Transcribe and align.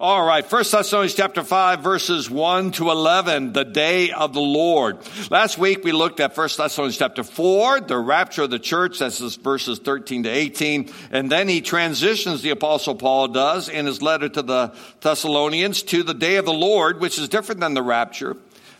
All 0.00 0.24
right, 0.24 0.46
First 0.46 0.70
Thessalonians 0.70 1.14
chapter 1.14 1.42
5 1.42 1.80
verses 1.80 2.30
1 2.30 2.70
to 2.70 2.92
11, 2.92 3.52
the 3.52 3.64
day 3.64 4.12
of 4.12 4.32
the 4.32 4.40
Lord. 4.40 4.98
Last 5.28 5.58
week 5.58 5.82
we 5.82 5.90
looked 5.90 6.20
at 6.20 6.36
First 6.36 6.56
Thessalonians 6.56 6.98
chapter 6.98 7.24
4, 7.24 7.80
the 7.80 7.98
rapture 7.98 8.42
of 8.44 8.50
the 8.50 8.60
church, 8.60 9.00
that's 9.00 9.18
verses 9.34 9.80
13 9.80 10.22
to 10.22 10.28
18, 10.28 10.92
and 11.10 11.32
then 11.32 11.48
he 11.48 11.60
transitions, 11.60 12.42
the 12.42 12.50
apostle 12.50 12.94
Paul 12.94 13.26
does, 13.26 13.68
in 13.68 13.86
his 13.86 14.00
letter 14.00 14.28
to 14.28 14.42
the 14.42 14.72
Thessalonians 15.00 15.82
to 15.82 16.04
the 16.04 16.14
day 16.14 16.36
of 16.36 16.44
the 16.44 16.52
Lord, 16.52 17.00
which 17.00 17.18
is 17.18 17.28
different 17.28 17.60
than 17.60 17.74
the 17.74 17.82
rapture. 17.82 18.36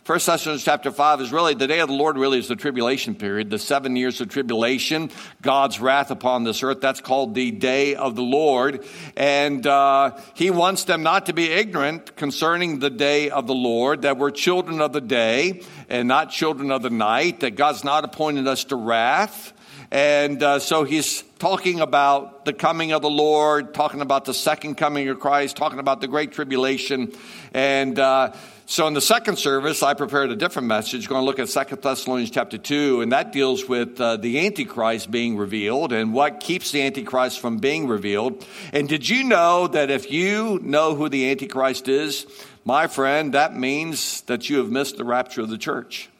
First 0.09 0.25
Thessalonians 0.25 0.65
chapter 0.65 0.91
5 0.91 1.21
is 1.21 1.33
really 1.33 1.53
the 1.53 1.67
day 1.67 1.81
of 1.81 1.89
the 1.89 1.95
Lord, 1.95 2.17
really 2.17 2.39
is 2.39 2.49
the 2.49 2.57
tribulation 2.57 3.15
period, 3.15 3.51
the 3.51 3.59
seven 3.59 3.95
years 3.95 4.23
of 4.23 4.31
tribulation, 4.31 5.11
God's 5.43 5.81
wrath 5.81 6.11
upon 6.11 6.45
this 6.45 6.63
earth. 6.63 6.81
That's 6.81 7.03
called 7.03 7.35
the 7.35 7.51
day 7.51 7.95
of 7.95 8.17
the 8.17 8.23
Lord. 8.23 8.87
And 9.19 9.67
uh, 9.67 10.19
he 10.33 10.51
wants 10.51 10.85
them 10.85 11.03
not 11.03 11.27
to 11.27 11.35
be 11.35 11.51
ignorant 11.51 12.17
concerning 12.17 12.79
the 12.79 12.89
day 12.89 13.29
of 13.29 13.47
the 13.47 13.55
Lord, 13.55 14.01
that 14.01 14.17
we're 14.17 14.31
children 14.31 14.81
of 14.81 14.95
the 14.95 15.03
day 15.03 15.61
and 15.91 16.09
not 16.09 16.31
children 16.31 16.71
of 16.71 16.81
the 16.81 16.89
night, 16.89 17.41
that 17.41 17.57
God's 17.57 17.85
not 17.85 18.07
appointed 18.07 18.49
us 18.49 18.65
to 18.65 18.77
wrath. 18.77 19.53
And 19.91 20.43
uh, 20.43 20.59
so 20.59 20.85
he's 20.85 21.23
talking 21.39 21.81
about 21.81 22.47
the 22.47 22.55
coming 22.55 22.93
of 22.93 23.03
the 23.03 23.11
Lord, 23.11 23.75
talking 23.75 24.01
about 24.01 24.25
the 24.25 24.35
second 24.35 24.77
coming 24.77 25.09
of 25.09 25.21
Christ, 25.21 25.57
talking 25.57 25.79
about 25.79 26.01
the 26.01 26.09
great 26.09 26.33
tribulation. 26.33 27.13
And 27.53 27.99
uh, 27.99 28.33
so 28.71 28.87
in 28.87 28.93
the 28.93 29.01
second 29.01 29.39
service, 29.39 29.83
I 29.83 29.95
prepared 29.95 30.31
a 30.31 30.37
different 30.37 30.69
message, 30.69 31.09
going 31.09 31.23
to 31.23 31.25
look 31.25 31.39
at 31.39 31.49
Second 31.49 31.81
Thessalonians 31.81 32.31
chapter 32.31 32.59
2, 32.59 33.01
and 33.01 33.13
that 33.13 33.33
deals 33.33 33.67
with 33.67 33.99
uh, 33.99 34.19
the 34.19 34.45
Antichrist 34.45 35.11
being 35.11 35.39
revealed 35.39 35.91
and 35.91 36.13
what 36.13 36.41
keeps 36.41 36.71
the 36.71 36.83
Antichrist 36.83 37.41
from 37.41 37.57
being 37.57 37.89
revealed. 37.89 38.45
And 38.75 38.87
did 38.87 39.09
you 39.09 39.25
know 39.25 39.69
that 39.69 39.91
if 39.91 40.13
you 40.13 40.61
know 40.63 40.95
who 40.95 41.09
the 41.09 41.31
Antichrist 41.31 41.89
is, 41.89 42.27
my 42.67 42.89
friend, 42.89 43.33
that 43.33 43.57
means 43.57 44.21
that 44.23 44.51
you 44.51 44.59
have 44.59 44.71
missed 44.71 44.99
the 44.99 45.05
rapture 45.05 45.41
of 45.41 45.49
the 45.49 45.57
church. 45.57 46.11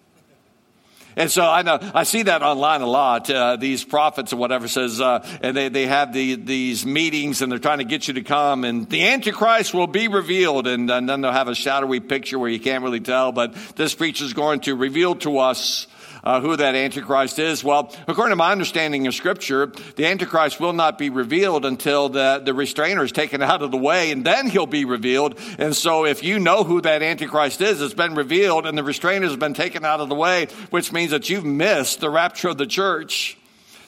And 1.19 1.29
so 1.33 1.45
I 1.45 1.63
know 1.63 1.81
I 1.95 2.05
see 2.05 2.23
that 2.23 2.43
online 2.45 2.81
a 2.81 2.87
lot. 2.87 3.29
Uh, 3.29 3.57
these 3.57 3.83
prophets 3.83 4.33
or 4.33 4.37
whatever 4.37 4.69
says, 4.69 5.01
uh, 5.01 5.27
and 5.43 5.57
they, 5.57 5.69
they 5.69 5.87
have 5.89 6.13
the, 6.13 6.37
these 6.37 6.87
meetings 6.87 7.43
and 7.43 7.51
they're 7.51 7.59
trying 7.59 7.79
to 7.79 7.85
get 7.85 8.07
you 8.07 8.15
to 8.15 8.23
come 8.23 8.63
and 8.63 8.89
the 8.89 9.09
Antichrist 9.09 9.75
will 9.75 9.89
be 9.89 10.07
revealed. 10.07 10.69
And, 10.69 10.89
and 10.89 11.09
then 11.09 11.21
they'll 11.21 11.33
have 11.33 11.49
a 11.49 11.57
shadowy 11.57 11.99
picture 11.99 12.39
where 12.39 12.49
you 12.49 12.61
can't 12.61 12.85
really 12.85 13.01
tell, 13.01 13.33
but 13.33 13.53
this 13.75 13.97
preacher 13.97 14.25
is 14.25 14.33
going 14.33 14.61
to 14.61 14.77
reveal 14.77 15.17
to 15.17 15.39
us 15.39 15.89
uh, 16.25 16.41
who 16.41 16.57
that 16.57 16.75
Antichrist 16.75 17.39
is? 17.39 17.63
Well, 17.63 17.95
according 18.07 18.33
to 18.33 18.37
my 18.37 18.53
understanding 18.53 19.07
of 19.07 19.15
Scripture, 19.15 19.73
the 19.97 20.07
Antichrist 20.07 20.61
will 20.61 20.73
not 20.73 20.99
be 20.99 21.11
revealed 21.11 21.65
until 21.65 22.09
the, 22.09 22.41
the 22.45 22.55
restrainer 22.55 23.05
is 23.05 23.13
taken 23.13 23.43
out 23.43 23.63
of 23.63 23.71
the 23.71 23.77
way, 23.77 24.11
and 24.11 24.25
then 24.25 24.49
he'll 24.49 24.67
be 24.67 24.85
revealed. 24.85 25.39
And 25.59 25.75
so, 25.75 26.05
if 26.05 26.23
you 26.23 26.39
know 26.39 26.65
who 26.65 26.81
that 26.81 27.03
Antichrist 27.03 27.61
is, 27.61 27.81
it's 27.81 27.95
been 27.95 28.15
revealed, 28.15 28.67
and 28.67 28.77
the 28.77 28.85
restrainer 28.85 29.27
has 29.27 29.37
been 29.37 29.55
taken 29.55 29.85
out 29.85 30.01
of 30.01 30.09
the 30.09 30.15
way, 30.15 30.47
which 30.71 30.93
means 30.93 31.11
that 31.11 31.29
you've 31.31 31.45
missed 31.45 32.01
the 32.01 32.11
rapture 32.11 32.49
of 32.49 32.59
the 32.59 32.67
church. 32.67 33.39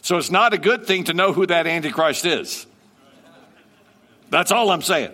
So, 0.03 0.17
it's 0.17 0.31
not 0.31 0.55
a 0.55 0.59
good 0.59 0.87
thing 0.87 1.05
to 1.05 1.15
know 1.15 1.33
who 1.33 1.47
that 1.47 1.67
Antichrist 1.67 2.25
is. 2.25 2.67
That's 4.31 4.53
all 4.53 4.71
I'm 4.71 4.83
saying. 4.83 5.13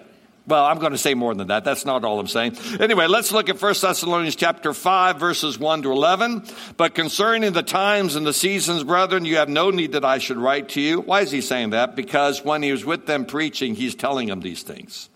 Well, 0.49 0.65
I'm 0.65 0.79
going 0.79 0.93
to 0.93 0.99
say 0.99 1.15
more 1.15 1.35
than 1.35 1.49
that. 1.49 1.65
That's 1.65 1.85
not 1.85 2.05
all 2.05 2.21
I'm 2.21 2.29
saying. 2.29 2.57
Anyway, 2.79 3.09
let's 3.09 3.33
look 3.33 3.49
at 3.49 3.61
1 3.61 3.75
Thessalonians 3.81 4.37
chapter 4.37 4.73
5 4.73 5.19
verses 5.19 5.59
1 5.59 5.83
to 5.83 5.91
11. 5.91 6.45
But 6.77 6.95
concerning 6.95 7.53
the 7.53 7.65
times 7.65 8.15
and 8.15 8.25
the 8.25 8.33
seasons, 8.33 8.85
brethren, 8.85 9.25
you 9.25 9.37
have 9.37 9.49
no 9.49 9.71
need 9.71 9.93
that 9.93 10.05
I 10.05 10.19
should 10.19 10.37
write 10.37 10.69
to 10.71 10.81
you. 10.81 11.01
Why 11.01 11.23
is 11.23 11.33
he 11.33 11.41
saying 11.41 11.71
that? 11.71 11.97
Because 11.97 12.45
when 12.45 12.63
he 12.63 12.71
was 12.71 12.85
with 12.85 13.07
them 13.07 13.27
preaching, 13.27 13.75
he's 13.75 13.97
telling 13.97 14.29
them 14.29 14.41
these 14.41 14.63
things. 14.63 15.09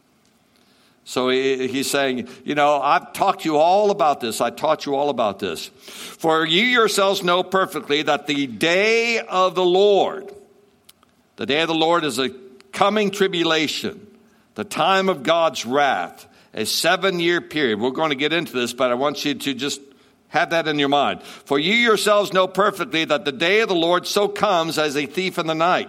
So 1.04 1.28
he's 1.28 1.90
saying, 1.90 2.28
you 2.44 2.56
know, 2.56 2.80
I've 2.80 3.12
talked 3.12 3.42
to 3.42 3.48
you 3.48 3.56
all 3.56 3.90
about 3.90 4.20
this. 4.20 4.40
I 4.40 4.50
taught 4.50 4.84
you 4.84 4.96
all 4.96 5.10
about 5.10 5.38
this. 5.38 5.66
For 5.66 6.44
you 6.44 6.64
yourselves 6.64 7.22
know 7.22 7.42
perfectly 7.42 8.02
that 8.02 8.26
the 8.26 8.46
day 8.48 9.20
of 9.20 9.54
the 9.54 9.64
Lord, 9.64 10.32
the 11.36 11.46
day 11.46 11.62
of 11.62 11.68
the 11.68 11.74
Lord 11.74 12.04
is 12.04 12.18
a 12.18 12.30
coming 12.72 13.10
tribulation 13.10 14.08
the 14.60 14.64
time 14.64 15.08
of 15.08 15.22
God's 15.22 15.64
wrath, 15.64 16.26
a 16.52 16.66
seven 16.66 17.18
year 17.18 17.40
period. 17.40 17.80
We're 17.80 17.92
going 17.92 18.10
to 18.10 18.14
get 18.14 18.34
into 18.34 18.52
this, 18.52 18.74
but 18.74 18.90
I 18.90 18.94
want 18.94 19.24
you 19.24 19.32
to 19.32 19.54
just 19.54 19.80
have 20.28 20.50
that 20.50 20.68
in 20.68 20.78
your 20.78 20.90
mind. 20.90 21.22
For 21.22 21.58
you 21.58 21.72
yourselves 21.72 22.34
know 22.34 22.46
perfectly 22.46 23.06
that 23.06 23.24
the 23.24 23.32
day 23.32 23.62
of 23.62 23.70
the 23.70 23.74
Lord 23.74 24.06
so 24.06 24.28
comes 24.28 24.76
as 24.76 24.98
a 24.98 25.06
thief 25.06 25.38
in 25.38 25.46
the 25.46 25.54
night. 25.54 25.88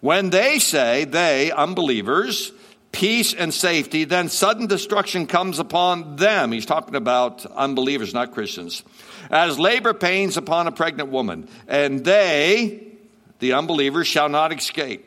When 0.00 0.30
they 0.30 0.60
say, 0.60 1.04
they, 1.04 1.52
unbelievers, 1.52 2.52
peace 2.90 3.34
and 3.34 3.52
safety, 3.52 4.04
then 4.04 4.30
sudden 4.30 4.66
destruction 4.66 5.26
comes 5.26 5.58
upon 5.58 6.16
them. 6.16 6.52
He's 6.52 6.64
talking 6.64 6.94
about 6.94 7.44
unbelievers, 7.44 8.14
not 8.14 8.32
Christians. 8.32 8.82
As 9.30 9.58
labor 9.58 9.92
pains 9.92 10.38
upon 10.38 10.68
a 10.68 10.72
pregnant 10.72 11.10
woman, 11.10 11.50
and 11.68 12.02
they, 12.02 12.82
the 13.40 13.52
unbelievers, 13.52 14.06
shall 14.06 14.30
not 14.30 14.56
escape. 14.56 15.04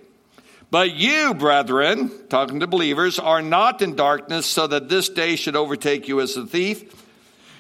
But 0.74 0.96
you, 0.96 1.36
brethren, 1.36 2.10
talking 2.30 2.62
to 2.62 2.66
believers, 2.66 3.20
are 3.20 3.44
not 3.44 3.84
in 3.84 3.96
darkness 3.96 4.48
so 4.48 4.66
that 4.66 4.90
this 4.90 5.08
day 5.08 5.36
should 5.36 5.56
overtake 5.56 6.08
you 6.08 6.20
as 6.20 6.36
a 6.36 6.48
thief. 6.48 6.92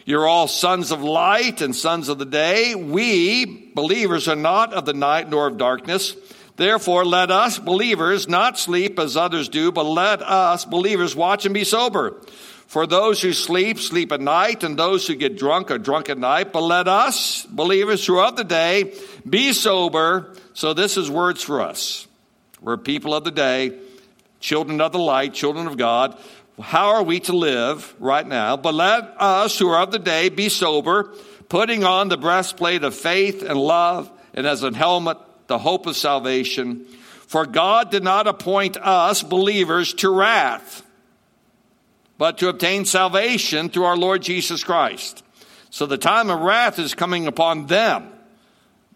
You're 0.03 0.25
all 0.25 0.47
sons 0.47 0.91
of 0.91 1.03
light 1.03 1.61
and 1.61 1.75
sons 1.75 2.09
of 2.09 2.17
the 2.17 2.25
day. 2.25 2.73
We, 2.73 3.69
believers, 3.75 4.27
are 4.27 4.35
not 4.35 4.73
of 4.73 4.85
the 4.85 4.95
night 4.95 5.29
nor 5.29 5.45
of 5.45 5.59
darkness. 5.59 6.15
Therefore, 6.55 7.05
let 7.05 7.29
us, 7.29 7.59
believers, 7.59 8.27
not 8.27 8.57
sleep 8.57 8.97
as 8.97 9.15
others 9.15 9.47
do, 9.47 9.71
but 9.71 9.83
let 9.83 10.23
us, 10.23 10.65
believers, 10.65 11.15
watch 11.15 11.45
and 11.45 11.53
be 11.53 11.65
sober. 11.65 12.19
For 12.65 12.87
those 12.87 13.21
who 13.21 13.33
sleep, 13.33 13.77
sleep 13.77 14.11
at 14.11 14.21
night, 14.21 14.63
and 14.63 14.75
those 14.75 15.05
who 15.05 15.13
get 15.13 15.37
drunk 15.37 15.69
are 15.69 15.77
drunk 15.77 16.09
at 16.09 16.17
night. 16.17 16.51
But 16.51 16.61
let 16.61 16.87
us, 16.87 17.45
believers 17.45 18.03
throughout 18.03 18.37
the 18.37 18.43
day, 18.43 18.95
be 19.29 19.53
sober. 19.53 20.33
So 20.55 20.73
this 20.73 20.97
is 20.97 21.11
words 21.11 21.43
for 21.43 21.61
us. 21.61 22.07
We're 22.63 22.77
people 22.77 23.13
of 23.13 23.25
the 23.25 23.31
day, 23.31 23.77
children 24.39 24.79
of 24.79 24.93
the 24.93 24.99
light, 24.99 25.33
children 25.33 25.67
of 25.67 25.77
God. 25.77 26.17
How 26.61 26.91
are 26.91 27.03
we 27.03 27.19
to 27.21 27.33
live 27.33 27.93
right 27.99 28.25
now? 28.25 28.55
But 28.55 28.73
let 28.73 29.15
us 29.19 29.59
who 29.59 29.69
are 29.69 29.81
of 29.81 29.91
the 29.91 29.99
day 29.99 30.29
be 30.29 30.47
sober, 30.47 31.13
putting 31.49 31.83
on 31.83 32.07
the 32.07 32.17
breastplate 32.17 32.83
of 32.83 32.95
faith 32.95 33.43
and 33.43 33.59
love, 33.59 34.09
and 34.33 34.47
as 34.47 34.63
a 34.63 34.73
helmet, 34.73 35.17
the 35.47 35.57
hope 35.57 35.87
of 35.87 35.97
salvation. 35.97 36.85
For 37.27 37.45
God 37.45 37.91
did 37.91 38.03
not 38.03 38.27
appoint 38.27 38.77
us 38.77 39.23
believers 39.23 39.93
to 39.95 40.09
wrath, 40.09 40.85
but 42.17 42.37
to 42.37 42.47
obtain 42.47 42.85
salvation 42.85 43.69
through 43.69 43.83
our 43.83 43.97
Lord 43.97 44.21
Jesus 44.21 44.63
Christ. 44.63 45.23
So 45.69 45.85
the 45.85 45.97
time 45.97 46.29
of 46.29 46.39
wrath 46.39 46.79
is 46.79 46.93
coming 46.93 47.27
upon 47.27 47.65
them. 47.65 48.12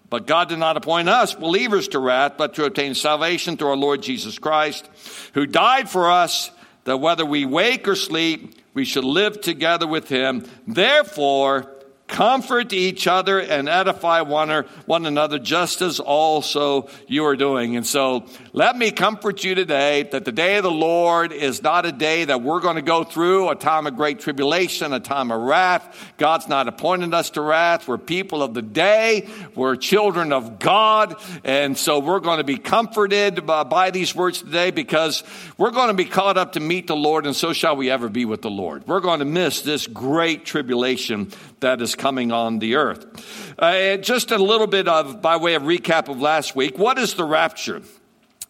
But 0.09 0.25
God 0.27 0.49
did 0.49 0.59
not 0.59 0.77
appoint 0.77 1.09
us, 1.09 1.33
believers, 1.33 1.89
to 1.89 1.99
wrath, 1.99 2.33
but 2.37 2.55
to 2.55 2.65
obtain 2.65 2.95
salvation 2.95 3.57
through 3.57 3.69
our 3.69 3.75
Lord 3.75 4.01
Jesus 4.01 4.39
Christ, 4.39 4.89
who 5.33 5.45
died 5.45 5.89
for 5.89 6.09
us, 6.09 6.51
that 6.85 6.97
whether 6.97 7.25
we 7.25 7.45
wake 7.45 7.87
or 7.87 7.95
sleep, 7.95 8.55
we 8.73 8.85
should 8.85 9.03
live 9.03 9.41
together 9.41 9.85
with 9.85 10.07
him. 10.07 10.45
Therefore, 10.65 11.69
Comfort 12.07 12.71
each 12.71 13.05
other 13.05 13.39
and 13.39 13.67
edify 13.67 14.21
one, 14.21 14.49
er, 14.49 14.65
one 14.85 15.05
another 15.05 15.39
just 15.39 15.81
as 15.81 15.99
also 15.99 16.89
you 17.05 17.25
are 17.25 17.35
doing. 17.35 17.75
And 17.75 17.85
so 17.85 18.25
let 18.53 18.77
me 18.77 18.91
comfort 18.91 19.43
you 19.43 19.55
today 19.55 20.03
that 20.03 20.23
the 20.23 20.31
day 20.31 20.55
of 20.55 20.63
the 20.63 20.71
Lord 20.71 21.33
is 21.33 21.61
not 21.61 21.85
a 21.85 21.91
day 21.91 22.23
that 22.23 22.41
we're 22.41 22.61
going 22.61 22.77
to 22.77 22.81
go 22.81 23.03
through 23.03 23.49
a 23.49 23.55
time 23.55 23.87
of 23.87 23.97
great 23.97 24.19
tribulation, 24.19 24.93
a 24.93 25.01
time 25.01 25.31
of 25.31 25.41
wrath. 25.41 26.13
God's 26.17 26.47
not 26.47 26.69
appointed 26.69 27.13
us 27.13 27.31
to 27.31 27.41
wrath. 27.41 27.89
We're 27.89 27.97
people 27.97 28.41
of 28.41 28.53
the 28.53 28.61
day. 28.61 29.27
We're 29.53 29.75
children 29.75 30.31
of 30.31 30.59
God. 30.59 31.15
And 31.43 31.77
so 31.77 31.99
we're 31.99 32.21
going 32.21 32.37
to 32.37 32.45
be 32.45 32.57
comforted 32.57 33.45
by, 33.45 33.63
by 33.63 33.91
these 33.91 34.15
words 34.15 34.41
today 34.41 34.71
because 34.71 35.25
we're 35.57 35.71
going 35.71 35.89
to 35.89 35.93
be 35.93 36.05
caught 36.05 36.37
up 36.37 36.53
to 36.53 36.61
meet 36.61 36.87
the 36.87 36.95
Lord 36.95 37.25
and 37.25 37.35
so 37.35 37.51
shall 37.51 37.75
we 37.75 37.91
ever 37.91 38.07
be 38.07 38.23
with 38.23 38.41
the 38.41 38.49
Lord. 38.49 38.87
We're 38.87 39.01
going 39.01 39.19
to 39.19 39.25
miss 39.25 39.61
this 39.61 39.87
great 39.87 40.45
tribulation 40.45 41.31
that 41.59 41.81
is 41.81 41.95
coming 41.95 42.31
on 42.31 42.59
the 42.59 42.75
earth. 42.75 43.55
Uh, 43.57 43.97
just 43.97 44.31
a 44.31 44.37
little 44.37 44.67
bit 44.67 44.87
of, 44.87 45.21
by 45.21 45.37
way 45.37 45.55
of 45.55 45.63
recap 45.63 46.07
of 46.07 46.19
last 46.19 46.55
week, 46.55 46.77
what 46.77 46.97
is 46.97 47.15
the 47.15 47.23
rapture? 47.23 47.81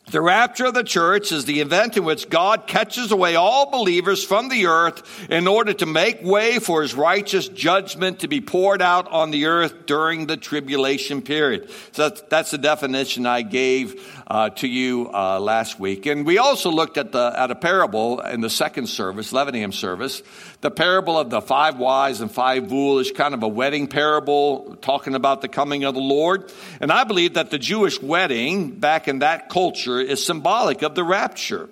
The 0.09 0.21
rapture 0.21 0.68
of 0.68 0.74
the 0.74 0.86
church 0.86 1.33
is 1.33 1.44
the 1.44 1.59
event 1.59 1.98
in 1.98 2.06
which 2.06 2.30
God 2.30 2.65
catches 2.65 3.12
away 3.12 3.36
all 3.36 3.69
believers 3.69 4.24
from 4.24 4.48
the 4.48 4.68
earth 4.68 5.30
in 5.30 5.50
order 5.50 5.74
to 5.74 5.86
make 5.86 6.24
way 6.24 6.59
for 6.59 6.81
his 6.81 6.94
righteous 6.94 7.50
judgment 7.50 8.21
to 8.21 8.30
be 8.30 8.39
poured 8.39 8.81
out 8.81 9.12
on 9.12 9.31
the 9.31 9.48
earth 9.48 9.86
during 9.86 10.25
the 10.25 10.38
tribulation 10.38 11.21
period. 11.21 11.69
So 11.92 12.07
that's, 12.07 12.21
that's 12.21 12.51
the 12.51 12.57
definition 12.57 13.25
I 13.25 13.42
gave 13.42 14.01
uh, 14.27 14.50
to 14.51 14.68
you 14.69 15.09
uh, 15.13 15.42
last 15.42 15.77
week. 15.77 16.06
And 16.06 16.25
we 16.25 16.38
also 16.38 16.71
looked 16.71 16.98
at, 16.98 17.12
the, 17.12 17.33
at 17.36 17.51
a 17.51 17.56
parable 17.56 18.21
in 18.21 18.39
the 18.39 18.50
second 18.50 18.88
service, 18.88 19.33
11 19.33 19.56
a.m. 19.56 19.74
service, 19.74 20.24
the 20.62 20.71
parable 20.71 21.19
of 21.19 21.30
the 21.30 21.42
five 21.42 21.80
wise 21.80 22.21
and 22.21 22.31
five 22.31 22.69
foolish, 22.69 23.12
kind 23.12 23.33
of 23.33 23.44
a 23.44 23.48
wedding 23.48 23.88
parable 23.88 24.77
talking 24.81 25.15
about 25.15 25.42
the 25.42 25.50
coming 25.50 25.83
of 25.83 25.95
the 25.95 26.01
Lord. 26.01 26.50
And 26.80 26.94
I 26.94 27.03
believe 27.03 27.33
that 27.33 27.51
the 27.51 27.60
Jewish 27.60 28.01
wedding 28.01 28.71
back 28.71 29.10
in 29.10 29.19
that 29.19 29.50
culture 29.50 29.96
is 29.99 30.25
symbolic 30.25 30.81
of 30.81 30.95
the 30.95 31.03
rapture. 31.03 31.69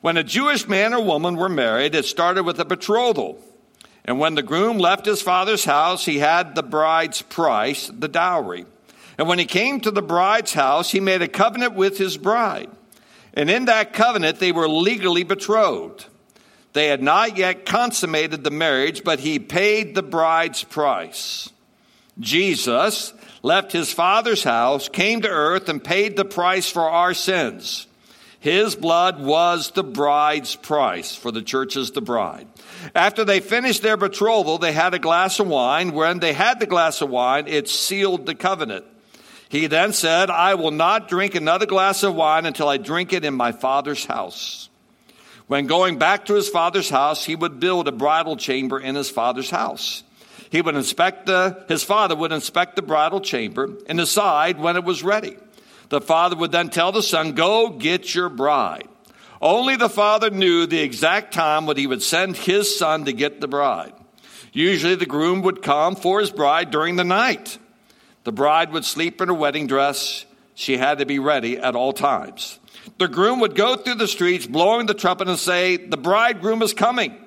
When 0.00 0.16
a 0.16 0.24
Jewish 0.24 0.66
man 0.66 0.94
or 0.94 1.02
woman 1.02 1.36
were 1.36 1.48
married, 1.48 1.94
it 1.94 2.04
started 2.04 2.42
with 2.42 2.58
a 2.58 2.64
betrothal. 2.64 3.38
And 4.04 4.18
when 4.18 4.34
the 4.34 4.42
groom 4.42 4.78
left 4.78 5.06
his 5.06 5.22
father's 5.22 5.64
house, 5.64 6.04
he 6.04 6.18
had 6.18 6.54
the 6.54 6.62
bride's 6.62 7.22
price, 7.22 7.88
the 7.88 8.08
dowry. 8.08 8.66
And 9.16 9.28
when 9.28 9.38
he 9.38 9.44
came 9.44 9.80
to 9.80 9.90
the 9.90 10.02
bride's 10.02 10.52
house, 10.52 10.90
he 10.90 10.98
made 10.98 11.22
a 11.22 11.28
covenant 11.28 11.74
with 11.74 11.98
his 11.98 12.16
bride. 12.16 12.70
And 13.34 13.48
in 13.48 13.66
that 13.66 13.92
covenant, 13.92 14.40
they 14.40 14.52
were 14.52 14.68
legally 14.68 15.22
betrothed. 15.22 16.06
They 16.72 16.88
had 16.88 17.02
not 17.02 17.36
yet 17.36 17.66
consummated 17.66 18.42
the 18.42 18.50
marriage, 18.50 19.04
but 19.04 19.20
he 19.20 19.38
paid 19.38 19.94
the 19.94 20.02
bride's 20.02 20.64
price. 20.64 21.50
Jesus 22.18 23.12
left 23.42 23.72
his 23.72 23.92
father's 23.92 24.44
house, 24.44 24.88
came 24.88 25.22
to 25.22 25.28
earth, 25.28 25.68
and 25.68 25.82
paid 25.82 26.16
the 26.16 26.24
price 26.24 26.68
for 26.68 26.88
our 26.88 27.14
sins. 27.14 27.86
His 28.40 28.74
blood 28.74 29.22
was 29.22 29.70
the 29.70 29.84
bride's 29.84 30.56
price, 30.56 31.14
for 31.14 31.30
the 31.30 31.42
church 31.42 31.76
is 31.76 31.92
the 31.92 32.00
bride. 32.00 32.48
After 32.92 33.24
they 33.24 33.38
finished 33.38 33.82
their 33.82 33.96
betrothal, 33.96 34.58
they 34.58 34.72
had 34.72 34.94
a 34.94 34.98
glass 34.98 35.38
of 35.38 35.46
wine. 35.46 35.92
When 35.92 36.18
they 36.18 36.32
had 36.32 36.58
the 36.58 36.66
glass 36.66 37.02
of 37.02 37.10
wine, 37.10 37.46
it 37.46 37.68
sealed 37.68 38.26
the 38.26 38.34
covenant. 38.34 38.84
He 39.48 39.68
then 39.68 39.92
said, 39.92 40.28
I 40.28 40.54
will 40.54 40.70
not 40.70 41.08
drink 41.08 41.34
another 41.34 41.66
glass 41.66 42.02
of 42.02 42.14
wine 42.16 42.46
until 42.46 42.68
I 42.68 42.78
drink 42.78 43.12
it 43.12 43.24
in 43.24 43.34
my 43.34 43.52
father's 43.52 44.06
house. 44.06 44.68
When 45.46 45.66
going 45.66 45.98
back 45.98 46.26
to 46.26 46.34
his 46.34 46.48
father's 46.48 46.88
house, 46.88 47.24
he 47.24 47.36
would 47.36 47.60
build 47.60 47.86
a 47.86 47.92
bridal 47.92 48.36
chamber 48.36 48.80
in 48.80 48.94
his 48.94 49.10
father's 49.10 49.50
house. 49.50 50.02
He 50.52 50.60
would 50.60 50.76
inspect 50.76 51.24
the, 51.24 51.64
his 51.66 51.82
father 51.82 52.14
would 52.14 52.30
inspect 52.30 52.76
the 52.76 52.82
bridal 52.82 53.22
chamber 53.22 53.70
and 53.86 53.96
decide 53.96 54.60
when 54.60 54.76
it 54.76 54.84
was 54.84 55.02
ready. 55.02 55.38
The 55.88 56.02
father 56.02 56.36
would 56.36 56.52
then 56.52 56.68
tell 56.68 56.92
the 56.92 57.02
son, 57.02 57.32
Go 57.32 57.70
get 57.70 58.14
your 58.14 58.28
bride. 58.28 58.86
Only 59.40 59.76
the 59.76 59.88
father 59.88 60.28
knew 60.28 60.66
the 60.66 60.80
exact 60.80 61.32
time 61.32 61.64
when 61.64 61.78
he 61.78 61.86
would 61.86 62.02
send 62.02 62.36
his 62.36 62.78
son 62.78 63.06
to 63.06 63.14
get 63.14 63.40
the 63.40 63.48
bride. 63.48 63.94
Usually 64.52 64.94
the 64.94 65.06
groom 65.06 65.40
would 65.40 65.62
come 65.62 65.96
for 65.96 66.20
his 66.20 66.30
bride 66.30 66.70
during 66.70 66.96
the 66.96 67.02
night. 67.02 67.56
The 68.24 68.32
bride 68.32 68.72
would 68.72 68.84
sleep 68.84 69.22
in 69.22 69.28
her 69.28 69.34
wedding 69.34 69.66
dress. 69.66 70.26
She 70.54 70.76
had 70.76 70.98
to 70.98 71.06
be 71.06 71.18
ready 71.18 71.56
at 71.56 71.74
all 71.74 71.94
times. 71.94 72.58
The 72.98 73.08
groom 73.08 73.40
would 73.40 73.54
go 73.54 73.76
through 73.76 73.94
the 73.94 74.06
streets 74.06 74.46
blowing 74.46 74.84
the 74.84 74.92
trumpet 74.92 75.28
and 75.28 75.38
say, 75.38 75.78
The 75.78 75.96
bridegroom 75.96 76.60
is 76.60 76.74
coming. 76.74 77.21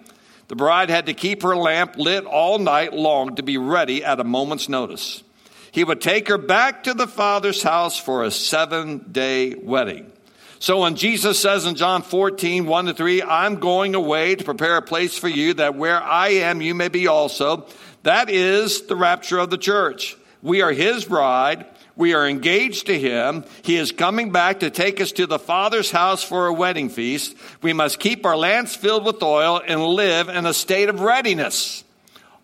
The 0.47 0.56
bride 0.56 0.89
had 0.89 1.07
to 1.07 1.13
keep 1.13 1.42
her 1.44 1.56
lamp 1.56 1.97
lit 1.97 2.25
all 2.25 2.59
night 2.59 2.94
long 2.94 3.36
to 3.36 3.44
be 3.44 3.57
ready 3.57 4.03
at 4.03 4.19
a 4.19 4.24
moment's 4.24 4.69
notice. 4.69 5.24
He 5.71 5.83
would 5.83 6.01
take 6.01 6.27
her 6.27 6.38
back 6.38 6.83
to 6.83 6.94
the 6.94 7.07
father's 7.07 7.63
house 7.63 8.00
for 8.00 8.24
a 8.24 8.31
seven 8.31 9.12
day 9.12 9.56
wedding. 9.56 10.12
So 10.59 10.81
when 10.81 10.95
Jesus 10.95 11.38
says 11.39 11.65
in 11.65 11.75
John 11.75 12.01
14, 12.01 12.65
1 12.65 12.86
to 12.86 12.94
3, 12.94 13.24
I'm 13.24 13.56
going 13.56 13.94
away 13.94 14.36
to 14.36 14.44
prepare 14.44 14.77
a 14.77 14.81
place 14.81 15.18
for 15.18 15.27
you 15.27 15.53
that 15.56 15.75
where 15.75 16.01
I 16.01 16.30
am, 16.30 16.62
you 16.62 16.74
may 16.74 16.88
be 16.88 17.07
also, 17.07 17.68
that 18.03 18.30
is 18.30 18.83
the 18.83 18.95
rapture 18.95 19.38
of 19.38 19.50
the 19.50 19.57
church. 19.57 20.15
We 20.42 20.62
are 20.62 20.71
his 20.71 21.06
bride. 21.06 21.65
We 21.97 22.13
are 22.13 22.27
engaged 22.27 22.88
to 22.88 23.00
him. 23.00 23.45
He 23.63 23.77
is 23.77 23.92
coming 23.92 24.31
back 24.31 24.59
to 24.59 24.69
take 24.69 25.00
us 25.00 25.13
to 25.13 25.27
the 25.27 25.39
Father's 25.39 25.92
house 25.92 26.24
for 26.24 26.47
a 26.47 26.53
wedding 26.53 26.89
feast. 26.89 27.36
We 27.62 27.71
must 27.74 28.00
keep 28.00 28.25
our 28.25 28.36
lamps 28.36 28.75
filled 28.75 29.06
with 29.06 29.24
oil 29.24 29.62
and 29.65 29.81
live 29.81 30.27
in 30.27 30.45
a 30.45 30.53
state 30.53 30.89
of 30.89 31.00
readiness. 31.00 31.83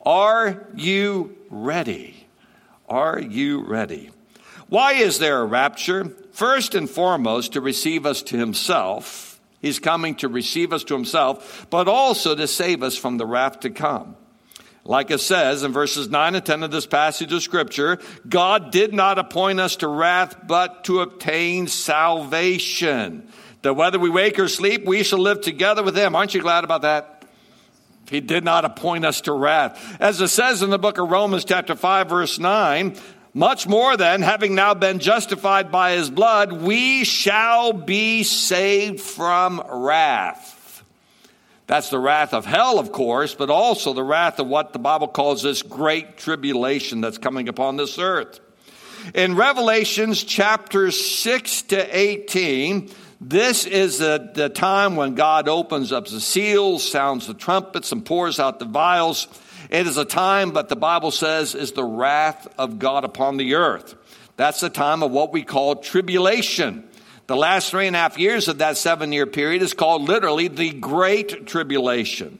Are 0.05 0.65
you 0.75 1.35
ready? 1.49 2.27
Are 2.87 3.19
you 3.19 3.65
ready? 3.65 4.11
Why 4.69 4.93
is 4.93 5.19
there 5.19 5.41
a 5.41 5.45
rapture? 5.45 6.05
First 6.31 6.75
and 6.75 6.89
foremost, 6.89 7.53
to 7.53 7.61
receive 7.61 8.05
us 8.05 8.21
to 8.23 8.37
himself. 8.37 9.39
He's 9.61 9.79
coming 9.79 10.15
to 10.15 10.29
receive 10.29 10.71
us 10.71 10.85
to 10.85 10.93
himself, 10.93 11.67
but 11.69 11.87
also 11.87 12.35
to 12.35 12.47
save 12.47 12.81
us 12.81 12.97
from 12.97 13.17
the 13.17 13.25
wrath 13.25 13.59
to 13.61 13.69
come. 13.69 14.15
Like 14.83 15.11
it 15.11 15.19
says 15.19 15.63
in 15.63 15.73
verses 15.73 16.09
9 16.09 16.35
and 16.35 16.45
10 16.45 16.63
of 16.63 16.71
this 16.71 16.87
passage 16.87 17.31
of 17.31 17.43
Scripture, 17.43 17.99
God 18.27 18.71
did 18.71 18.93
not 18.93 19.19
appoint 19.19 19.59
us 19.59 19.75
to 19.77 19.87
wrath, 19.87 20.35
but 20.47 20.85
to 20.85 21.01
obtain 21.01 21.67
salvation. 21.67 23.27
That 23.61 23.75
whether 23.75 23.99
we 23.99 24.09
wake 24.09 24.39
or 24.39 24.47
sleep, 24.47 24.85
we 24.85 25.03
shall 25.03 25.19
live 25.19 25.41
together 25.41 25.83
with 25.83 25.95
Him. 25.95 26.15
Aren't 26.15 26.33
you 26.33 26.41
glad 26.41 26.63
about 26.63 26.81
that? 26.81 27.25
He 28.09 28.21
did 28.21 28.43
not 28.43 28.65
appoint 28.65 29.05
us 29.05 29.21
to 29.21 29.33
wrath. 29.33 29.97
As 30.01 30.19
it 30.19 30.29
says 30.29 30.63
in 30.63 30.71
the 30.71 30.79
book 30.79 30.97
of 30.97 31.09
Romans, 31.09 31.45
chapter 31.45 31.75
5, 31.75 32.09
verse 32.09 32.39
9, 32.39 32.97
much 33.33 33.67
more 33.67 33.95
than 33.95 34.21
having 34.21 34.55
now 34.55 34.73
been 34.73 34.99
justified 34.99 35.71
by 35.71 35.91
His 35.91 36.09
blood, 36.09 36.51
we 36.51 37.03
shall 37.03 37.71
be 37.71 38.23
saved 38.23 38.99
from 38.99 39.63
wrath. 39.69 40.57
That's 41.71 41.89
the 41.89 41.99
wrath 41.99 42.33
of 42.33 42.45
hell, 42.45 42.79
of 42.79 42.91
course, 42.91 43.33
but 43.33 43.49
also 43.49 43.93
the 43.93 44.03
wrath 44.03 44.39
of 44.39 44.47
what 44.47 44.73
the 44.73 44.77
Bible 44.77 45.07
calls 45.07 45.41
this 45.41 45.61
great 45.61 46.17
tribulation 46.17 46.99
that's 46.99 47.17
coming 47.17 47.47
upon 47.47 47.77
this 47.77 47.97
earth. 47.97 48.41
In 49.15 49.37
Revelations 49.37 50.21
chapters 50.21 50.99
6 50.99 51.61
to 51.61 51.97
18, 51.97 52.89
this 53.21 53.65
is 53.65 53.99
the, 53.99 54.31
the 54.33 54.49
time 54.49 54.97
when 54.97 55.15
God 55.15 55.47
opens 55.47 55.93
up 55.93 56.07
the 56.07 56.19
seals, 56.19 56.83
sounds 56.83 57.27
the 57.27 57.33
trumpets, 57.33 57.93
and 57.93 58.05
pours 58.05 58.37
out 58.37 58.59
the 58.59 58.65
vials. 58.65 59.29
It 59.69 59.87
is 59.87 59.95
a 59.95 60.03
time, 60.03 60.51
but 60.51 60.67
the 60.67 60.75
Bible 60.75 61.11
says, 61.11 61.55
is 61.55 61.71
the 61.71 61.85
wrath 61.85 62.53
of 62.57 62.79
God 62.79 63.05
upon 63.05 63.37
the 63.37 63.53
earth. 63.55 63.95
That's 64.35 64.59
the 64.59 64.69
time 64.69 65.03
of 65.03 65.11
what 65.11 65.31
we 65.31 65.43
call 65.43 65.77
tribulation. 65.77 66.89
The 67.27 67.35
last 67.35 67.69
three 67.69 67.87
and 67.87 67.95
a 67.95 67.99
half 67.99 68.17
years 68.17 68.47
of 68.47 68.57
that 68.57 68.77
seven 68.77 69.11
year 69.11 69.25
period 69.25 69.61
is 69.61 69.73
called 69.73 70.03
literally 70.03 70.47
the 70.47 70.71
Great 70.71 71.47
Tribulation. 71.47 72.39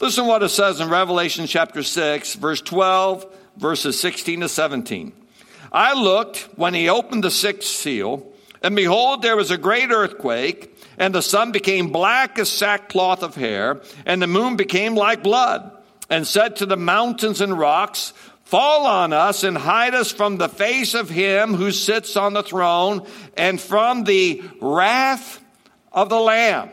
Listen 0.00 0.26
what 0.26 0.42
it 0.42 0.48
says 0.48 0.80
in 0.80 0.88
Revelation 0.88 1.46
chapter 1.46 1.82
6, 1.82 2.34
verse 2.34 2.60
12, 2.60 3.26
verses 3.56 4.00
16 4.00 4.40
to 4.40 4.48
17. 4.48 5.12
I 5.70 5.94
looked 5.94 6.48
when 6.56 6.74
he 6.74 6.88
opened 6.88 7.24
the 7.24 7.30
sixth 7.30 7.68
seal, 7.68 8.26
and 8.62 8.74
behold, 8.74 9.22
there 9.22 9.36
was 9.36 9.50
a 9.50 9.58
great 9.58 9.90
earthquake, 9.90 10.76
and 10.98 11.14
the 11.14 11.22
sun 11.22 11.52
became 11.52 11.92
black 11.92 12.38
as 12.38 12.48
sackcloth 12.48 13.22
of 13.22 13.36
hair, 13.36 13.80
and 14.04 14.20
the 14.20 14.26
moon 14.26 14.56
became 14.56 14.94
like 14.94 15.22
blood, 15.22 15.70
and 16.10 16.26
said 16.26 16.56
to 16.56 16.66
the 16.66 16.76
mountains 16.76 17.40
and 17.40 17.58
rocks, 17.58 18.12
Fall 18.52 18.84
on 18.84 19.14
us 19.14 19.44
and 19.44 19.56
hide 19.56 19.94
us 19.94 20.12
from 20.12 20.36
the 20.36 20.46
face 20.46 20.92
of 20.92 21.08
him 21.08 21.54
who 21.54 21.72
sits 21.72 22.18
on 22.18 22.34
the 22.34 22.42
throne 22.42 23.06
and 23.34 23.58
from 23.58 24.04
the 24.04 24.42
wrath 24.60 25.42
of 25.90 26.10
the 26.10 26.20
Lamb. 26.20 26.68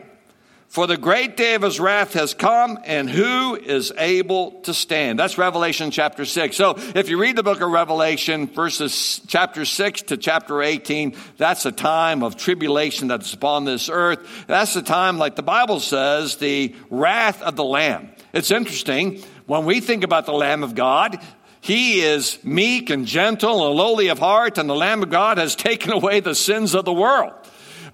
For 0.68 0.86
the 0.86 0.98
great 0.98 1.38
day 1.38 1.54
of 1.54 1.62
his 1.62 1.80
wrath 1.80 2.12
has 2.12 2.34
come, 2.34 2.78
and 2.84 3.08
who 3.08 3.56
is 3.56 3.94
able 3.96 4.60
to 4.64 4.74
stand? 4.74 5.18
That's 5.18 5.38
Revelation 5.38 5.90
chapter 5.90 6.26
6. 6.26 6.54
So 6.54 6.74
if 6.94 7.08
you 7.08 7.18
read 7.18 7.36
the 7.36 7.42
book 7.42 7.62
of 7.62 7.70
Revelation, 7.70 8.46
verses 8.48 9.22
chapter 9.26 9.64
6 9.64 10.02
to 10.02 10.18
chapter 10.18 10.62
18, 10.62 11.16
that's 11.38 11.64
a 11.64 11.72
time 11.72 12.22
of 12.22 12.36
tribulation 12.36 13.08
that's 13.08 13.32
upon 13.32 13.64
this 13.64 13.88
earth. 13.88 14.44
That's 14.46 14.74
the 14.74 14.82
time, 14.82 15.16
like 15.16 15.34
the 15.34 15.42
Bible 15.42 15.80
says, 15.80 16.36
the 16.36 16.74
wrath 16.90 17.40
of 17.40 17.56
the 17.56 17.64
Lamb. 17.64 18.10
It's 18.34 18.50
interesting. 18.50 19.22
When 19.46 19.64
we 19.64 19.80
think 19.80 20.04
about 20.04 20.26
the 20.26 20.32
Lamb 20.32 20.62
of 20.62 20.76
God, 20.76 21.18
he 21.60 22.00
is 22.00 22.42
meek 22.42 22.90
and 22.90 23.06
gentle 23.06 23.66
and 23.66 23.76
lowly 23.76 24.08
of 24.08 24.18
heart, 24.18 24.56
and 24.58 24.68
the 24.68 24.74
Lamb 24.74 25.02
of 25.02 25.10
God 25.10 25.38
has 25.38 25.54
taken 25.54 25.92
away 25.92 26.20
the 26.20 26.34
sins 26.34 26.74
of 26.74 26.84
the 26.84 26.92
world. 26.92 27.32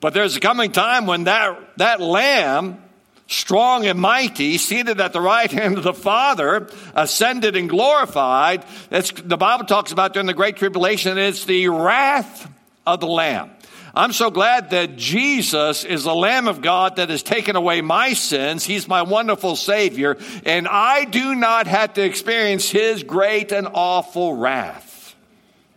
But 0.00 0.14
there's 0.14 0.37
a 0.37 0.40
coming 0.40 0.73
time 0.73 1.06
when 1.06 1.25
that, 1.25 1.78
that 1.78 2.00
Lamb, 2.00 2.82
strong 3.26 3.87
and 3.87 3.99
mighty, 3.99 4.56
seated 4.58 5.00
at 5.00 5.12
the 5.12 5.20
right 5.20 5.50
hand 5.50 5.78
of 5.78 5.85
the 5.85 5.94
Father, 5.94 6.68
ascended 6.94 7.56
and 7.56 7.68
glorified, 7.68 8.64
the 8.90 9.37
Bible 9.37 9.64
talks 9.64 9.90
about 9.90 10.12
during 10.12 10.26
the 10.26 10.35
Great 10.35 10.56
Tribulation, 10.56 11.18
it's 11.18 11.44
the 11.44 11.68
wrath 11.68 12.49
of 12.87 13.00
the 13.00 13.08
Lamb. 13.08 13.50
I'm 13.98 14.12
so 14.12 14.30
glad 14.30 14.70
that 14.70 14.96
Jesus 14.96 15.82
is 15.82 16.04
the 16.04 16.14
Lamb 16.14 16.48
of 16.48 16.60
God 16.60 16.96
that 16.96 17.08
has 17.08 17.22
taken 17.22 17.56
away 17.56 17.80
my 17.80 18.12
sins. 18.12 18.62
He's 18.62 18.86
my 18.86 19.00
wonderful 19.00 19.56
Savior, 19.56 20.18
and 20.44 20.68
I 20.68 21.06
do 21.06 21.34
not 21.34 21.66
have 21.66 21.94
to 21.94 22.04
experience 22.04 22.68
His 22.68 23.02
great 23.02 23.52
and 23.52 23.66
awful 23.72 24.34
wrath. 24.34 25.16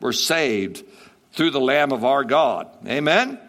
We're 0.01 0.11
saved 0.11 0.83
through 1.31 1.51
the 1.51 1.61
Lamb 1.61 1.93
of 1.93 2.03
our 2.03 2.25
God. 2.25 2.67
Amen? 2.85 3.39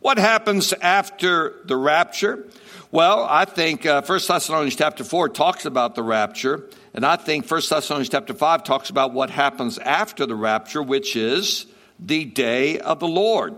What 0.00 0.16
happens 0.16 0.72
after 0.72 1.56
the 1.66 1.76
rapture? 1.76 2.48
Well, 2.90 3.26
I 3.28 3.44
think 3.44 3.84
uh, 3.84 4.00
1 4.00 4.20
Thessalonians 4.26 4.76
chapter 4.76 5.04
4 5.04 5.28
talks 5.28 5.66
about 5.66 5.94
the 5.94 6.02
rapture, 6.02 6.70
and 6.94 7.04
I 7.04 7.16
think 7.16 7.50
1 7.50 7.60
Thessalonians 7.68 8.08
chapter 8.08 8.32
5 8.32 8.64
talks 8.64 8.88
about 8.88 9.12
what 9.12 9.28
happens 9.28 9.76
after 9.76 10.24
the 10.24 10.34
rapture, 10.34 10.82
which 10.82 11.16
is 11.16 11.66
the 11.98 12.24
day 12.24 12.78
of 12.78 13.00
the 13.00 13.08
Lord. 13.08 13.54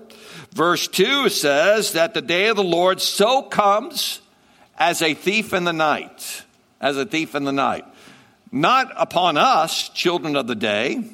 Verse 0.52 0.88
2 0.88 1.28
says 1.28 1.92
that 1.92 2.14
the 2.14 2.23
day 2.23 2.49
of 2.49 2.57
the 2.57 2.64
Lord 2.64 3.00
so 3.00 3.42
comes 3.42 4.21
as 4.78 5.02
a 5.02 5.14
thief 5.14 5.52
in 5.52 5.64
the 5.64 5.73
night. 5.73 6.45
As 6.80 6.97
a 6.97 7.04
thief 7.04 7.35
in 7.35 7.45
the 7.45 7.52
night. 7.52 7.85
Not 8.50 8.92
upon 8.97 9.37
us, 9.37 9.88
children 9.90 10.37
of 10.37 10.47
the 10.47 10.54
day, 10.54 11.04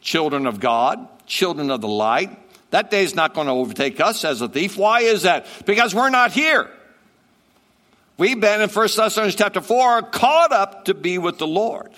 children 0.00 0.46
of 0.46 0.60
God, 0.60 1.06
children 1.26 1.70
of 1.70 1.80
the 1.80 1.88
light, 1.88 2.36
That 2.70 2.90
day 2.90 3.02
is 3.02 3.14
not 3.14 3.34
going 3.34 3.48
to 3.48 3.52
overtake 3.52 4.00
us 4.00 4.24
as 4.24 4.40
a 4.40 4.48
thief. 4.48 4.76
Why 4.76 5.00
is 5.00 5.22
that? 5.22 5.46
Because 5.66 5.94
we're 5.94 6.10
not 6.10 6.32
here. 6.32 6.70
We've 8.16 8.40
been 8.40 8.60
in 8.60 8.68
1 8.68 8.88
Thessalonians 8.96 9.34
chapter 9.34 9.60
4 9.60 10.02
caught 10.02 10.52
up 10.52 10.84
to 10.84 10.94
be 10.94 11.18
with 11.18 11.38
the 11.38 11.46
Lord. 11.46 11.90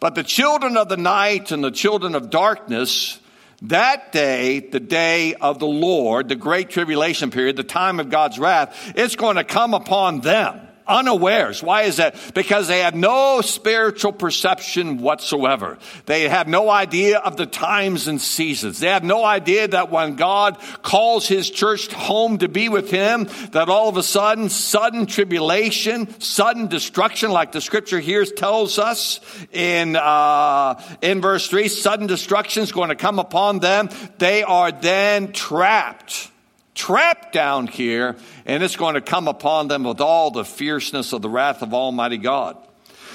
But 0.00 0.14
the 0.14 0.22
children 0.22 0.76
of 0.76 0.88
the 0.88 0.96
night 0.96 1.50
and 1.50 1.64
the 1.64 1.72
children 1.72 2.14
of 2.14 2.30
darkness, 2.30 3.18
that 3.62 4.12
day, 4.12 4.60
the 4.60 4.80
day 4.80 5.34
of 5.34 5.58
the 5.58 5.66
Lord, 5.66 6.28
the 6.28 6.36
great 6.36 6.70
tribulation 6.70 7.30
period, 7.30 7.56
the 7.56 7.64
time 7.64 7.98
of 7.98 8.10
God's 8.10 8.38
wrath, 8.38 8.92
it's 8.94 9.16
going 9.16 9.36
to 9.36 9.44
come 9.44 9.74
upon 9.74 10.20
them 10.20 10.67
unawares. 10.88 11.62
Why 11.62 11.82
is 11.82 11.96
that? 11.96 12.16
Because 12.34 12.68
they 12.68 12.80
have 12.80 12.94
no 12.94 13.40
spiritual 13.40 14.12
perception 14.12 14.98
whatsoever. 14.98 15.78
They 16.06 16.28
have 16.28 16.48
no 16.48 16.70
idea 16.70 17.18
of 17.18 17.36
the 17.36 17.46
times 17.46 18.08
and 18.08 18.20
seasons. 18.20 18.80
They 18.80 18.88
have 18.88 19.04
no 19.04 19.24
idea 19.24 19.68
that 19.68 19.90
when 19.90 20.16
God 20.16 20.58
calls 20.82 21.28
his 21.28 21.50
church 21.50 21.92
home 21.92 22.38
to 22.38 22.48
be 22.48 22.68
with 22.68 22.90
him, 22.90 23.28
that 23.52 23.68
all 23.68 23.88
of 23.88 23.96
a 23.96 24.02
sudden, 24.02 24.48
sudden 24.48 25.06
tribulation, 25.06 26.20
sudden 26.20 26.68
destruction, 26.68 27.30
like 27.30 27.52
the 27.52 27.60
scripture 27.60 28.00
here 28.00 28.24
tells 28.24 28.78
us 28.78 29.20
in, 29.52 29.96
uh, 29.96 30.80
in 31.02 31.20
verse 31.20 31.48
3, 31.48 31.68
sudden 31.68 32.06
destruction 32.06 32.62
is 32.62 32.72
going 32.72 32.88
to 32.88 32.96
come 32.96 33.18
upon 33.18 33.58
them. 33.60 33.90
They 34.18 34.42
are 34.42 34.72
then 34.72 35.32
trapped 35.32 36.30
trapped 36.78 37.32
down 37.32 37.66
here, 37.66 38.16
and 38.46 38.62
it's 38.62 38.76
going 38.76 38.94
to 38.94 39.00
come 39.00 39.26
upon 39.26 39.66
them 39.66 39.82
with 39.82 40.00
all 40.00 40.30
the 40.30 40.44
fierceness 40.44 41.12
of 41.12 41.20
the 41.20 41.28
wrath 41.28 41.60
of 41.60 41.74
Almighty 41.74 42.18
God. 42.18 42.56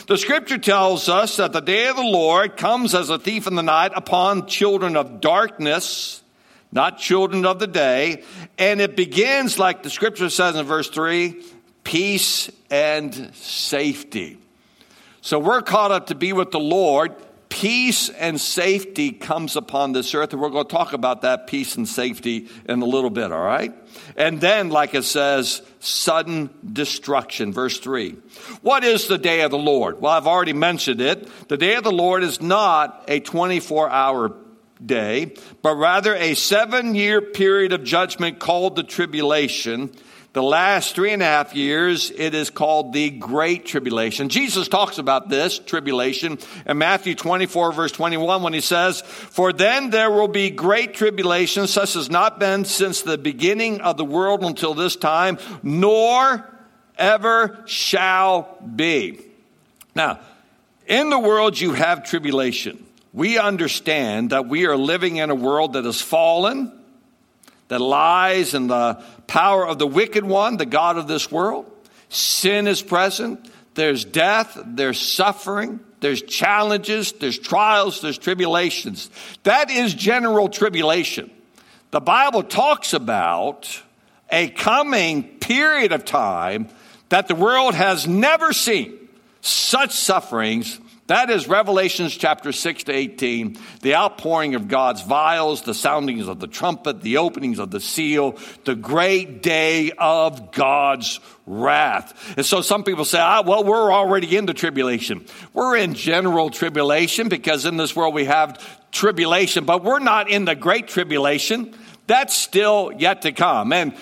The 0.05 0.17
scripture 0.17 0.57
tells 0.57 1.07
us 1.07 1.37
that 1.37 1.53
the 1.53 1.61
day 1.61 1.87
of 1.87 1.95
the 1.95 2.01
Lord 2.01 2.57
comes 2.57 2.93
as 2.93 3.09
a 3.09 3.17
thief 3.17 3.47
in 3.47 3.55
the 3.55 3.63
night 3.63 3.93
upon 3.95 4.47
children 4.47 4.97
of 4.97 5.21
darkness, 5.21 6.21
not 6.73 6.99
children 6.99 7.45
of 7.45 7.59
the 7.59 7.67
day. 7.67 8.23
And 8.57 8.81
it 8.81 8.97
begins, 8.97 9.57
like 9.57 9.81
the 9.81 9.89
scripture 9.89 10.29
says 10.29 10.57
in 10.57 10.65
verse 10.65 10.89
3, 10.89 11.41
peace 11.85 12.51
and 12.69 13.33
safety. 13.33 14.39
So 15.21 15.39
we're 15.39 15.61
caught 15.61 15.91
up 15.91 16.07
to 16.07 16.15
be 16.15 16.33
with 16.33 16.51
the 16.51 16.59
Lord 16.59 17.15
peace 17.53 18.09
and 18.09 18.41
safety 18.41 19.11
comes 19.11 19.55
upon 19.55 19.91
this 19.91 20.15
earth. 20.15 20.33
And 20.33 20.41
we're 20.41 20.49
going 20.49 20.65
to 20.65 20.75
talk 20.75 20.93
about 20.93 21.21
that 21.21 21.45
peace 21.45 21.75
and 21.75 21.87
safety 21.87 22.49
in 22.67 22.81
a 22.81 22.85
little 22.85 23.11
bit, 23.11 23.31
all 23.31 23.43
right? 23.43 23.71
And 24.17 24.41
then, 24.41 24.69
like 24.69 24.95
it 24.95 25.03
says, 25.03 25.61
sudden 25.79 26.49
destruction. 26.73 27.53
Verse 27.53 27.77
3. 27.77 28.17
What 28.63 28.83
is 28.83 29.07
the 29.07 29.19
day 29.19 29.41
of 29.41 29.51
the 29.51 29.59
Lord? 29.59 30.01
Well, 30.01 30.11
I've 30.11 30.25
already 30.25 30.53
mentioned 30.53 30.99
it. 30.99 31.29
The 31.47 31.57
day 31.57 31.75
of 31.75 31.83
the 31.83 31.91
Lord 31.91 32.23
is 32.23 32.41
not 32.41 33.05
a 33.07 33.19
24 33.19 33.87
hour 33.87 34.35
day, 34.83 35.35
but 35.61 35.75
rather 35.75 36.15
a 36.15 36.33
seven 36.33 36.95
year 36.95 37.21
period 37.21 37.71
of 37.71 37.83
judgment 37.83 38.39
called 38.39 38.75
the 38.75 38.83
tribulation 38.83 39.91
the 40.33 40.41
last 40.41 40.95
three 40.95 41.13
and 41.13 41.21
a 41.21 41.25
half 41.25 41.55
years, 41.55 42.09
it 42.09 42.33
is 42.33 42.49
called 42.49 42.91
the 42.91 43.11
Great 43.11 43.65
Tribulation. 43.65 44.29
Jesus 44.29 44.67
talks 44.67 44.97
about 44.97 45.29
this 45.29 45.59
tribulation 45.59 46.39
in 46.65 46.79
Matthew 46.79 47.13
24, 47.13 47.71
verse 47.71 47.91
21, 47.91 48.41
when 48.41 48.53
he 48.53 48.59
says, 48.59 49.01
For 49.01 49.53
then 49.53 49.91
there 49.91 50.09
will 50.09 50.27
be 50.27 50.49
great 50.49 50.95
tribulation, 50.95 51.67
such 51.67 51.95
as 51.95 52.09
not 52.09 52.39
been 52.39 52.65
since 52.65 53.03
the 53.03 53.19
beginning 53.19 53.81
of 53.81 53.95
the 53.97 54.05
world 54.05 54.43
until 54.43 54.73
this 54.73 54.95
time, 54.95 55.37
nor 55.61 56.43
ever 56.97 57.63
shall 57.65 58.57
be. 58.75 59.19
Now, 59.95 60.19
in 60.87 61.11
the 61.11 61.19
world 61.19 61.59
you 61.59 61.73
have 61.73 62.05
tribulation. 62.05 62.83
We 63.13 63.37
understand 63.37 64.31
that 64.31 64.47
we 64.47 64.65
are 64.65 64.75
living 64.75 65.17
in 65.17 65.29
a 65.29 65.35
world 65.35 65.73
that 65.73 65.85
is 65.85 66.01
fallen 66.01 66.71
that 67.67 67.79
lies 67.79 68.53
in 68.53 68.67
the 68.67 69.03
power 69.27 69.65
of 69.67 69.79
the 69.79 69.87
wicked 69.87 70.23
one, 70.23 70.57
the 70.57 70.65
God 70.65 70.97
of 70.97 71.07
this 71.07 71.31
world. 71.31 71.65
Sin 72.09 72.67
is 72.67 72.81
present. 72.81 73.49
There's 73.73 74.05
death. 74.05 74.57
There's 74.65 74.99
suffering. 74.99 75.79
There's 75.99 76.21
challenges. 76.21 77.13
There's 77.13 77.39
trials. 77.39 78.01
There's 78.01 78.17
tribulations. 78.17 79.09
That 79.43 79.71
is 79.71 79.93
general 79.93 80.49
tribulation. 80.49 81.31
The 81.91 82.01
Bible 82.01 82.43
talks 82.43 82.93
about 82.93 83.81
a 84.31 84.49
coming 84.49 85.23
period 85.39 85.91
of 85.91 86.05
time 86.05 86.69
that 87.09 87.27
the 87.27 87.35
world 87.35 87.75
has 87.75 88.07
never 88.07 88.51
seen 88.53 88.97
such 89.41 89.91
sufferings 89.91 90.79
that 91.07 91.29
is 91.29 91.49
Revelations 91.49 92.15
chapter 92.15 92.53
6 92.53 92.85
to 92.85 92.93
18, 92.93 93.57
the 93.81 93.95
outpouring 93.95 94.55
of 94.55 94.69
God's 94.69 95.01
vials, 95.01 95.63
the 95.63 95.73
soundings 95.73 96.29
of 96.29 96.39
the 96.39 96.47
trumpet, 96.47 97.01
the 97.01 97.17
openings 97.17 97.59
of 97.59 97.71
the 97.71 97.81
seal, 97.81 98.37
the 98.63 98.75
great 98.75 99.43
day 99.43 99.91
of 99.97 100.53
God's 100.53 101.19
wrath. 101.45 102.37
And 102.37 102.45
so 102.45 102.61
some 102.61 102.85
people 102.85 103.03
say, 103.03 103.19
ah, 103.19 103.43
well, 103.45 103.65
we're 103.65 103.91
already 103.91 104.37
in 104.37 104.45
the 104.45 104.53
tribulation. 104.53 105.25
We're 105.51 105.75
in 105.75 105.93
general 105.93 106.49
tribulation 106.49 107.27
because 107.27 107.65
in 107.65 107.75
this 107.75 107.93
world 107.93 108.13
we 108.13 108.25
have 108.25 108.65
tribulation, 108.91 109.65
but 109.65 109.83
we're 109.83 109.99
not 109.99 110.29
in 110.29 110.45
the 110.45 110.55
great 110.55 110.87
tribulation. 110.87 111.75
That's 112.07 112.33
still 112.33 112.93
yet 112.97 113.23
to 113.23 113.33
come. 113.33 113.73
And 113.73 113.93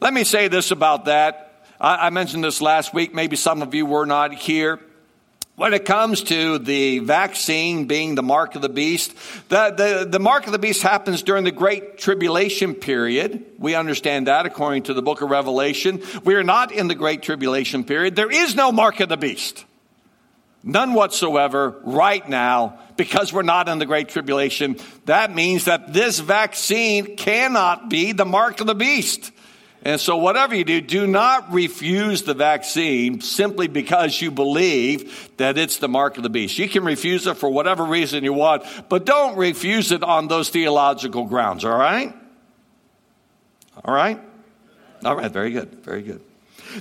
let 0.00 0.14
me 0.14 0.22
say 0.22 0.46
this 0.46 0.70
about 0.70 1.06
that. 1.06 1.64
I, 1.80 2.06
I 2.06 2.10
mentioned 2.10 2.44
this 2.44 2.60
last 2.60 2.94
week. 2.94 3.12
Maybe 3.12 3.34
some 3.34 3.60
of 3.60 3.74
you 3.74 3.86
were 3.86 4.06
not 4.06 4.32
here. 4.32 4.78
When 5.58 5.74
it 5.74 5.84
comes 5.84 6.22
to 6.22 6.58
the 6.60 7.00
vaccine 7.00 7.86
being 7.86 8.14
the 8.14 8.22
mark 8.22 8.54
of 8.54 8.62
the 8.62 8.68
beast, 8.68 9.12
the, 9.48 9.70
the, 9.70 10.08
the, 10.08 10.20
mark 10.20 10.46
of 10.46 10.52
the 10.52 10.58
beast 10.60 10.82
happens 10.82 11.20
during 11.24 11.42
the 11.42 11.50
great 11.50 11.98
tribulation 11.98 12.76
period. 12.76 13.44
We 13.58 13.74
understand 13.74 14.28
that 14.28 14.46
according 14.46 14.84
to 14.84 14.94
the 14.94 15.02
book 15.02 15.20
of 15.20 15.30
Revelation. 15.30 16.00
We 16.22 16.36
are 16.36 16.44
not 16.44 16.70
in 16.70 16.86
the 16.86 16.94
great 16.94 17.22
tribulation 17.22 17.82
period. 17.82 18.14
There 18.14 18.30
is 18.30 18.54
no 18.54 18.70
mark 18.70 19.00
of 19.00 19.08
the 19.08 19.16
beast. 19.16 19.64
None 20.62 20.94
whatsoever 20.94 21.80
right 21.82 22.26
now 22.28 22.78
because 22.96 23.32
we're 23.32 23.42
not 23.42 23.68
in 23.68 23.80
the 23.80 23.86
great 23.86 24.10
tribulation. 24.10 24.76
That 25.06 25.34
means 25.34 25.64
that 25.64 25.92
this 25.92 26.20
vaccine 26.20 27.16
cannot 27.16 27.90
be 27.90 28.12
the 28.12 28.24
mark 28.24 28.60
of 28.60 28.68
the 28.68 28.76
beast. 28.76 29.32
And 29.82 30.00
so, 30.00 30.16
whatever 30.16 30.54
you 30.56 30.64
do, 30.64 30.80
do 30.80 31.06
not 31.06 31.52
refuse 31.52 32.22
the 32.22 32.34
vaccine 32.34 33.20
simply 33.20 33.68
because 33.68 34.20
you 34.20 34.30
believe 34.30 35.30
that 35.36 35.56
it's 35.56 35.78
the 35.78 35.88
mark 35.88 36.16
of 36.16 36.24
the 36.24 36.30
beast. 36.30 36.58
You 36.58 36.68
can 36.68 36.84
refuse 36.84 37.26
it 37.26 37.36
for 37.36 37.48
whatever 37.48 37.84
reason 37.84 38.24
you 38.24 38.32
want, 38.32 38.64
but 38.88 39.06
don't 39.06 39.36
refuse 39.36 39.92
it 39.92 40.02
on 40.02 40.26
those 40.26 40.48
theological 40.48 41.26
grounds, 41.26 41.64
all 41.64 41.78
right? 41.78 42.12
All 43.84 43.94
right? 43.94 44.20
All 45.04 45.14
right, 45.14 45.30
very 45.30 45.52
good, 45.52 45.84
very 45.84 46.02
good. 46.02 46.22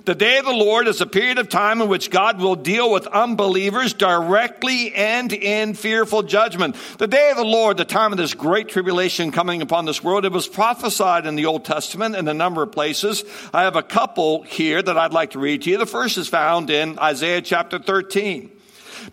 The 0.06 0.15
day 0.15 0.38
of 0.38 0.46
the 0.46 0.51
Lord 0.51 0.88
is 0.88 1.00
a 1.00 1.06
period 1.06 1.38
of 1.38 1.50
time 1.50 1.82
in 1.82 1.88
which 1.88 2.10
God 2.10 2.39
will 2.39 2.56
deal 2.56 2.91
with 2.91 3.08
unbelievers 3.08 3.94
directly 3.94 4.94
and 4.94 5.32
in 5.32 5.74
fearful 5.75 6.24
judgment. 6.24 6.75
The 6.98 7.08
day 7.08 7.29
of 7.32 7.38
the 7.38 7.46
Lord, 7.46 7.77
the 7.77 7.86
time 7.86 8.12
of 8.12 8.17
this 8.17 8.34
great 8.34 8.67
tribulation 8.67 9.32
coming 9.32 9.62
upon 9.62 9.86
this 9.86 10.03
world, 10.03 10.25
it 10.25 10.32
was 10.32 10.48
prophesied 10.48 11.25
in 11.25 11.36
the 11.36 11.46
Old 11.46 11.63
Testament 11.63 12.15
in 12.15 12.27
a 12.27 12.34
number 12.34 12.63
of 12.63 12.72
places. 12.72 13.24
I 13.53 13.63
have 13.63 13.75
a 13.75 13.84
couple 13.84 14.44
here 14.44 14.82
that 14.82 14.98
I'd 14.98 15.13
like 15.13 15.32
to 15.32 15.39
read 15.39 15.62
to 15.63 15.70
you. 15.70 15.77
The 15.77 15.86
first 15.86 16.17
is 16.17 16.27
found 16.27 16.70
in 16.70 17.00
Isaiah 17.00 17.41
chapter 17.41 17.79
13. 17.79 18.51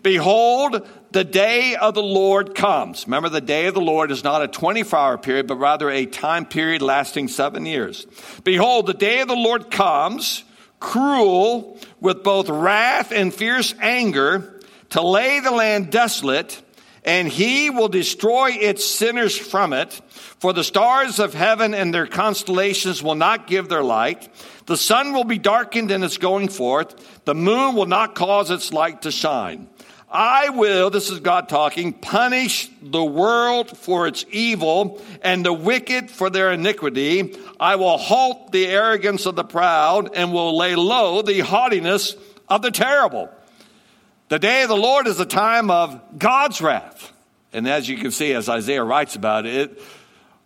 Behold, 0.03 0.85
the 1.11 1.23
day 1.23 1.75
of 1.75 1.93
the 1.93 2.03
Lord 2.03 2.53
comes. 2.53 3.05
Remember, 3.07 3.29
the 3.29 3.39
day 3.39 3.67
of 3.67 3.73
the 3.73 3.81
Lord 3.81 4.11
is 4.11 4.25
not 4.25 4.41
a 4.41 4.47
24 4.49 4.99
hour 4.99 5.17
period, 5.17 5.47
but 5.47 5.55
rather 5.55 5.89
a 5.89 6.05
time 6.05 6.45
period 6.45 6.81
lasting 6.81 7.29
seven 7.29 7.65
years. 7.65 8.05
Behold, 8.43 8.87
the 8.87 8.93
day 8.93 9.21
of 9.21 9.29
the 9.29 9.35
Lord 9.35 9.71
comes 9.71 10.43
cruel 10.79 11.79
with 11.99 12.23
both 12.23 12.49
wrath 12.49 13.11
and 13.11 13.33
fierce 13.33 13.73
anger 13.79 14.61
to 14.89 15.01
lay 15.01 15.39
the 15.39 15.51
land 15.51 15.91
desolate, 15.91 16.61
and 17.03 17.27
he 17.27 17.69
will 17.69 17.87
destroy 17.87 18.51
its 18.51 18.85
sinners 18.85 19.37
from 19.37 19.73
it. 19.73 19.93
For 20.39 20.53
the 20.53 20.63
stars 20.63 21.19
of 21.19 21.33
heaven 21.33 21.73
and 21.73 21.93
their 21.93 22.07
constellations 22.07 23.01
will 23.01 23.15
not 23.15 23.47
give 23.47 23.69
their 23.69 23.83
light. 23.83 24.29
The 24.65 24.77
sun 24.77 25.13
will 25.13 25.23
be 25.23 25.37
darkened 25.37 25.91
in 25.91 26.03
its 26.03 26.17
going 26.17 26.49
forth. 26.49 27.23
The 27.25 27.35
moon 27.35 27.75
will 27.75 27.85
not 27.85 28.15
cause 28.15 28.51
its 28.51 28.73
light 28.73 29.03
to 29.03 29.11
shine. 29.11 29.69
I 30.09 30.49
will, 30.49 30.89
this 30.89 31.09
is 31.09 31.19
God 31.19 31.49
talking, 31.49 31.91
punish 31.91 32.69
the 32.81 33.03
world 33.03 33.75
for 33.75 34.07
its 34.07 34.23
evil 34.29 35.01
and 35.21 35.45
the 35.45 35.53
wicked 35.53 36.11
for 36.11 36.29
their 36.29 36.51
iniquity. 36.51 37.35
I 37.59 37.75
will 37.75 37.97
halt 37.97 38.51
the 38.51 38.67
arrogance 38.67 39.25
of 39.25 39.35
the 39.35 39.43
proud 39.43 40.15
and 40.15 40.31
will 40.31 40.55
lay 40.55 40.75
low 40.75 41.21
the 41.21 41.39
haughtiness 41.39 42.15
of 42.47 42.61
the 42.61 42.71
terrible. 42.71 43.29
The 44.29 44.39
day 44.39 44.63
of 44.63 44.69
the 44.69 44.77
Lord 44.77 45.07
is 45.07 45.19
a 45.19 45.25
time 45.25 45.69
of 45.69 45.99
God's 46.17 46.61
wrath. 46.61 47.11
And 47.51 47.67
as 47.67 47.87
you 47.87 47.97
can 47.97 48.11
see, 48.11 48.33
as 48.33 48.49
Isaiah 48.49 48.83
writes 48.83 49.15
about 49.15 49.45
it, 49.45 49.81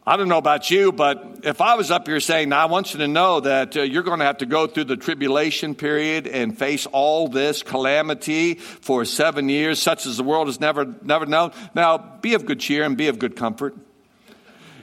I 0.09 0.17
don't 0.17 0.27
know 0.27 0.39
about 0.39 0.71
you, 0.71 0.91
but 0.91 1.41
if 1.43 1.61
I 1.61 1.75
was 1.75 1.91
up 1.91 2.07
here 2.07 2.19
saying, 2.19 2.51
I 2.51 2.65
want 2.65 2.95
you 2.95 2.99
to 3.01 3.07
know 3.07 3.41
that 3.41 3.77
uh, 3.77 3.83
you're 3.83 4.01
going 4.01 4.17
to 4.17 4.25
have 4.25 4.39
to 4.39 4.47
go 4.47 4.65
through 4.65 4.85
the 4.85 4.97
tribulation 4.97 5.75
period 5.75 6.25
and 6.25 6.57
face 6.57 6.87
all 6.87 7.27
this 7.27 7.61
calamity 7.61 8.55
for 8.55 9.05
seven 9.05 9.49
years, 9.49 9.79
such 9.79 10.07
as 10.07 10.17
the 10.17 10.23
world 10.23 10.47
has 10.47 10.59
never, 10.59 10.91
never 11.03 11.27
known. 11.27 11.51
Now, 11.75 11.99
be 11.99 12.33
of 12.33 12.47
good 12.47 12.59
cheer 12.59 12.85
and 12.85 12.97
be 12.97 13.07
of 13.07 13.19
good 13.19 13.35
comfort. 13.35 13.75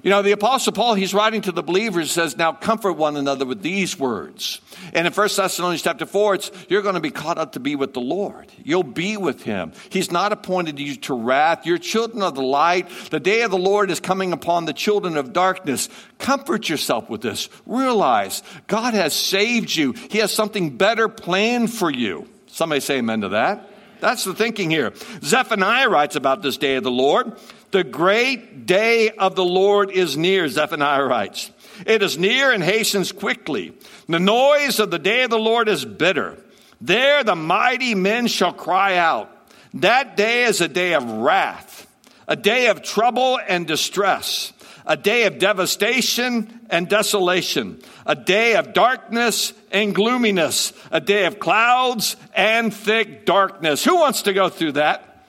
You 0.07 0.11
know, 0.11 0.23
the 0.23 0.31
Apostle 0.31 0.73
Paul, 0.73 0.95
he's 0.95 1.13
writing 1.13 1.41
to 1.41 1.51
the 1.51 1.65
believers, 1.65 2.13
says, 2.13 2.37
Now 2.37 2.53
comfort 2.53 2.93
one 2.93 3.17
another 3.17 3.45
with 3.45 3.61
these 3.61 3.99
words. 3.99 4.61
And 4.93 5.05
in 5.05 5.13
1 5.13 5.29
Thessalonians 5.35 5.83
chapter 5.83 6.07
4, 6.07 6.37
it's, 6.37 6.53
You're 6.69 6.83
going 6.83 6.95
to 6.95 7.01
be 7.01 7.11
caught 7.11 7.39
up 7.39 7.55
to 7.55 7.61
be 7.61 7.75
with 7.75 7.93
the 7.93 8.01
Lord. 8.01 8.47
You'll 8.63 8.85
be 8.85 9.17
with 9.17 9.43
him. 9.43 9.73
He's 9.91 10.13
not 10.13 10.31
appointed 10.31 10.79
you 10.79 10.95
to 10.95 11.15
wrath. 11.15 11.67
You're 11.67 11.79
children 11.79 12.23
of 12.23 12.37
the 12.37 12.43
light. 12.43 12.89
The 13.11 13.19
day 13.19 13.43
of 13.43 13.51
the 13.51 13.59
Lord 13.59 13.91
is 13.91 13.99
coming 13.99 14.33
upon 14.33 14.65
the 14.65 14.73
children 14.73 15.17
of 15.17 15.33
darkness. 15.33 15.89
Comfort 16.19 16.69
yourself 16.69 17.11
with 17.11 17.23
this. 17.23 17.49
Realize 17.67 18.45
God 18.69 18.95
has 18.95 19.13
saved 19.13 19.75
you, 19.75 19.91
He 19.91 20.19
has 20.19 20.33
something 20.33 20.77
better 20.77 21.09
planned 21.09 21.73
for 21.73 21.91
you. 21.91 22.29
Somebody 22.47 22.81
say 22.81 22.99
amen 22.99 23.23
to 23.23 23.31
that. 23.31 23.69
That's 24.01 24.25
the 24.25 24.35
thinking 24.35 24.71
here. 24.71 24.93
Zephaniah 25.23 25.89
writes 25.89 26.17
about 26.17 26.43
this 26.43 26.57
day 26.57 26.77
of 26.77 26.85
the 26.85 26.91
Lord. 26.91 27.33
The 27.71 27.85
great 27.85 28.67
day 28.67 29.11
of 29.11 29.35
the 29.35 29.45
Lord 29.45 29.91
is 29.91 30.17
near, 30.17 30.49
Zephaniah 30.49 31.05
writes. 31.05 31.51
It 31.85 32.03
is 32.03 32.17
near 32.17 32.53
and 32.53 32.63
hastens 32.63 33.13
quickly. 33.13 33.75
The 34.09 34.19
noise 34.19 34.79
of 34.79 34.91
the 34.91 34.99
day 34.99 35.23
of 35.23 35.31
the 35.31 35.39
Lord 35.39 35.69
is 35.69 35.85
bitter. 35.85 36.39
There 36.81 37.25
the 37.25 37.37
mighty 37.37 37.95
men 37.95 38.27
shall 38.27 38.53
cry 38.53 38.97
out. 38.97 39.31
That 39.75 40.17
day 40.17 40.45
is 40.45 40.61
a 40.61 40.69
day 40.69 40.95
of 40.95 41.05
wrath, 41.05 41.87
a 42.29 42.37
day 42.37 42.69
of 42.69 42.83
trouble 42.83 43.39
and 43.47 43.67
distress, 43.67 44.53
a 44.87 44.97
day 44.97 45.25
of 45.25 45.39
devastation 45.39 46.61
and 46.71 46.89
desolation, 46.89 47.81
a 48.07 48.15
day 48.15 48.55
of 48.55 48.73
darkness 48.73 49.53
and 49.73 49.95
gloominess, 49.95 50.73
a 50.91 51.01
day 51.01 51.27
of 51.27 51.39
clouds 51.39 52.17
and 52.35 52.73
thick 52.73 53.27
darkness. 53.27 53.85
Who 53.85 53.97
wants 53.97 54.23
to 54.23 54.33
go 54.33 54.49
through 54.49 54.73
that? 54.73 55.25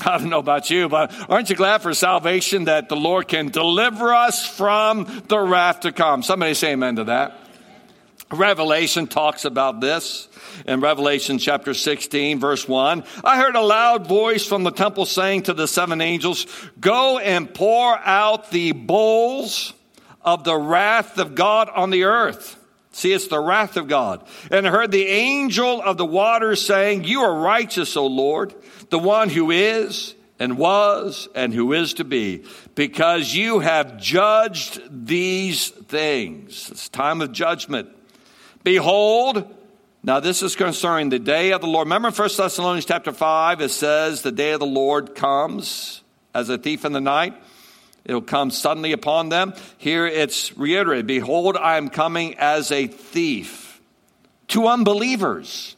I 0.04 0.18
don't 0.18 0.30
know 0.30 0.38
about 0.38 0.70
you, 0.70 0.88
but 0.88 1.12
aren't 1.30 1.50
you 1.50 1.56
glad 1.56 1.82
for 1.82 1.94
salvation 1.94 2.64
that 2.64 2.88
the 2.88 2.96
Lord 2.96 3.28
can 3.28 3.48
deliver 3.48 4.14
us 4.14 4.46
from 4.46 5.22
the 5.28 5.38
wrath 5.38 5.80
to 5.80 5.92
come? 5.92 6.22
Somebody 6.22 6.54
say 6.54 6.72
amen 6.72 6.96
to 6.96 7.04
that. 7.04 7.38
Revelation 8.32 9.06
talks 9.06 9.44
about 9.44 9.80
this 9.80 10.28
in 10.66 10.80
Revelation 10.80 11.38
chapter 11.38 11.74
16, 11.74 12.40
verse 12.40 12.68
1. 12.68 13.04
I 13.24 13.38
heard 13.38 13.56
a 13.56 13.60
loud 13.60 14.06
voice 14.06 14.46
from 14.46 14.62
the 14.62 14.70
temple 14.70 15.06
saying 15.06 15.42
to 15.44 15.54
the 15.54 15.68
seven 15.68 16.00
angels, 16.00 16.46
Go 16.80 17.18
and 17.18 17.52
pour 17.52 17.96
out 17.98 18.50
the 18.50 18.72
bowls 18.72 19.72
of 20.22 20.44
the 20.44 20.56
wrath 20.56 21.18
of 21.18 21.34
God 21.34 21.68
on 21.68 21.90
the 21.90 22.04
earth. 22.04 22.56
See, 22.92 23.12
it's 23.12 23.28
the 23.28 23.38
wrath 23.38 23.76
of 23.76 23.86
God. 23.86 24.26
And 24.50 24.66
I 24.66 24.70
heard 24.70 24.90
the 24.90 25.06
angel 25.06 25.80
of 25.80 25.96
the 25.96 26.04
waters 26.04 26.64
saying, 26.64 27.04
You 27.04 27.20
are 27.20 27.40
righteous, 27.40 27.96
O 27.96 28.06
Lord 28.06 28.54
the 28.90 28.98
one 28.98 29.28
who 29.28 29.50
is 29.50 30.14
and 30.38 30.58
was 30.58 31.28
and 31.34 31.54
who 31.54 31.72
is 31.72 31.94
to 31.94 32.04
be, 32.04 32.44
because 32.74 33.34
you 33.34 33.60
have 33.60 33.98
judged 33.98 34.80
these 35.06 35.68
things. 35.68 36.70
It's 36.70 36.88
time 36.88 37.22
of 37.22 37.32
judgment. 37.32 37.88
Behold, 38.62 39.54
now 40.02 40.20
this 40.20 40.42
is 40.42 40.56
concerning 40.56 41.10
the 41.10 41.18
day 41.18 41.52
of 41.52 41.60
the 41.60 41.66
Lord. 41.66 41.86
Remember 41.86 42.10
1 42.10 42.28
Thessalonians 42.36 42.86
chapter 42.86 43.12
5, 43.12 43.60
it 43.60 43.70
says 43.70 44.22
the 44.22 44.32
day 44.32 44.52
of 44.52 44.60
the 44.60 44.66
Lord 44.66 45.14
comes 45.14 46.02
as 46.34 46.48
a 46.48 46.58
thief 46.58 46.84
in 46.84 46.92
the 46.92 47.00
night. 47.00 47.34
It'll 48.04 48.22
come 48.22 48.50
suddenly 48.50 48.92
upon 48.92 49.28
them. 49.28 49.52
Here 49.76 50.06
it's 50.06 50.56
reiterated 50.56 51.06
Behold, 51.06 51.56
I 51.56 51.76
am 51.76 51.88
coming 51.88 52.36
as 52.38 52.72
a 52.72 52.86
thief 52.86 53.80
to 54.48 54.66
unbelievers 54.66 55.76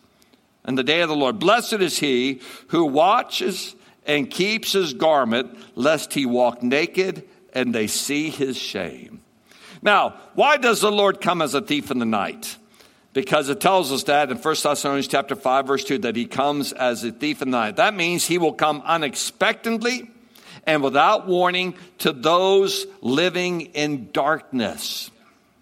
and 0.64 0.78
the 0.78 0.84
day 0.84 1.00
of 1.00 1.08
the 1.08 1.16
Lord. 1.16 1.38
Blessed 1.38 1.74
is 1.74 1.98
he 1.98 2.40
who 2.68 2.84
watches 2.84 3.74
and 4.06 4.30
keeps 4.30 4.72
his 4.72 4.94
garment, 4.94 5.56
lest 5.76 6.14
he 6.14 6.26
walk 6.26 6.62
naked 6.62 7.28
and 7.52 7.74
they 7.74 7.86
see 7.86 8.30
his 8.30 8.56
shame. 8.56 9.20
Now, 9.82 10.14
why 10.34 10.56
does 10.56 10.80
the 10.80 10.92
Lord 10.92 11.20
come 11.20 11.42
as 11.42 11.54
a 11.54 11.60
thief 11.60 11.90
in 11.90 11.98
the 11.98 12.06
night? 12.06 12.56
Because 13.12 13.50
it 13.50 13.60
tells 13.60 13.92
us 13.92 14.04
that 14.04 14.30
in 14.30 14.38
1 14.38 14.56
Thessalonians 14.62 15.08
chapter 15.08 15.36
5, 15.36 15.66
verse 15.66 15.84
2, 15.84 15.98
that 15.98 16.16
he 16.16 16.24
comes 16.24 16.72
as 16.72 17.04
a 17.04 17.12
thief 17.12 17.42
in 17.42 17.50
the 17.50 17.58
night. 17.58 17.76
That 17.76 17.94
means 17.94 18.26
he 18.26 18.38
will 18.38 18.54
come 18.54 18.82
unexpectedly 18.84 20.10
and 20.66 20.82
without 20.82 21.26
warning 21.26 21.74
to 21.98 22.12
those 22.12 22.86
living 23.02 23.62
in 23.62 24.10
darkness. 24.12 25.10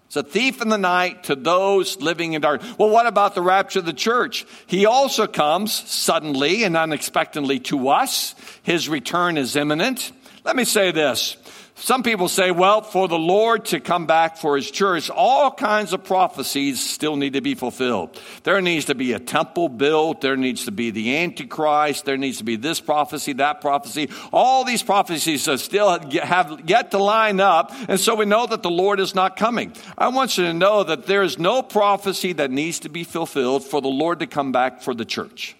It's 0.07 0.15
a 0.17 0.23
thief 0.23 0.61
in 0.61 0.69
the 0.69 0.77
night 0.77 1.25
to 1.25 1.35
those 1.35 2.01
living 2.01 2.33
in 2.33 2.41
darkness. 2.41 2.77
Well, 2.77 2.89
what 2.89 3.07
about 3.07 3.33
the 3.33 3.41
rapture 3.41 3.79
of 3.79 3.85
the 3.85 3.93
church? 3.93 4.45
He 4.67 4.85
also 4.85 5.25
comes 5.25 5.73
suddenly 5.73 6.63
and 6.63 6.75
unexpectedly 6.75 7.59
to 7.61 7.89
us. 7.89 8.35
His 8.63 8.89
return 8.89 9.37
is 9.37 9.55
imminent. 9.55 10.11
Let 10.43 10.55
me 10.55 10.65
say 10.65 10.91
this. 10.91 11.37
Some 11.83 12.03
people 12.03 12.27
say, 12.27 12.51
well, 12.51 12.83
for 12.83 13.07
the 13.07 13.17
Lord 13.17 13.65
to 13.65 13.79
come 13.79 14.05
back 14.05 14.37
for 14.37 14.55
his 14.55 14.69
church, 14.69 15.09
all 15.09 15.49
kinds 15.49 15.93
of 15.93 16.03
prophecies 16.03 16.79
still 16.79 17.15
need 17.15 17.33
to 17.33 17.41
be 17.41 17.55
fulfilled. 17.55 18.21
There 18.43 18.61
needs 18.61 18.85
to 18.85 18.93
be 18.93 19.13
a 19.13 19.19
temple 19.19 19.67
built. 19.67 20.21
There 20.21 20.37
needs 20.37 20.65
to 20.65 20.71
be 20.71 20.91
the 20.91 21.17
Antichrist. 21.17 22.05
There 22.05 22.17
needs 22.17 22.37
to 22.37 22.43
be 22.43 22.55
this 22.55 22.79
prophecy, 22.79 23.33
that 23.33 23.61
prophecy. 23.61 24.11
All 24.31 24.63
these 24.63 24.83
prophecies 24.83 25.49
still 25.59 25.89
have 25.89 26.69
yet 26.69 26.91
to 26.91 26.99
line 26.99 27.39
up. 27.39 27.71
And 27.89 27.99
so 27.99 28.13
we 28.13 28.25
know 28.25 28.45
that 28.45 28.61
the 28.61 28.69
Lord 28.69 28.99
is 28.99 29.15
not 29.15 29.35
coming. 29.35 29.73
I 29.97 30.09
want 30.09 30.37
you 30.37 30.43
to 30.45 30.53
know 30.53 30.83
that 30.83 31.07
there 31.07 31.23
is 31.23 31.39
no 31.39 31.63
prophecy 31.63 32.33
that 32.33 32.51
needs 32.51 32.81
to 32.81 32.89
be 32.89 33.03
fulfilled 33.03 33.63
for 33.63 33.81
the 33.81 33.87
Lord 33.87 34.19
to 34.19 34.27
come 34.27 34.51
back 34.51 34.83
for 34.83 34.93
the 34.93 35.03
church. 35.03 35.55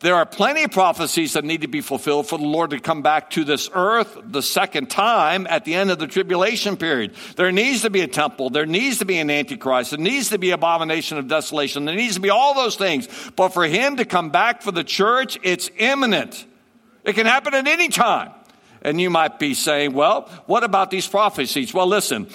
There 0.00 0.16
are 0.16 0.26
plenty 0.26 0.64
of 0.64 0.72
prophecies 0.72 1.34
that 1.34 1.44
need 1.44 1.60
to 1.60 1.68
be 1.68 1.80
fulfilled 1.80 2.28
for 2.28 2.38
the 2.38 2.44
Lord 2.44 2.70
to 2.70 2.80
come 2.80 3.02
back 3.02 3.30
to 3.30 3.44
this 3.44 3.70
earth 3.72 4.18
the 4.24 4.42
second 4.42 4.90
time 4.90 5.46
at 5.48 5.64
the 5.64 5.74
end 5.74 5.90
of 5.90 5.98
the 5.98 6.06
tribulation 6.06 6.76
period. 6.76 7.14
There 7.36 7.52
needs 7.52 7.82
to 7.82 7.90
be 7.90 8.00
a 8.00 8.08
temple. 8.08 8.50
There 8.50 8.66
needs 8.66 8.98
to 8.98 9.04
be 9.04 9.18
an 9.18 9.30
antichrist. 9.30 9.90
There 9.90 10.00
needs 10.00 10.30
to 10.30 10.38
be 10.38 10.50
an 10.50 10.54
abomination 10.54 11.18
of 11.18 11.28
desolation. 11.28 11.84
There 11.84 11.94
needs 11.94 12.16
to 12.16 12.20
be 12.20 12.30
all 12.30 12.54
those 12.54 12.76
things. 12.76 13.08
But 13.36 13.50
for 13.50 13.64
him 13.64 13.96
to 13.96 14.04
come 14.04 14.30
back 14.30 14.62
for 14.62 14.72
the 14.72 14.84
church, 14.84 15.38
it's 15.42 15.70
imminent. 15.78 16.46
It 17.04 17.14
can 17.14 17.26
happen 17.26 17.54
at 17.54 17.66
any 17.66 17.88
time. 17.88 18.32
And 18.82 19.00
you 19.00 19.10
might 19.10 19.38
be 19.38 19.54
saying, 19.54 19.92
well, 19.92 20.28
what 20.46 20.64
about 20.64 20.90
these 20.90 21.06
prophecies? 21.06 21.72
Well, 21.72 21.86
listen, 21.86 22.28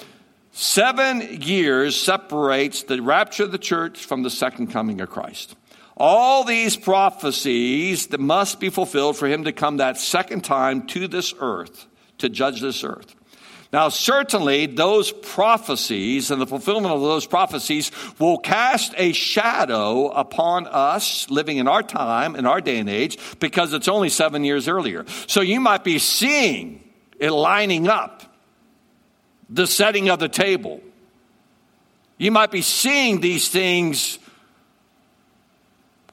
seven 0.52 1.42
years 1.42 1.94
separates 1.94 2.84
the 2.84 3.00
rapture 3.02 3.44
of 3.44 3.52
the 3.52 3.58
church 3.58 4.04
from 4.04 4.22
the 4.22 4.30
second 4.30 4.68
coming 4.68 5.00
of 5.00 5.10
Christ. 5.10 5.54
All 5.98 6.44
these 6.44 6.76
prophecies 6.76 8.08
that 8.08 8.20
must 8.20 8.60
be 8.60 8.70
fulfilled 8.70 9.16
for 9.16 9.26
him 9.26 9.44
to 9.44 9.52
come 9.52 9.78
that 9.78 9.98
second 9.98 10.44
time 10.44 10.86
to 10.88 11.08
this 11.08 11.34
earth 11.40 11.86
to 12.18 12.28
judge 12.28 12.60
this 12.60 12.84
earth. 12.84 13.14
Now, 13.72 13.90
certainly, 13.90 14.64
those 14.64 15.12
prophecies 15.12 16.30
and 16.30 16.40
the 16.40 16.46
fulfillment 16.46 16.94
of 16.94 17.02
those 17.02 17.26
prophecies 17.26 17.90
will 18.18 18.38
cast 18.38 18.94
a 18.96 19.12
shadow 19.12 20.08
upon 20.08 20.66
us 20.66 21.28
living 21.28 21.58
in 21.58 21.68
our 21.68 21.82
time, 21.82 22.34
in 22.34 22.46
our 22.46 22.62
day 22.62 22.78
and 22.78 22.88
age, 22.88 23.18
because 23.40 23.74
it's 23.74 23.88
only 23.88 24.08
seven 24.08 24.42
years 24.42 24.68
earlier. 24.68 25.04
So 25.26 25.42
you 25.42 25.60
might 25.60 25.84
be 25.84 25.98
seeing 25.98 26.82
it 27.18 27.30
lining 27.30 27.88
up, 27.88 28.22
the 29.50 29.66
setting 29.66 30.08
of 30.08 30.18
the 30.18 30.30
table. 30.30 30.80
You 32.16 32.30
might 32.30 32.50
be 32.50 32.62
seeing 32.62 33.20
these 33.20 33.48
things 33.48 34.18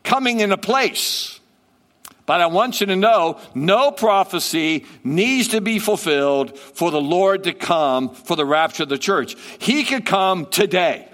coming 0.06 0.40
in 0.40 0.52
a 0.52 0.58
place. 0.58 1.40
But 2.26 2.42
I 2.42 2.48
want 2.48 2.82
you 2.82 2.88
to 2.88 2.96
know 2.96 3.40
no 3.54 3.92
prophecy 3.92 4.86
needs 5.04 5.50
to 5.50 5.62
be 5.62 5.78
fulfilled 5.78 6.58
for 6.58 6.90
the 6.90 7.02
Lord 7.02 7.44
to 7.44 7.54
come 7.54 8.10
for 8.10 8.36
the 8.36 8.46
rapture 8.46 8.84
of 8.84 8.90
the 8.90 8.98
church. 8.98 9.36
He 9.60 9.84
could 9.84 10.06
come 10.06 10.48
today. 10.48 11.08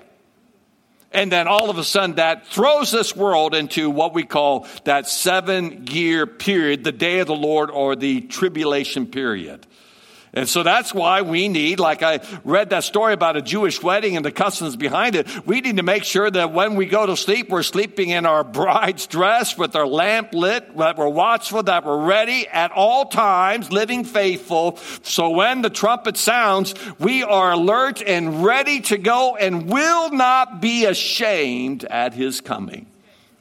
And 1.11 1.29
then 1.29 1.47
all 1.49 1.69
of 1.69 1.77
a 1.77 1.83
sudden 1.83 2.15
that 2.15 2.47
throws 2.47 2.91
this 2.91 3.13
world 3.13 3.53
into 3.53 3.89
what 3.89 4.13
we 4.13 4.23
call 4.23 4.65
that 4.85 5.09
seven 5.09 5.87
year 5.87 6.25
period, 6.25 6.85
the 6.85 6.93
day 6.93 7.19
of 7.19 7.27
the 7.27 7.35
Lord 7.35 7.69
or 7.69 7.97
the 7.97 8.21
tribulation 8.21 9.05
period. 9.05 9.67
And 10.33 10.47
so 10.47 10.63
that's 10.63 10.93
why 10.93 11.23
we 11.23 11.49
need, 11.49 11.81
like 11.81 12.03
I 12.03 12.21
read 12.45 12.69
that 12.69 12.85
story 12.85 13.13
about 13.13 13.35
a 13.35 13.41
Jewish 13.41 13.83
wedding 13.83 14.15
and 14.15 14.23
the 14.23 14.31
customs 14.31 14.77
behind 14.77 15.15
it, 15.15 15.27
we 15.45 15.59
need 15.59 15.75
to 15.75 15.83
make 15.83 16.05
sure 16.05 16.31
that 16.31 16.53
when 16.53 16.75
we 16.75 16.85
go 16.85 17.05
to 17.05 17.17
sleep, 17.17 17.49
we're 17.49 17.63
sleeping 17.63 18.09
in 18.09 18.25
our 18.25 18.45
bride's 18.45 19.07
dress 19.07 19.57
with 19.57 19.75
our 19.75 19.85
lamp 19.85 20.33
lit, 20.33 20.77
that 20.77 20.97
we're 20.97 21.09
watchful, 21.09 21.63
that 21.63 21.85
we're 21.85 22.05
ready 22.05 22.47
at 22.47 22.71
all 22.71 23.05
times, 23.05 23.73
living 23.73 24.05
faithful. 24.05 24.77
So 25.03 25.31
when 25.31 25.63
the 25.63 25.69
trumpet 25.69 26.15
sounds, 26.15 26.75
we 26.97 27.23
are 27.23 27.51
alert 27.51 28.01
and 28.01 28.43
ready 28.45 28.79
to 28.81 28.97
go 28.97 29.35
and 29.35 29.69
will 29.69 30.11
not 30.11 30.61
be 30.61 30.85
ashamed 30.85 31.83
at 31.83 32.13
his 32.13 32.39
coming. 32.39 32.90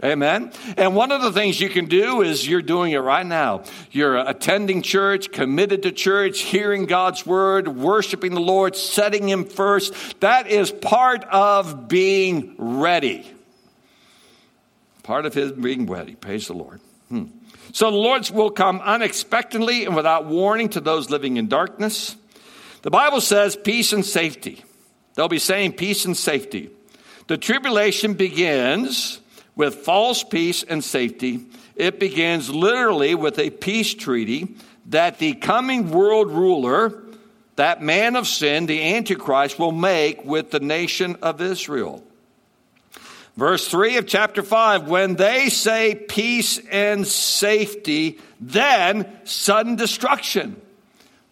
Amen. 0.02 0.50
And 0.78 0.96
one 0.96 1.12
of 1.12 1.20
the 1.20 1.30
things 1.30 1.60
you 1.60 1.68
can 1.68 1.84
do 1.84 2.22
is 2.22 2.48
you're 2.48 2.62
doing 2.62 2.92
it 2.92 2.98
right 2.98 3.26
now. 3.26 3.64
You're 3.90 4.16
attending 4.16 4.80
church, 4.80 5.30
committed 5.30 5.82
to 5.82 5.92
church, 5.92 6.40
hearing 6.40 6.86
God's 6.86 7.26
word, 7.26 7.68
worshiping 7.68 8.34
the 8.34 8.40
Lord, 8.40 8.76
setting 8.76 9.28
Him 9.28 9.44
first. 9.44 9.92
That 10.20 10.46
is 10.46 10.70
part 10.70 11.24
of 11.24 11.88
being 11.88 12.54
ready. 12.56 13.30
Part 15.02 15.26
of 15.26 15.34
His 15.34 15.52
being 15.52 15.86
ready. 15.86 16.14
Praise 16.14 16.46
the 16.46 16.54
Lord. 16.54 16.80
Hmm. 17.08 17.24
So 17.72 17.90
the 17.90 17.96
Lord 17.96 18.28
will 18.30 18.50
come 18.50 18.80
unexpectedly 18.80 19.84
and 19.84 19.94
without 19.94 20.24
warning 20.24 20.70
to 20.70 20.80
those 20.80 21.10
living 21.10 21.36
in 21.36 21.48
darkness. 21.48 22.16
The 22.82 22.90
Bible 22.90 23.20
says 23.20 23.54
peace 23.54 23.92
and 23.92 24.04
safety. 24.04 24.64
They'll 25.14 25.28
be 25.28 25.38
saying 25.38 25.74
peace 25.74 26.06
and 26.06 26.16
safety. 26.16 26.70
The 27.26 27.36
tribulation 27.36 28.14
begins 28.14 29.20
with 29.56 29.74
false 29.76 30.22
peace 30.22 30.62
and 30.62 30.82
safety. 30.82 31.44
It 31.76 31.98
begins 32.00 32.50
literally 32.50 33.14
with 33.14 33.38
a 33.38 33.50
peace 33.50 33.94
treaty 33.94 34.54
that 34.86 35.18
the 35.18 35.34
coming 35.34 35.90
world 35.90 36.30
ruler, 36.30 37.02
that 37.56 37.82
man 37.82 38.16
of 38.16 38.26
sin, 38.26 38.66
the 38.66 38.94
Antichrist, 38.94 39.58
will 39.58 39.72
make 39.72 40.24
with 40.24 40.50
the 40.50 40.60
nation 40.60 41.16
of 41.22 41.40
Israel. 41.40 42.02
Verse 43.36 43.66
3 43.68 43.96
of 43.96 44.06
chapter 44.06 44.42
5 44.42 44.88
when 44.88 45.14
they 45.14 45.48
say 45.48 45.94
peace 45.94 46.58
and 46.70 47.06
safety, 47.06 48.18
then 48.40 49.10
sudden 49.24 49.76
destruction. 49.76 50.60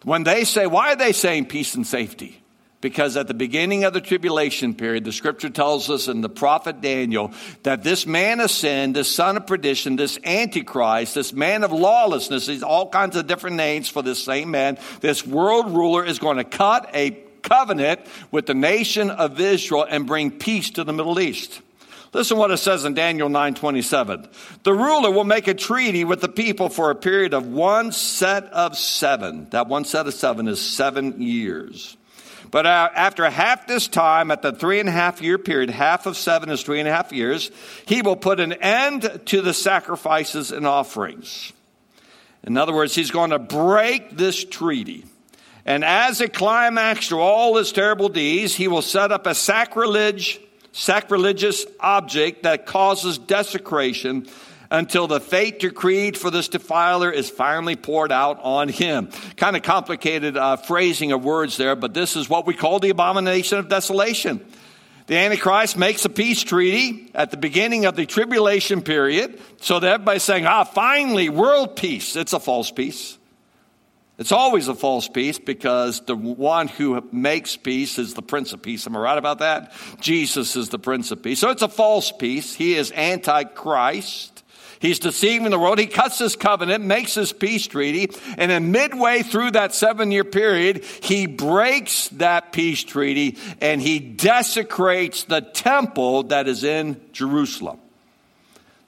When 0.03 0.23
they 0.23 0.45
say, 0.45 0.65
why 0.65 0.93
are 0.93 0.95
they 0.95 1.11
saying 1.11 1.47
peace 1.47 1.75
and 1.75 1.85
safety? 1.85 2.41
Because 2.81 3.17
at 3.17 3.27
the 3.27 3.33
beginning 3.33 3.83
of 3.83 3.91
the 3.91 3.99
tribulation 3.99 4.73
period, 4.73 5.03
the 5.03 5.11
scripture 5.11 5.49
tells 5.49 5.89
us 5.89 6.07
in 6.07 6.21
the 6.21 6.29
prophet 6.29 6.79
Daniel 6.79 7.33
that 7.63 7.83
this 7.83 8.05
man 8.05 8.39
of 8.39 8.49
sin, 8.49 8.93
this 8.93 9.13
son 9.13 9.35
of 9.35 9.45
perdition, 9.45 9.97
this 9.97 10.17
antichrist, 10.23 11.15
this 11.15 11.33
man 11.33 11.65
of 11.65 11.73
lawlessness, 11.73 12.45
these 12.45 12.63
all 12.63 12.87
kinds 12.87 13.17
of 13.17 13.27
different 13.27 13.57
names 13.57 13.89
for 13.89 14.01
this 14.01 14.23
same 14.23 14.51
man, 14.51 14.77
this 15.01 15.27
world 15.27 15.75
ruler 15.75 16.05
is 16.05 16.19
going 16.19 16.37
to 16.37 16.45
cut 16.45 16.89
a 16.93 17.11
covenant 17.41 17.99
with 18.31 18.45
the 18.45 18.53
nation 18.53 19.09
of 19.09 19.39
Israel 19.41 19.85
and 19.89 20.07
bring 20.07 20.31
peace 20.31 20.69
to 20.71 20.85
the 20.85 20.93
Middle 20.93 21.19
East. 21.19 21.61
Listen 22.13 22.37
what 22.37 22.49
it 22.49 22.57
says 22.57 22.85
in 22.85 22.93
Daniel 22.93 23.29
9:27. 23.29 24.29
The 24.63 24.73
ruler 24.73 25.11
will 25.11 25.25
make 25.25 25.47
a 25.47 25.53
treaty 25.53 26.05
with 26.05 26.21
the 26.21 26.29
people 26.29 26.69
for 26.69 26.91
a 26.91 26.95
period 26.95 27.33
of 27.33 27.45
one 27.45 27.91
set 27.91 28.45
of 28.45 28.77
7. 28.77 29.49
That 29.51 29.67
one 29.67 29.85
set 29.85 30.07
of 30.07 30.13
7 30.13 30.47
is 30.47 30.59
7 30.61 31.21
years. 31.21 31.97
But 32.51 32.65
uh, 32.65 32.89
after 32.95 33.29
half 33.29 33.67
this 33.67 33.87
time, 33.87 34.31
at 34.31 34.41
the 34.41 34.51
three 34.51 34.79
and 34.79 34.89
a 34.89 34.91
half 34.91 35.21
year 35.21 35.37
period, 35.37 35.69
half 35.69 36.05
of 36.05 36.17
seven 36.17 36.49
is 36.49 36.63
three 36.63 36.79
and 36.79 36.87
a 36.87 36.91
half 36.91 37.11
years, 37.11 37.51
he 37.85 38.01
will 38.01 38.15
put 38.15 38.39
an 38.39 38.53
end 38.53 39.21
to 39.27 39.41
the 39.41 39.53
sacrifices 39.53 40.51
and 40.51 40.65
offerings. 40.65 41.53
In 42.43 42.57
other 42.57 42.73
words, 42.73 42.95
he's 42.95 43.11
going 43.11 43.31
to 43.31 43.39
break 43.39 44.17
this 44.17 44.43
treaty. 44.43 45.05
And 45.65 45.83
as 45.83 46.21
a 46.21 46.27
climax 46.27 47.09
to 47.09 47.19
all 47.19 47.57
his 47.57 47.71
terrible 47.71 48.09
deeds, 48.09 48.55
he 48.55 48.67
will 48.67 48.81
set 48.81 49.11
up 49.11 49.27
a 49.27 49.35
sacrilege 49.35 50.39
sacrilegious 50.71 51.65
object 51.79 52.43
that 52.43 52.65
causes 52.65 53.17
desecration 53.17 54.27
until 54.71 55.07
the 55.07 55.19
fate 55.19 55.59
decreed 55.59 56.17
for 56.17 56.29
this 56.29 56.47
defiler 56.47 57.11
is 57.11 57.29
finally 57.29 57.75
poured 57.75 58.11
out 58.11 58.39
on 58.41 58.69
him. 58.69 59.09
Kind 59.35 59.55
of 59.55 59.63
complicated 59.63 60.37
uh, 60.37 60.57
phrasing 60.57 61.11
of 61.11 61.23
words 61.23 61.57
there, 61.57 61.75
but 61.75 61.93
this 61.93 62.15
is 62.15 62.29
what 62.29 62.45
we 62.45 62.53
call 62.53 62.79
the 62.79 62.89
abomination 62.89 63.57
of 63.57 63.67
desolation. 63.67 64.45
The 65.07 65.17
Antichrist 65.17 65.75
makes 65.75 66.05
a 66.05 66.09
peace 66.09 66.43
treaty 66.43 67.09
at 67.15 67.31
the 67.31 67.37
beginning 67.37 67.85
of 67.85 67.95
the 67.95 68.05
tribulation 68.05 68.83
period 68.83 69.41
so 69.59 69.79
that 69.79 69.91
everybody's 69.91 70.21
saying, 70.21 70.45
ah, 70.45 70.63
finally, 70.63 71.29
world 71.29 71.75
peace. 71.75 72.15
It's 72.15 72.33
a 72.33 72.39
false 72.39 72.69
peace. 72.69 73.17
It's 74.19 74.31
always 74.33 74.67
a 74.67 74.75
false 74.75 75.07
peace 75.07 75.39
because 75.39 76.01
the 76.01 76.15
one 76.15 76.67
who 76.67 77.01
makes 77.11 77.55
peace 77.55 77.97
is 77.97 78.13
the 78.13 78.21
Prince 78.21 78.51
of 78.53 78.61
Peace. 78.61 78.85
Am 78.85 78.95
I 78.97 78.99
right 78.99 79.17
about 79.17 79.39
that? 79.39 79.73
Jesus 80.01 80.55
is 80.55 80.69
the 80.69 80.77
Prince 80.77 81.09
of 81.09 81.23
Peace. 81.23 81.39
So 81.39 81.49
it's 81.49 81.61
a 81.61 81.69
false 81.69 82.11
peace. 82.11 82.53
He 82.53 82.75
is 82.75 82.91
Antichrist. 82.91 84.38
He's 84.79 84.99
deceiving 84.99 85.51
the 85.51 85.59
world. 85.59 85.77
He 85.77 85.87
cuts 85.87 86.19
his 86.19 86.37
covenant, 86.37 86.85
makes 86.85 87.13
his 87.13 87.33
peace 87.33 87.67
treaty, 87.67 88.15
and 88.37 88.49
then 88.49 88.71
midway 88.71 89.23
through 89.23 89.51
that 89.51 89.75
seven 89.75 90.09
year 90.09 90.23
period, 90.23 90.85
he 91.01 91.25
breaks 91.25 92.07
that 92.09 92.53
peace 92.53 92.83
treaty 92.83 93.37
and 93.59 93.81
he 93.81 93.99
desecrates 93.99 95.25
the 95.25 95.41
temple 95.41 96.23
that 96.23 96.47
is 96.47 96.63
in 96.63 96.99
Jerusalem. 97.11 97.79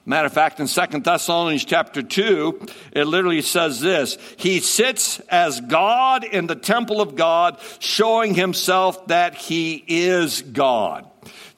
Matter 0.04 0.26
of 0.26 0.32
fact, 0.32 0.58
in 0.58 0.66
Second 0.66 1.04
Thessalonians 1.04 1.64
chapter 1.64 2.02
2, 2.02 2.66
it 2.92 3.04
literally 3.04 3.42
says 3.42 3.78
this 3.78 4.18
He 4.36 4.58
sits 4.60 5.20
as 5.28 5.60
God 5.60 6.24
in 6.24 6.48
the 6.48 6.56
temple 6.56 7.00
of 7.00 7.14
God, 7.14 7.60
showing 7.78 8.34
himself 8.34 9.06
that 9.06 9.36
he 9.36 9.84
is 9.86 10.42
God. 10.42 11.08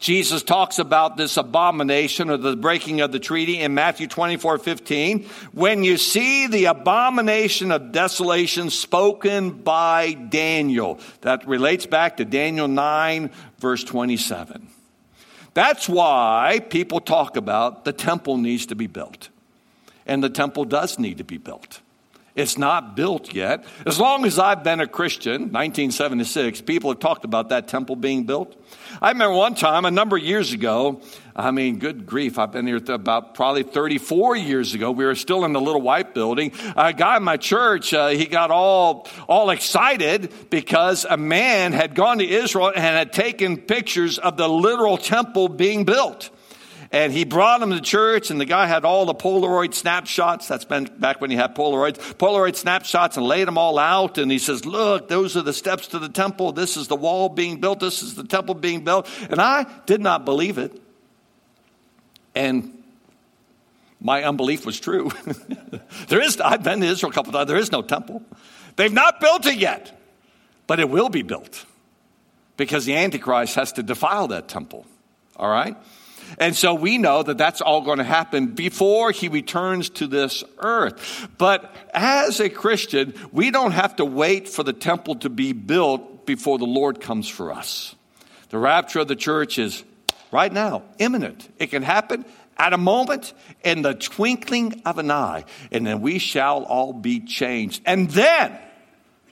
Jesus 0.04 0.42
talks 0.42 0.78
about 0.78 1.16
this 1.16 1.38
abomination 1.38 2.28
or 2.28 2.36
the 2.36 2.56
breaking 2.56 3.00
of 3.00 3.10
the 3.10 3.18
treaty 3.18 3.58
in 3.58 3.72
Matthew 3.72 4.06
24 4.06 4.58
15. 4.58 5.24
When 5.52 5.82
you 5.82 5.96
see 5.96 6.46
the 6.46 6.66
abomination 6.66 7.72
of 7.72 7.90
desolation 7.90 8.68
spoken 8.68 9.62
by 9.62 10.12
Daniel, 10.12 11.00
that 11.22 11.48
relates 11.48 11.86
back 11.86 12.18
to 12.18 12.26
Daniel 12.26 12.68
9, 12.68 13.30
verse 13.58 13.82
27. 13.82 14.68
That's 15.54 15.88
why 15.88 16.60
people 16.68 17.00
talk 17.00 17.38
about 17.38 17.86
the 17.86 17.94
temple 17.94 18.36
needs 18.36 18.66
to 18.66 18.74
be 18.74 18.86
built. 18.86 19.30
And 20.04 20.22
the 20.22 20.28
temple 20.28 20.66
does 20.66 20.98
need 20.98 21.16
to 21.16 21.24
be 21.24 21.38
built. 21.38 21.80
It's 22.34 22.58
not 22.58 22.96
built 22.96 23.32
yet. 23.32 23.64
As 23.86 24.00
long 24.00 24.24
as 24.24 24.40
I've 24.40 24.64
been 24.64 24.80
a 24.80 24.88
Christian, 24.88 25.52
1976, 25.52 26.62
people 26.62 26.90
have 26.90 26.98
talked 26.98 27.24
about 27.24 27.50
that 27.50 27.68
temple 27.68 27.94
being 27.94 28.24
built. 28.24 28.60
I 29.00 29.10
remember 29.10 29.36
one 29.36 29.54
time, 29.54 29.84
a 29.84 29.90
number 29.92 30.16
of 30.16 30.22
years 30.24 30.52
ago, 30.52 31.00
I 31.36 31.52
mean, 31.52 31.78
good 31.78 32.06
grief, 32.06 32.36
I've 32.36 32.50
been 32.50 32.66
here 32.66 32.80
about 32.88 33.36
probably 33.36 33.62
34 33.62 34.34
years 34.34 34.74
ago. 34.74 34.90
We 34.90 35.04
were 35.04 35.14
still 35.14 35.44
in 35.44 35.52
the 35.52 35.60
little 35.60 35.80
white 35.80 36.12
building. 36.12 36.50
A 36.76 36.92
guy 36.92 37.18
in 37.18 37.22
my 37.22 37.36
church, 37.36 37.94
uh, 37.94 38.08
he 38.08 38.26
got 38.26 38.50
all, 38.50 39.06
all 39.28 39.50
excited 39.50 40.32
because 40.50 41.06
a 41.08 41.16
man 41.16 41.72
had 41.72 41.94
gone 41.94 42.18
to 42.18 42.28
Israel 42.28 42.72
and 42.74 42.78
had 42.78 43.12
taken 43.12 43.58
pictures 43.58 44.18
of 44.18 44.36
the 44.36 44.48
literal 44.48 44.98
temple 44.98 45.48
being 45.48 45.84
built. 45.84 46.30
And 46.94 47.12
he 47.12 47.24
brought 47.24 47.61
him 47.61 47.70
to 47.70 47.80
church, 47.80 48.30
and 48.30 48.40
the 48.40 48.44
guy 48.44 48.68
had 48.68 48.85
all 48.85 49.04
the 49.04 49.16
Polaroid 49.16 49.74
snapshots. 49.74 50.46
That's 50.46 50.64
been 50.64 50.85
back 50.85 51.20
when 51.20 51.28
he 51.28 51.37
had 51.37 51.57
Polaroids. 51.57 51.96
Polaroid 52.18 52.54
snapshots 52.54 53.16
and 53.16 53.26
laid 53.26 53.48
them 53.48 53.59
all 53.59 53.80
out. 53.80 54.16
And 54.16 54.30
he 54.30 54.38
says, 54.38 54.64
Look, 54.64 55.09
those 55.09 55.37
are 55.37 55.42
the 55.42 55.52
steps 55.52 55.88
to 55.88 55.98
the 55.98 56.09
temple. 56.09 56.52
This 56.52 56.76
is 56.76 56.87
the 56.87 56.94
wall 56.94 57.28
being 57.28 57.59
built. 57.59 57.80
This 57.80 58.04
is 58.04 58.14
the 58.14 58.22
temple 58.22 58.54
being 58.54 58.85
built. 58.85 59.11
And 59.28 59.40
I 59.40 59.66
did 59.87 60.00
not 60.00 60.24
believe 60.24 60.57
it. 60.57 60.80
And 62.33 62.80
my 64.00 64.22
unbelief 64.22 64.64
was 64.64 64.78
true. 64.78 65.11
there 66.07 66.20
is, 66.20 66.40
I've 66.40 66.62
been 66.62 66.80
to 66.80 66.87
Israel 66.87 67.11
a 67.11 67.14
couple 67.14 67.33
times. 67.33 67.48
There 67.48 67.57
is 67.57 67.72
no 67.72 67.83
temple. 67.83 68.22
They've 68.76 68.92
not 68.92 69.18
built 69.20 69.46
it 69.46 69.57
yet, 69.59 70.00
but 70.68 70.78
it 70.78 70.88
will 70.88 71.09
be 71.09 71.22
built 71.22 71.66
because 72.57 72.85
the 72.85 72.94
Antichrist 72.94 73.57
has 73.57 73.72
to 73.72 73.83
defile 73.83 74.28
that 74.28 74.46
temple. 74.46 74.87
All 75.35 75.50
right? 75.50 75.76
And 76.38 76.54
so 76.54 76.74
we 76.74 76.98
know 76.98 77.22
that 77.22 77.38
that's 77.38 77.60
all 77.60 77.82
going 77.82 77.98
to 77.98 78.04
happen 78.04 78.48
before 78.48 79.10
he 79.10 79.28
returns 79.28 79.90
to 79.90 80.06
this 80.06 80.44
earth. 80.58 81.28
But 81.38 81.74
as 81.92 82.40
a 82.40 82.48
Christian, 82.48 83.14
we 83.32 83.50
don't 83.50 83.72
have 83.72 83.96
to 83.96 84.04
wait 84.04 84.48
for 84.48 84.62
the 84.62 84.72
temple 84.72 85.16
to 85.16 85.28
be 85.28 85.52
built 85.52 86.26
before 86.26 86.58
the 86.58 86.64
Lord 86.64 87.00
comes 87.00 87.28
for 87.28 87.52
us. 87.52 87.94
The 88.50 88.58
rapture 88.58 89.00
of 89.00 89.08
the 89.08 89.16
church 89.16 89.58
is 89.58 89.84
right 90.30 90.52
now, 90.52 90.82
imminent. 90.98 91.48
It 91.58 91.68
can 91.68 91.82
happen 91.82 92.24
at 92.56 92.72
a 92.72 92.78
moment 92.78 93.32
in 93.64 93.82
the 93.82 93.94
twinkling 93.94 94.82
of 94.84 94.98
an 94.98 95.10
eye, 95.10 95.44
and 95.72 95.86
then 95.86 96.00
we 96.00 96.18
shall 96.18 96.62
all 96.64 96.92
be 96.92 97.20
changed. 97.20 97.82
And 97.84 98.10
then 98.10 98.58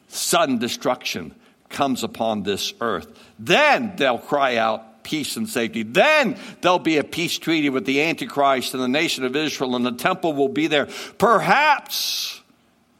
sudden 0.09 0.59
destruction 0.59 1.35
comes 1.69 2.03
upon 2.03 2.43
this 2.43 2.75
earth. 2.81 3.07
Then 3.39 3.95
they'll 3.97 4.19
cry 4.19 4.57
out, 4.57 4.85
peace 5.03 5.37
and 5.37 5.49
safety. 5.49 5.83
Then 5.83 6.37
there'll 6.61 6.79
be 6.79 6.99
a 6.99 7.05
peace 7.05 7.39
treaty 7.39 7.71
with 7.71 7.85
the 7.85 8.03
Antichrist 8.03 8.75
and 8.75 8.83
the 8.83 8.89
nation 8.89 9.25
of 9.25 9.37
Israel, 9.37 9.77
and 9.77 9.85
the 9.85 9.93
temple 9.93 10.33
will 10.33 10.49
be 10.49 10.67
there. 10.67 10.89
Perhaps 11.19 12.41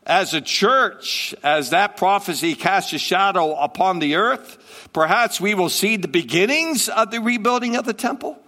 as 0.05 0.35
a 0.35 0.41
church, 0.41 1.35
as 1.43 1.71
that 1.71 1.97
prophecy 1.97 2.55
casts 2.55 2.93
a 2.93 2.99
shadow 2.99 3.55
upon 3.55 3.99
the 3.99 4.17
earth, 4.17 4.89
perhaps 4.93 5.41
we 5.41 5.55
will 5.55 5.69
see 5.69 5.97
the 5.97 6.09
beginnings 6.09 6.89
of 6.89 7.11
the 7.11 7.21
rebuilding 7.21 7.77
of 7.77 7.85
the 7.85 7.95
temple. 7.95 8.39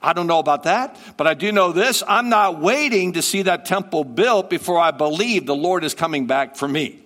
I 0.00 0.14
don't 0.14 0.26
know 0.26 0.40
about 0.40 0.64
that, 0.64 0.98
but 1.16 1.26
I 1.26 1.34
do 1.34 1.52
know 1.52 1.72
this. 1.72 2.02
I'm 2.08 2.28
not 2.28 2.60
waiting 2.60 3.12
to 3.12 3.22
see 3.22 3.42
that 3.42 3.66
temple 3.66 4.04
built 4.04 4.50
before 4.50 4.78
I 4.78 4.90
believe 4.90 5.46
the 5.46 5.54
Lord 5.54 5.84
is 5.84 5.94
coming 5.94 6.26
back 6.26 6.56
for 6.56 6.66
me. 6.66 6.98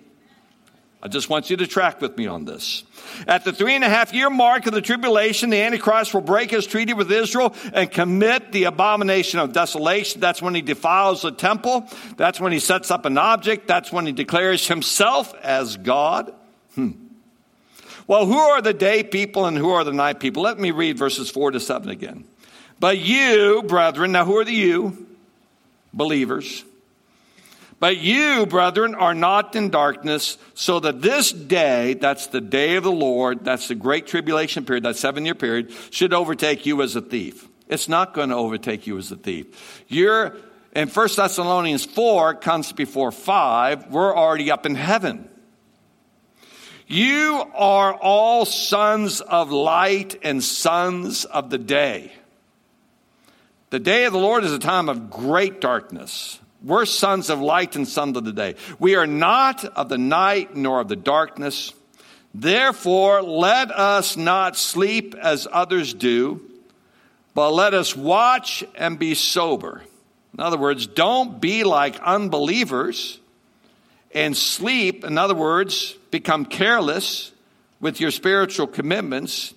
I 1.01 1.07
just 1.07 1.29
want 1.29 1.51
you 1.51 1.57
to 1.57 1.67
track 1.67 2.01
with 2.01 2.17
me 2.17 2.25
on 2.25 2.45
this. 2.45 2.83
At 3.27 3.43
the 3.45 3.53
three 3.53 3.75
and 3.75 3.83
a 3.83 3.89
half 3.89 4.13
year 4.13 4.31
mark 4.31 4.65
of 4.65 4.73
the 4.73 4.81
tribulation, 4.81 5.51
the 5.51 5.61
Antichrist 5.61 6.13
will 6.13 6.21
break 6.21 6.49
his 6.49 6.65
treaty 6.65 6.93
with 6.93 7.11
Israel 7.11 7.55
and 7.71 7.91
commit 7.91 8.51
the 8.51 8.63
abomination 8.63 9.39
of 9.39 9.53
desolation. 9.53 10.21
That's 10.21 10.41
when 10.41 10.55
he 10.55 10.61
defiles 10.61 11.21
the 11.21 11.31
temple. 11.31 11.87
That's 12.17 12.39
when 12.39 12.51
he 12.51 12.59
sets 12.59 12.89
up 12.89 13.05
an 13.05 13.17
object. 13.17 13.67
That's 13.67 13.91
when 13.91 14.07
he 14.07 14.11
declares 14.11 14.67
himself 14.67 15.35
as 15.43 15.77
God. 15.77 16.33
Hmm. 16.73 16.91
Well, 18.07 18.25
who 18.25 18.37
are 18.37 18.61
the 18.61 18.73
day 18.73 19.03
people 19.03 19.45
and 19.45 19.57
who 19.57 19.69
are 19.69 19.83
the 19.83 19.93
night 19.93 20.19
people? 20.19 20.41
Let 20.41 20.57
me 20.57 20.71
read 20.71 20.97
verses 20.97 21.29
4 21.29 21.51
to 21.51 21.59
7 21.59 21.89
again. 21.89 22.25
But 22.79 22.97
you, 22.97 23.63
brethren, 23.63 24.13
now 24.13 24.25
who 24.25 24.37
are 24.37 24.45
the 24.45 24.53
you? 24.53 25.07
Believers. 25.93 26.63
But 27.79 27.97
you, 27.97 28.47
brethren, 28.47 28.95
are 28.95 29.13
not 29.13 29.55
in 29.55 29.69
darkness, 29.69 30.37
so 30.55 30.79
that 30.79 31.01
this 31.01 31.31
day, 31.31 31.93
that's 31.93 32.27
the 32.27 32.41
day 32.41 32.75
of 32.75 32.83
the 32.83 32.91
Lord, 32.91 33.45
that's 33.45 33.67
the 33.67 33.75
great 33.75 34.07
tribulation 34.07 34.65
period, 34.65 34.83
that 34.83 34.95
seven 34.95 35.25
year 35.25 35.35
period, 35.35 35.71
should 35.91 36.13
overtake 36.13 36.65
you 36.65 36.81
as 36.81 36.95
a 36.95 37.01
thief. 37.01 37.47
It's 37.67 37.87
not 37.87 38.13
going 38.13 38.29
to 38.29 38.35
overtake 38.35 38.87
you 38.87 38.97
as 38.97 39.11
a 39.11 39.15
thief. 39.15 39.83
You're, 39.87 40.37
in 40.73 40.87
1 40.87 41.09
Thessalonians 41.15 41.85
4 41.85 42.35
comes 42.35 42.71
before 42.71 43.11
5, 43.11 43.91
we're 43.91 44.15
already 44.15 44.49
up 44.49 44.65
in 44.65 44.73
heaven. 44.73 45.29
You 46.87 47.43
are 47.53 47.93
all 47.93 48.45
sons 48.45 49.21
of 49.21 49.51
light 49.51 50.19
and 50.23 50.43
sons 50.43 51.25
of 51.25 51.49
the 51.49 51.57
day. 51.57 52.13
The 53.69 53.79
day 53.79 54.05
of 54.05 54.13
the 54.13 54.19
Lord 54.19 54.45
is 54.45 54.53
a 54.53 54.59
time 54.59 54.87
of 54.87 55.09
great 55.11 55.59
darkness. 55.59 56.39
We're 56.63 56.85
sons 56.85 57.29
of 57.29 57.39
light 57.39 57.75
and 57.75 57.87
sons 57.87 58.17
of 58.17 58.25
the 58.25 58.33
day. 58.33 58.55
We 58.79 58.95
are 58.95 59.07
not 59.07 59.63
of 59.63 59.89
the 59.89 59.97
night 59.97 60.55
nor 60.55 60.79
of 60.79 60.87
the 60.87 60.95
darkness. 60.95 61.73
Therefore, 62.33 63.21
let 63.21 63.71
us 63.71 64.17
not 64.17 64.57
sleep 64.57 65.15
as 65.15 65.47
others 65.51 65.93
do, 65.93 66.41
but 67.33 67.51
let 67.51 67.73
us 67.73 67.95
watch 67.95 68.63
and 68.75 68.97
be 68.97 69.15
sober. 69.15 69.81
In 70.33 70.39
other 70.43 70.57
words, 70.57 70.87
don't 70.87 71.39
be 71.39 71.63
like 71.63 71.99
unbelievers 72.01 73.19
and 74.13 74.35
sleep. 74.35 75.03
In 75.03 75.17
other 75.17 75.35
words, 75.35 75.93
become 76.11 76.45
careless 76.45 77.31
with 77.79 78.01
your 78.01 78.11
spiritual 78.11 78.67
commitments 78.67 79.53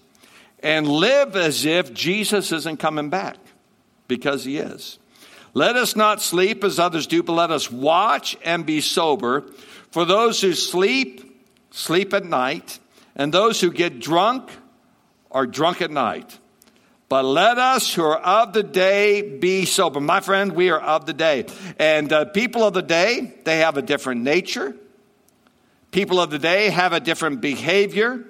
and 0.62 0.86
live 0.86 1.36
as 1.36 1.64
if 1.64 1.92
Jesus 1.92 2.52
isn't 2.52 2.78
coming 2.78 3.10
back 3.10 3.36
because 4.08 4.44
he 4.44 4.58
is. 4.58 4.98
Let 5.52 5.76
us 5.76 5.96
not 5.96 6.22
sleep 6.22 6.62
as 6.64 6.78
others 6.78 7.06
do, 7.06 7.22
but 7.22 7.32
let 7.32 7.50
us 7.50 7.70
watch 7.70 8.36
and 8.44 8.64
be 8.64 8.80
sober. 8.80 9.44
For 9.90 10.04
those 10.04 10.40
who 10.40 10.54
sleep, 10.54 11.44
sleep 11.70 12.14
at 12.14 12.24
night, 12.24 12.78
and 13.16 13.34
those 13.34 13.60
who 13.60 13.72
get 13.72 14.00
drunk 14.00 14.50
are 15.30 15.46
drunk 15.46 15.82
at 15.82 15.90
night. 15.90 16.38
But 17.08 17.24
let 17.24 17.58
us 17.58 17.92
who 17.92 18.04
are 18.04 18.18
of 18.18 18.52
the 18.52 18.62
day 18.62 19.20
be 19.38 19.64
sober. 19.64 19.98
My 19.98 20.20
friend, 20.20 20.52
we 20.52 20.70
are 20.70 20.80
of 20.80 21.06
the 21.06 21.12
day. 21.12 21.46
And 21.76 22.12
uh, 22.12 22.26
people 22.26 22.62
of 22.62 22.72
the 22.72 22.82
day, 22.82 23.34
they 23.44 23.58
have 23.58 23.76
a 23.76 23.82
different 23.82 24.22
nature. 24.22 24.76
People 25.90 26.20
of 26.20 26.30
the 26.30 26.38
day 26.38 26.70
have 26.70 26.92
a 26.92 27.00
different 27.00 27.40
behavior. 27.40 28.24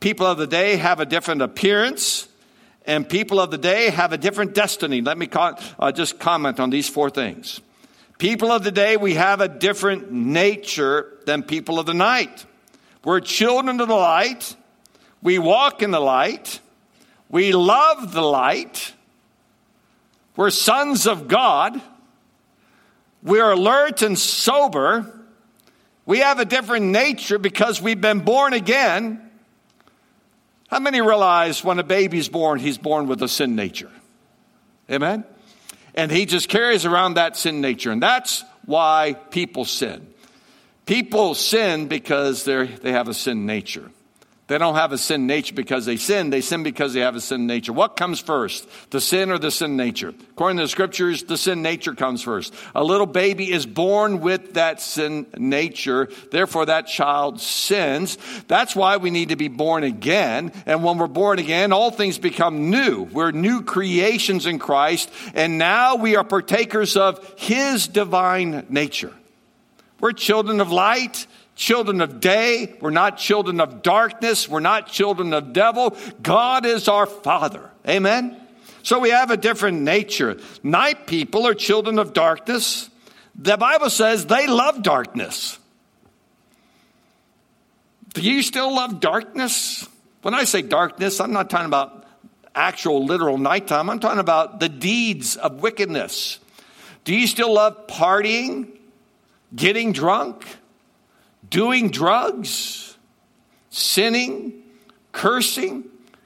People 0.00 0.26
of 0.26 0.36
the 0.36 0.46
day 0.46 0.76
have 0.76 1.00
a 1.00 1.06
different 1.06 1.40
appearance. 1.40 2.28
And 2.86 3.08
people 3.08 3.40
of 3.40 3.50
the 3.50 3.58
day 3.58 3.90
have 3.90 4.12
a 4.12 4.18
different 4.18 4.54
destiny. 4.54 5.00
Let 5.00 5.16
me 5.16 5.28
uh, 5.32 5.92
just 5.92 6.18
comment 6.18 6.60
on 6.60 6.70
these 6.70 6.88
four 6.88 7.08
things. 7.08 7.60
People 8.18 8.52
of 8.52 8.62
the 8.62 8.70
day, 8.70 8.96
we 8.96 9.14
have 9.14 9.40
a 9.40 9.48
different 9.48 10.12
nature 10.12 11.18
than 11.26 11.42
people 11.42 11.78
of 11.78 11.86
the 11.86 11.94
night. 11.94 12.44
We're 13.02 13.20
children 13.20 13.80
of 13.80 13.88
the 13.88 13.94
light. 13.94 14.54
We 15.22 15.38
walk 15.38 15.82
in 15.82 15.90
the 15.90 16.00
light. 16.00 16.60
We 17.28 17.52
love 17.52 18.12
the 18.12 18.22
light. 18.22 18.92
We're 20.36 20.50
sons 20.50 21.06
of 21.06 21.26
God. 21.26 21.80
We're 23.22 23.50
alert 23.50 24.02
and 24.02 24.18
sober. 24.18 25.10
We 26.06 26.18
have 26.18 26.38
a 26.38 26.44
different 26.44 26.86
nature 26.86 27.38
because 27.38 27.80
we've 27.80 28.00
been 28.00 28.20
born 28.20 28.52
again. 28.52 29.23
How 30.74 30.80
many 30.80 31.00
realize 31.00 31.62
when 31.62 31.78
a 31.78 31.84
baby's 31.84 32.28
born, 32.28 32.58
he's 32.58 32.78
born 32.78 33.06
with 33.06 33.22
a 33.22 33.28
sin 33.28 33.54
nature? 33.54 33.92
Amen? 34.90 35.22
And 35.94 36.10
he 36.10 36.26
just 36.26 36.48
carries 36.48 36.84
around 36.84 37.14
that 37.14 37.36
sin 37.36 37.60
nature. 37.60 37.92
And 37.92 38.02
that's 38.02 38.44
why 38.64 39.14
people 39.30 39.66
sin. 39.66 40.04
People 40.84 41.36
sin 41.36 41.86
because 41.86 42.44
they 42.44 42.66
have 42.90 43.06
a 43.06 43.14
sin 43.14 43.46
nature. 43.46 43.88
They 44.46 44.58
don't 44.58 44.74
have 44.74 44.92
a 44.92 44.98
sin 44.98 45.26
nature 45.26 45.54
because 45.54 45.86
they 45.86 45.96
sin. 45.96 46.28
They 46.28 46.42
sin 46.42 46.62
because 46.62 46.92
they 46.92 47.00
have 47.00 47.16
a 47.16 47.20
sin 47.20 47.46
nature. 47.46 47.72
What 47.72 47.96
comes 47.96 48.20
first? 48.20 48.68
The 48.90 49.00
sin 49.00 49.30
or 49.30 49.38
the 49.38 49.50
sin 49.50 49.74
nature? 49.78 50.10
According 50.10 50.58
to 50.58 50.64
the 50.64 50.68
scriptures, 50.68 51.22
the 51.22 51.38
sin 51.38 51.62
nature 51.62 51.94
comes 51.94 52.20
first. 52.20 52.52
A 52.74 52.84
little 52.84 53.06
baby 53.06 53.50
is 53.50 53.64
born 53.64 54.20
with 54.20 54.54
that 54.54 54.82
sin 54.82 55.26
nature. 55.38 56.10
Therefore, 56.30 56.66
that 56.66 56.86
child 56.88 57.40
sins. 57.40 58.18
That's 58.46 58.76
why 58.76 58.98
we 58.98 59.10
need 59.10 59.30
to 59.30 59.36
be 59.36 59.48
born 59.48 59.82
again. 59.82 60.52
And 60.66 60.84
when 60.84 60.98
we're 60.98 61.06
born 61.06 61.38
again, 61.38 61.72
all 61.72 61.90
things 61.90 62.18
become 62.18 62.68
new. 62.68 63.04
We're 63.04 63.30
new 63.30 63.62
creations 63.62 64.44
in 64.44 64.58
Christ. 64.58 65.10
And 65.32 65.56
now 65.56 65.96
we 65.96 66.16
are 66.16 66.24
partakers 66.24 66.98
of 66.98 67.34
his 67.38 67.88
divine 67.88 68.66
nature. 68.68 69.14
We're 70.00 70.12
children 70.12 70.60
of 70.60 70.70
light 70.70 71.26
children 71.56 72.00
of 72.00 72.20
day. 72.20 72.74
We're 72.80 72.90
not 72.90 73.18
children 73.18 73.60
of 73.60 73.82
darkness. 73.82 74.48
We're 74.48 74.60
not 74.60 74.88
children 74.88 75.32
of 75.32 75.52
devil. 75.52 75.96
God 76.22 76.66
is 76.66 76.88
our 76.88 77.06
Father. 77.06 77.70
Amen? 77.88 78.40
So 78.82 78.98
we 78.98 79.10
have 79.10 79.30
a 79.30 79.36
different 79.36 79.80
nature. 79.80 80.38
Night 80.62 81.06
people 81.06 81.46
are 81.46 81.54
children 81.54 81.98
of 81.98 82.12
darkness. 82.12 82.90
The 83.34 83.56
Bible 83.56 83.90
says 83.90 84.26
they 84.26 84.46
love 84.46 84.82
darkness. 84.82 85.58
Do 88.12 88.22
you 88.22 88.42
still 88.42 88.74
love 88.74 89.00
darkness? 89.00 89.88
When 90.22 90.34
I 90.34 90.44
say 90.44 90.62
darkness, 90.62 91.20
I'm 91.20 91.32
not 91.32 91.50
talking 91.50 91.66
about 91.66 92.06
actual 92.54 93.04
literal 93.04 93.38
nighttime. 93.38 93.90
I'm 93.90 93.98
talking 93.98 94.20
about 94.20 94.60
the 94.60 94.68
deeds 94.68 95.36
of 95.36 95.60
wickedness. 95.60 96.38
Do 97.04 97.14
you 97.14 97.26
still 97.26 97.52
love 97.52 97.86
partying, 97.86 98.68
getting 99.54 99.92
drunk? 99.92 100.46
Doing 101.48 101.90
drugs, 101.90 102.96
sinning, 103.70 104.62
cursing, 105.12 105.84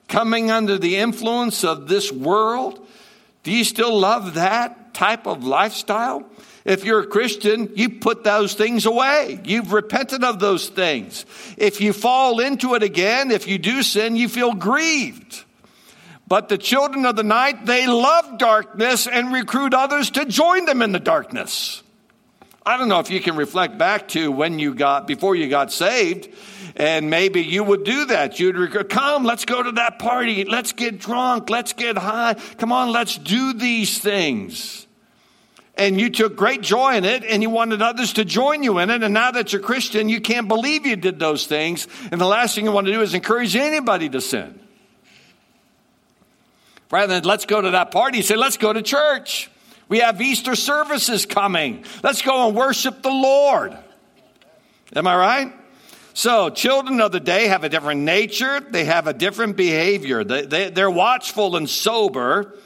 coming 0.08 0.50
under 0.50 0.78
the 0.78 0.96
influence 0.96 1.64
of 1.64 1.88
this 1.88 2.10
world? 2.10 2.86
Do 3.42 3.52
you 3.52 3.64
still 3.64 3.98
love 3.98 4.34
that 4.34 4.94
type 4.94 5.26
of 5.26 5.44
lifestyle? 5.44 6.24
If 6.64 6.84
you're 6.84 7.00
a 7.00 7.06
Christian, 7.06 7.72
you 7.76 7.88
put 7.88 8.24
those 8.24 8.54
things 8.54 8.84
away. 8.84 9.40
You've 9.44 9.72
repented 9.72 10.22
of 10.22 10.38
those 10.38 10.68
things. 10.68 11.24
If 11.56 11.80
you 11.80 11.92
fall 11.92 12.40
into 12.40 12.74
it 12.74 12.82
again, 12.82 13.30
if 13.30 13.48
you 13.48 13.58
do 13.58 13.82
sin, 13.82 14.16
you 14.16 14.28
feel 14.28 14.52
grieved. 14.52 15.44
But 16.26 16.50
the 16.50 16.58
children 16.58 17.06
of 17.06 17.16
the 17.16 17.22
night, 17.22 17.64
they 17.64 17.86
love 17.86 18.36
darkness 18.36 19.06
and 19.06 19.32
recruit 19.32 19.72
others 19.72 20.10
to 20.10 20.26
join 20.26 20.66
them 20.66 20.82
in 20.82 20.92
the 20.92 21.00
darkness. 21.00 21.82
I 22.68 22.76
don't 22.76 22.88
know 22.88 22.98
if 22.98 23.10
you 23.10 23.20
can 23.20 23.36
reflect 23.36 23.78
back 23.78 24.08
to 24.08 24.30
when 24.30 24.58
you 24.58 24.74
got, 24.74 25.06
before 25.06 25.34
you 25.34 25.48
got 25.48 25.72
saved, 25.72 26.28
and 26.76 27.08
maybe 27.08 27.40
you 27.40 27.64
would 27.64 27.82
do 27.82 28.04
that. 28.04 28.38
You'd 28.38 28.90
come, 28.90 29.24
let's 29.24 29.46
go 29.46 29.62
to 29.62 29.72
that 29.72 29.98
party. 29.98 30.44
Let's 30.44 30.72
get 30.72 30.98
drunk. 30.98 31.48
Let's 31.48 31.72
get 31.72 31.96
high. 31.96 32.34
Come 32.58 32.70
on, 32.70 32.92
let's 32.92 33.16
do 33.16 33.54
these 33.54 33.96
things. 34.00 34.86
And 35.78 35.98
you 35.98 36.10
took 36.10 36.36
great 36.36 36.60
joy 36.60 36.96
in 36.96 37.06
it 37.06 37.24
and 37.24 37.42
you 37.42 37.48
wanted 37.48 37.80
others 37.80 38.12
to 38.12 38.24
join 38.26 38.62
you 38.62 38.80
in 38.80 38.90
it. 38.90 39.02
And 39.02 39.14
now 39.14 39.30
that 39.30 39.54
you're 39.54 39.62
Christian, 39.62 40.10
you 40.10 40.20
can't 40.20 40.46
believe 40.46 40.84
you 40.84 40.96
did 40.96 41.18
those 41.18 41.46
things. 41.46 41.88
And 42.12 42.20
the 42.20 42.26
last 42.26 42.54
thing 42.54 42.66
you 42.66 42.72
want 42.72 42.86
to 42.86 42.92
do 42.92 43.00
is 43.00 43.14
encourage 43.14 43.56
anybody 43.56 44.10
to 44.10 44.20
sin. 44.20 44.60
Rather 46.90 47.14
than 47.14 47.24
let's 47.24 47.46
go 47.46 47.62
to 47.62 47.70
that 47.70 47.92
party, 47.92 48.20
say, 48.20 48.36
let's 48.36 48.58
go 48.58 48.74
to 48.74 48.82
church. 48.82 49.50
We 49.88 50.00
have 50.00 50.20
Easter 50.20 50.54
services 50.54 51.26
coming. 51.26 51.84
Let's 52.02 52.22
go 52.22 52.46
and 52.46 52.56
worship 52.56 53.02
the 53.02 53.10
Lord. 53.10 53.76
Am 54.94 55.06
I 55.06 55.16
right? 55.16 55.54
So, 56.14 56.50
children 56.50 57.00
of 57.00 57.12
the 57.12 57.20
day 57.20 57.46
have 57.46 57.62
a 57.62 57.68
different 57.68 58.00
nature, 58.00 58.60
they 58.60 58.84
have 58.86 59.06
a 59.06 59.12
different 59.12 59.56
behavior. 59.56 60.24
They, 60.24 60.46
they, 60.46 60.70
they're 60.70 60.90
watchful 60.90 61.54
and 61.54 61.70
sober. 61.70 62.56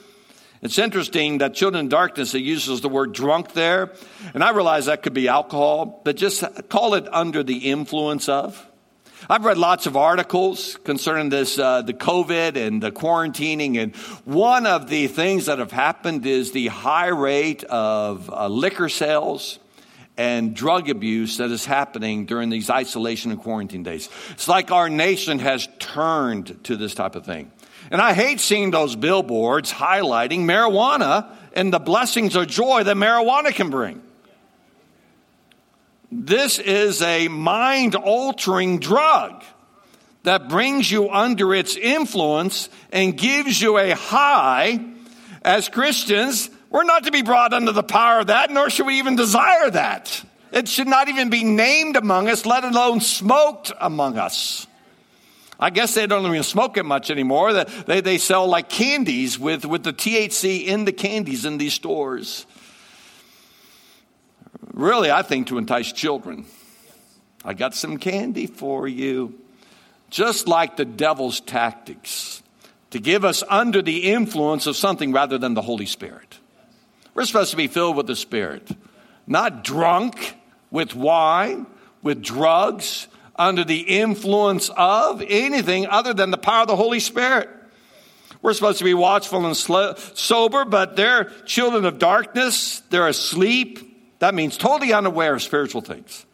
It's 0.62 0.78
interesting 0.78 1.38
that 1.38 1.54
children 1.54 1.84
in 1.84 1.88
darkness, 1.88 2.34
it 2.34 2.42
uses 2.42 2.80
the 2.80 2.88
word 2.88 3.12
drunk 3.12 3.52
there. 3.52 3.92
And 4.32 4.42
I 4.42 4.50
realize 4.50 4.86
that 4.86 5.02
could 5.02 5.12
be 5.12 5.28
alcohol, 5.28 6.00
but 6.04 6.16
just 6.16 6.44
call 6.68 6.94
it 6.94 7.06
under 7.12 7.42
the 7.42 7.70
influence 7.70 8.28
of. 8.28 8.66
I've 9.30 9.44
read 9.44 9.56
lots 9.56 9.86
of 9.86 9.96
articles 9.96 10.76
concerning 10.84 11.28
this, 11.28 11.58
uh, 11.58 11.82
the 11.82 11.94
COVID 11.94 12.56
and 12.56 12.82
the 12.82 12.90
quarantining, 12.90 13.80
and 13.80 13.94
one 14.24 14.66
of 14.66 14.88
the 14.88 15.06
things 15.06 15.46
that 15.46 15.58
have 15.58 15.70
happened 15.70 16.26
is 16.26 16.50
the 16.52 16.66
high 16.66 17.08
rate 17.08 17.62
of 17.64 18.28
uh, 18.30 18.48
liquor 18.48 18.88
sales 18.88 19.60
and 20.16 20.54
drug 20.54 20.90
abuse 20.90 21.36
that 21.36 21.50
is 21.50 21.64
happening 21.64 22.26
during 22.26 22.50
these 22.50 22.68
isolation 22.68 23.30
and 23.30 23.40
quarantine 23.40 23.82
days. 23.82 24.08
It's 24.30 24.48
like 24.48 24.70
our 24.70 24.90
nation 24.90 25.38
has 25.38 25.68
turned 25.78 26.64
to 26.64 26.76
this 26.76 26.94
type 26.94 27.14
of 27.14 27.24
thing. 27.24 27.52
And 27.90 28.00
I 28.00 28.14
hate 28.14 28.40
seeing 28.40 28.70
those 28.72 28.96
billboards 28.96 29.72
highlighting 29.72 30.40
marijuana 30.40 31.30
and 31.52 31.72
the 31.72 31.78
blessings 31.78 32.36
or 32.36 32.44
joy 32.44 32.82
that 32.84 32.96
marijuana 32.96 33.54
can 33.54 33.70
bring. 33.70 34.02
This 36.14 36.58
is 36.58 37.00
a 37.00 37.28
mind 37.28 37.94
altering 37.94 38.78
drug 38.80 39.42
that 40.24 40.50
brings 40.50 40.90
you 40.90 41.08
under 41.10 41.54
its 41.54 41.74
influence 41.74 42.68
and 42.92 43.16
gives 43.16 43.60
you 43.60 43.78
a 43.78 43.92
high. 43.94 44.78
As 45.42 45.68
Christians, 45.70 46.50
We're 46.72 46.84
not 46.84 47.04
to 47.04 47.10
be 47.10 47.20
brought 47.20 47.52
under 47.52 47.72
the 47.72 47.82
power 47.82 48.20
of 48.20 48.28
that, 48.28 48.50
nor 48.50 48.70
should 48.70 48.86
we 48.86 48.98
even 48.98 49.14
desire 49.14 49.70
that. 49.70 50.24
It 50.52 50.68
should 50.68 50.88
not 50.88 51.08
even 51.08 51.28
be 51.28 51.44
named 51.44 51.96
among 51.96 52.30
us, 52.30 52.46
let 52.46 52.64
alone 52.64 53.00
smoked 53.00 53.72
among 53.78 54.16
us. 54.16 54.66
I 55.60 55.68
guess 55.68 55.94
they 55.94 56.06
don't 56.06 56.24
even 56.24 56.42
smoke 56.42 56.78
it 56.78 56.84
much 56.84 57.10
anymore. 57.10 57.52
They, 57.52 58.00
they 58.00 58.16
sell 58.16 58.46
like 58.46 58.70
candies 58.70 59.38
with, 59.38 59.66
with 59.66 59.82
the 59.82 59.92
THC 59.92 60.64
in 60.64 60.86
the 60.86 60.92
candies 60.92 61.44
in 61.44 61.58
these 61.58 61.74
stores. 61.74 62.46
Really, 64.72 65.10
I 65.10 65.22
think 65.22 65.48
to 65.48 65.58
entice 65.58 65.92
children. 65.92 66.46
I 67.44 67.54
got 67.54 67.74
some 67.74 67.98
candy 67.98 68.46
for 68.46 68.88
you. 68.88 69.38
Just 70.10 70.48
like 70.48 70.76
the 70.76 70.84
devil's 70.84 71.40
tactics 71.40 72.42
to 72.90 72.98
give 72.98 73.24
us 73.24 73.42
under 73.48 73.80
the 73.82 74.12
influence 74.12 74.66
of 74.66 74.76
something 74.76 75.12
rather 75.12 75.38
than 75.38 75.54
the 75.54 75.62
Holy 75.62 75.86
Spirit. 75.86 76.38
We're 77.14 77.24
supposed 77.24 77.50
to 77.50 77.56
be 77.56 77.66
filled 77.66 77.96
with 77.96 78.06
the 78.06 78.16
Spirit, 78.16 78.70
not 79.26 79.64
drunk 79.64 80.36
with 80.70 80.94
wine, 80.94 81.66
with 82.02 82.22
drugs, 82.22 83.08
under 83.36 83.64
the 83.64 83.80
influence 83.80 84.70
of 84.76 85.22
anything 85.26 85.86
other 85.86 86.12
than 86.12 86.30
the 86.30 86.38
power 86.38 86.62
of 86.62 86.68
the 86.68 86.76
Holy 86.76 87.00
Spirit. 87.00 87.48
We're 88.42 88.54
supposed 88.54 88.78
to 88.78 88.84
be 88.84 88.94
watchful 88.94 89.46
and 89.46 89.56
sober, 89.56 90.64
but 90.64 90.96
they're 90.96 91.24
children 91.46 91.84
of 91.84 91.98
darkness. 91.98 92.80
They're 92.90 93.08
asleep. 93.08 93.91
That 94.22 94.36
means 94.36 94.56
totally 94.56 94.92
unaware 94.92 95.34
of 95.34 95.42
spiritual 95.42 95.80
things. 95.80 96.26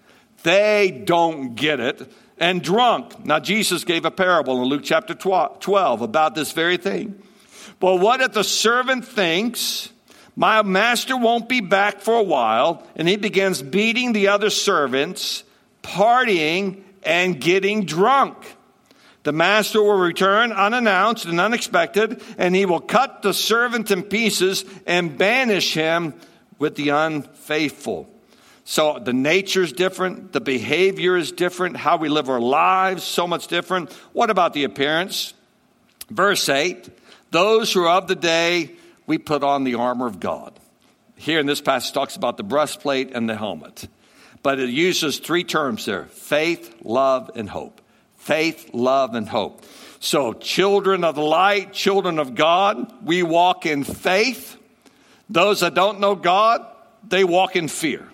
They 0.42 1.02
don't 1.06 1.54
get 1.54 1.80
it. 1.80 2.12
And 2.36 2.62
drunk. 2.62 3.24
Now, 3.24 3.40
Jesus 3.40 3.84
gave 3.84 4.04
a 4.04 4.10
parable 4.10 4.60
in 4.60 4.68
Luke 4.68 4.82
chapter 4.84 5.14
12 5.14 6.02
about 6.02 6.34
this 6.34 6.52
very 6.52 6.76
thing. 6.76 7.22
But 7.80 7.96
what 7.96 8.20
if 8.20 8.32
the 8.32 8.44
servant 8.44 9.06
thinks, 9.06 9.88
my 10.36 10.60
master 10.60 11.16
won't 11.16 11.48
be 11.48 11.62
back 11.62 12.02
for 12.02 12.14
a 12.14 12.22
while, 12.22 12.86
and 12.94 13.08
he 13.08 13.16
begins 13.16 13.62
beating 13.62 14.12
the 14.12 14.28
other 14.28 14.50
servants, 14.50 15.42
partying, 15.82 16.82
and 17.04 17.40
getting 17.40 17.86
drunk? 17.86 18.36
The 19.22 19.32
master 19.32 19.82
will 19.82 19.98
return 19.98 20.52
unannounced 20.52 21.24
and 21.24 21.40
unexpected, 21.40 22.22
and 22.36 22.54
he 22.54 22.66
will 22.66 22.80
cut 22.80 23.22
the 23.22 23.32
servant 23.32 23.90
in 23.90 24.02
pieces 24.02 24.66
and 24.86 25.16
banish 25.16 25.72
him 25.72 26.12
with 26.58 26.74
the 26.74 26.90
unfaithful. 26.90 28.08
So 28.64 28.98
the 29.02 29.14
nature 29.14 29.62
is 29.62 29.72
different, 29.72 30.32
the 30.32 30.40
behavior 30.40 31.16
is 31.16 31.32
different, 31.32 31.76
how 31.76 31.96
we 31.96 32.08
live 32.08 32.28
our 32.28 32.40
lives, 32.40 33.02
so 33.02 33.26
much 33.26 33.46
different. 33.46 33.92
What 34.12 34.28
about 34.28 34.52
the 34.52 34.64
appearance? 34.64 35.32
Verse 36.10 36.48
8 36.48 36.88
Those 37.30 37.72
who 37.72 37.84
are 37.84 37.96
of 37.96 38.08
the 38.08 38.14
day, 38.14 38.72
we 39.06 39.16
put 39.16 39.42
on 39.42 39.64
the 39.64 39.76
armor 39.76 40.06
of 40.06 40.20
God. 40.20 40.58
Here 41.16 41.40
in 41.40 41.46
this 41.46 41.60
passage 41.62 41.92
talks 41.92 42.14
about 42.14 42.36
the 42.36 42.42
breastplate 42.42 43.12
and 43.14 43.28
the 43.28 43.36
helmet. 43.36 43.88
But 44.42 44.60
it 44.60 44.68
uses 44.68 45.18
three 45.18 45.44
terms 45.44 45.86
there 45.86 46.04
faith, 46.04 46.76
love, 46.82 47.30
and 47.34 47.48
hope. 47.48 47.80
Faith, 48.16 48.70
love, 48.74 49.14
and 49.14 49.26
hope. 49.26 49.64
So, 50.00 50.34
children 50.34 51.04
of 51.04 51.14
the 51.14 51.22
light, 51.22 51.72
children 51.72 52.18
of 52.18 52.34
God, 52.34 52.92
we 53.02 53.22
walk 53.22 53.64
in 53.64 53.82
faith. 53.82 54.57
Those 55.30 55.60
that 55.60 55.74
don't 55.74 56.00
know 56.00 56.14
God, 56.14 56.66
they 57.06 57.24
walk 57.24 57.56
in 57.56 57.68
fear. 57.68 58.06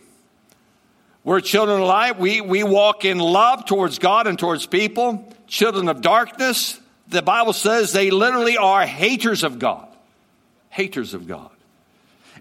We're 1.23 1.41
children 1.41 1.81
of 1.81 1.89
light. 1.89 2.19
We, 2.19 2.41
we 2.41 2.63
walk 2.63 3.05
in 3.05 3.19
love 3.19 3.65
towards 3.65 3.99
God 3.99 4.27
and 4.27 4.39
towards 4.39 4.67
people. 4.67 5.33
Children 5.47 5.89
of 5.89 6.03
darkness, 6.03 6.79
the 7.09 7.23
Bible 7.23 7.55
says 7.55 7.93
they 7.93 8.11
literally 8.11 8.59
are 8.59 8.85
haters 8.85 9.43
of 9.43 9.59
God. 9.59 9.89
Haters 10.69 11.15
of 11.15 11.27
God. 11.27 11.51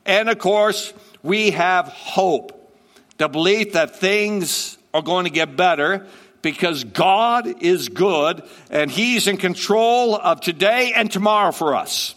And 0.05 0.27
of 0.27 0.37
course, 0.37 0.93
we 1.21 1.51
have 1.51 1.87
hope. 1.87 2.59
The 3.17 3.29
belief 3.29 3.73
that 3.73 3.95
things 3.95 4.77
are 4.93 5.01
going 5.01 5.25
to 5.25 5.31
get 5.31 5.55
better 5.55 6.05
because 6.41 6.83
God 6.83 7.63
is 7.63 7.87
good 7.89 8.43
and 8.69 8.91
He's 8.91 9.27
in 9.27 9.37
control 9.37 10.15
of 10.15 10.41
today 10.41 10.91
and 10.93 11.09
tomorrow 11.09 11.51
for 11.51 11.75
us. 11.75 12.15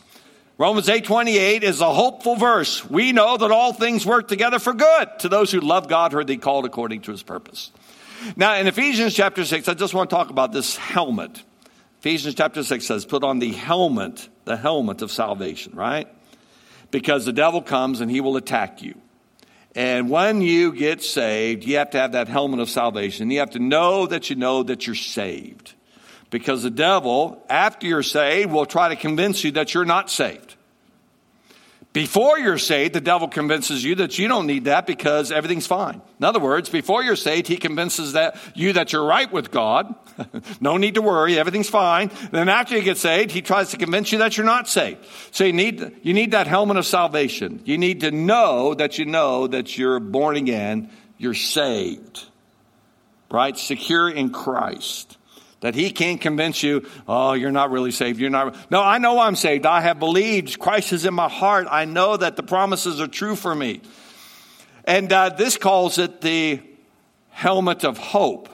Romans 0.59 0.89
8:28 0.89 1.63
is 1.63 1.83
a 1.83 1.93
hopeful 1.93 2.37
verse. 2.37 2.89
We 2.89 3.13
know 3.13 3.37
that 3.37 3.51
all 3.51 3.75
things 3.75 4.07
work 4.07 4.27
together 4.27 4.59
for 4.59 4.73
good 4.73 5.09
to 5.19 5.29
those 5.29 5.53
who 5.53 5.61
love 5.61 5.87
God 5.87 6.13
who 6.13 6.19
are 6.19 6.25
they 6.25 6.39
called 6.39 6.65
according 6.65 7.03
to 7.03 7.11
his 7.11 7.23
purpose. 7.23 7.71
Now 8.37 8.55
in 8.55 8.67
Ephesians 8.67 9.15
chapter 9.15 9.45
6, 9.45 9.69
I 9.69 9.75
just 9.75 9.93
want 9.93 10.09
to 10.09 10.17
talk 10.17 10.31
about 10.31 10.53
this 10.53 10.77
helmet. 10.77 11.43
Ephesians 12.01 12.35
chapter 12.35 12.63
6 12.63 12.87
says, 12.87 13.05
put 13.05 13.23
on 13.23 13.39
the 13.39 13.53
helmet, 13.53 14.29
the 14.45 14.57
helmet 14.57 15.03
of 15.03 15.11
salvation, 15.11 15.75
right? 15.75 16.09
Because 16.91 17.27
the 17.27 17.33
devil 17.33 17.61
comes 17.61 18.01
and 18.01 18.11
he 18.11 18.21
will 18.23 18.37
attack 18.37 18.83
you. 18.83 18.95
And 19.75 20.09
when 20.09 20.41
you 20.41 20.73
get 20.73 21.03
saved, 21.03 21.65
you 21.65 21.77
have 21.77 21.91
to 21.91 21.99
have 21.99 22.13
that 22.13 22.29
helmet 22.29 22.61
of 22.61 22.71
salvation. 22.71 23.31
You 23.31 23.41
have 23.41 23.51
to 23.51 23.59
know 23.59 24.07
that 24.07 24.31
you 24.31 24.37
know 24.37 24.63
that 24.63 24.87
you're 24.87 24.97
saved. 24.97 25.75
Because 26.31 26.63
the 26.63 26.71
devil, 26.71 27.45
after 27.49 27.87
you're 27.87 28.03
saved, 28.03 28.51
will 28.51 28.67
try 28.67 28.89
to 28.89 28.97
convince 28.97 29.45
you 29.45 29.53
that 29.53 29.75
you're 29.75 29.85
not 29.85 30.11
saved. 30.11 30.57
Before 31.97 32.39
you're 32.39 32.59
saved, 32.59 32.93
the 32.93 33.01
devil 33.01 33.27
convinces 33.27 33.83
you 33.83 33.95
that 33.95 34.19
you 34.19 34.29
don't 34.29 34.47
need 34.47 34.65
that 34.65 34.87
because 34.87 35.33
everything's 35.33 35.67
fine. 35.67 36.03
In 36.19 36.25
other 36.27 36.41
words, 36.41 36.69
before 36.69 37.03
you're 37.03 37.17
saved, 37.17 37.47
he 37.47 37.57
convinces 37.57 38.13
that 38.13 38.37
you 38.55 38.75
that 38.75 38.93
you're 38.93 39.07
right 39.07 39.33
with 39.33 39.51
God. 39.51 39.95
no 40.61 40.77
need 40.77 40.97
to 40.97 41.01
worry, 41.01 41.39
everything's 41.39 41.71
fine. 41.71 42.11
Then 42.33 42.51
after 42.51 42.77
you 42.77 42.83
get 42.83 42.99
saved, 42.99 43.31
he 43.31 43.41
tries 43.41 43.71
to 43.71 43.79
convince 43.79 44.13
you 44.13 44.19
that 44.19 44.37
you're 44.37 44.45
not 44.45 44.69
saved. 44.69 45.07
So 45.31 45.45
you 45.45 45.55
need 45.55 45.97
you 46.03 46.13
need 46.13 46.33
that 46.33 46.47
helmet 46.47 46.77
of 46.77 46.85
salvation. 46.85 47.63
You 47.65 47.79
need 47.79 48.01
to 48.01 48.11
know 48.11 48.75
that 48.75 48.99
you 48.99 49.07
know 49.07 49.47
that 49.47 49.79
you're 49.79 49.99
born 49.99 50.37
again, 50.37 50.91
you're 51.17 51.33
saved. 51.33 52.27
Right? 53.31 53.57
Secure 53.57 54.11
in 54.11 54.29
Christ. 54.29 55.16
That 55.61 55.75
he 55.75 55.91
can't 55.91 56.21
convince 56.21 56.63
you, 56.63 56.87
oh, 57.09 57.33
you're 57.33 57.51
not 57.51 57.71
really 57.71 57.91
saved. 57.91 58.21
You're 58.21 58.31
not. 58.31 58.71
No, 58.71 58.83
I 58.83 58.99
know 58.99 59.19
I'm 59.19 59.37
saved. 59.37 59.65
I 59.65 59.81
have 59.81 59.99
believed. 59.99 60.59
Christ 60.59 60.93
is 60.93 61.07
in 61.07 61.15
my 61.15 61.29
heart. 61.29 61.67
I 61.71 61.87
know 61.87 62.17
that 62.17 62.37
the 62.37 62.43
promises 62.43 63.01
are 63.01 63.07
true 63.07 63.37
for 63.37 63.55
me. 63.55 63.81
And 64.85 65.13
uh, 65.13 65.31
this 65.31 65.57
calls 65.57 65.99
it 65.99 66.21
the 66.21 66.61
helmet 67.31 67.85
of 67.85 67.99
hope. 67.99 68.51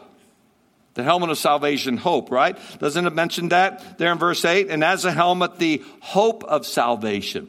The 0.95 1.03
helmet 1.03 1.31
of 1.31 1.38
salvation, 1.38 1.97
hope, 1.97 2.31
right? 2.31 2.57
Doesn't 2.79 3.07
it 3.07 3.15
mention 3.15 3.49
that 3.49 3.99
there 3.99 4.12
in 4.12 4.19
verse 4.19 4.45
8? 4.45 4.69
And 4.69 4.85
as 4.85 5.05
a 5.05 5.12
helmet, 5.12 5.59
the 5.59 5.83
hope 6.01 6.45
of 6.45 6.67
salvation. 6.67 7.49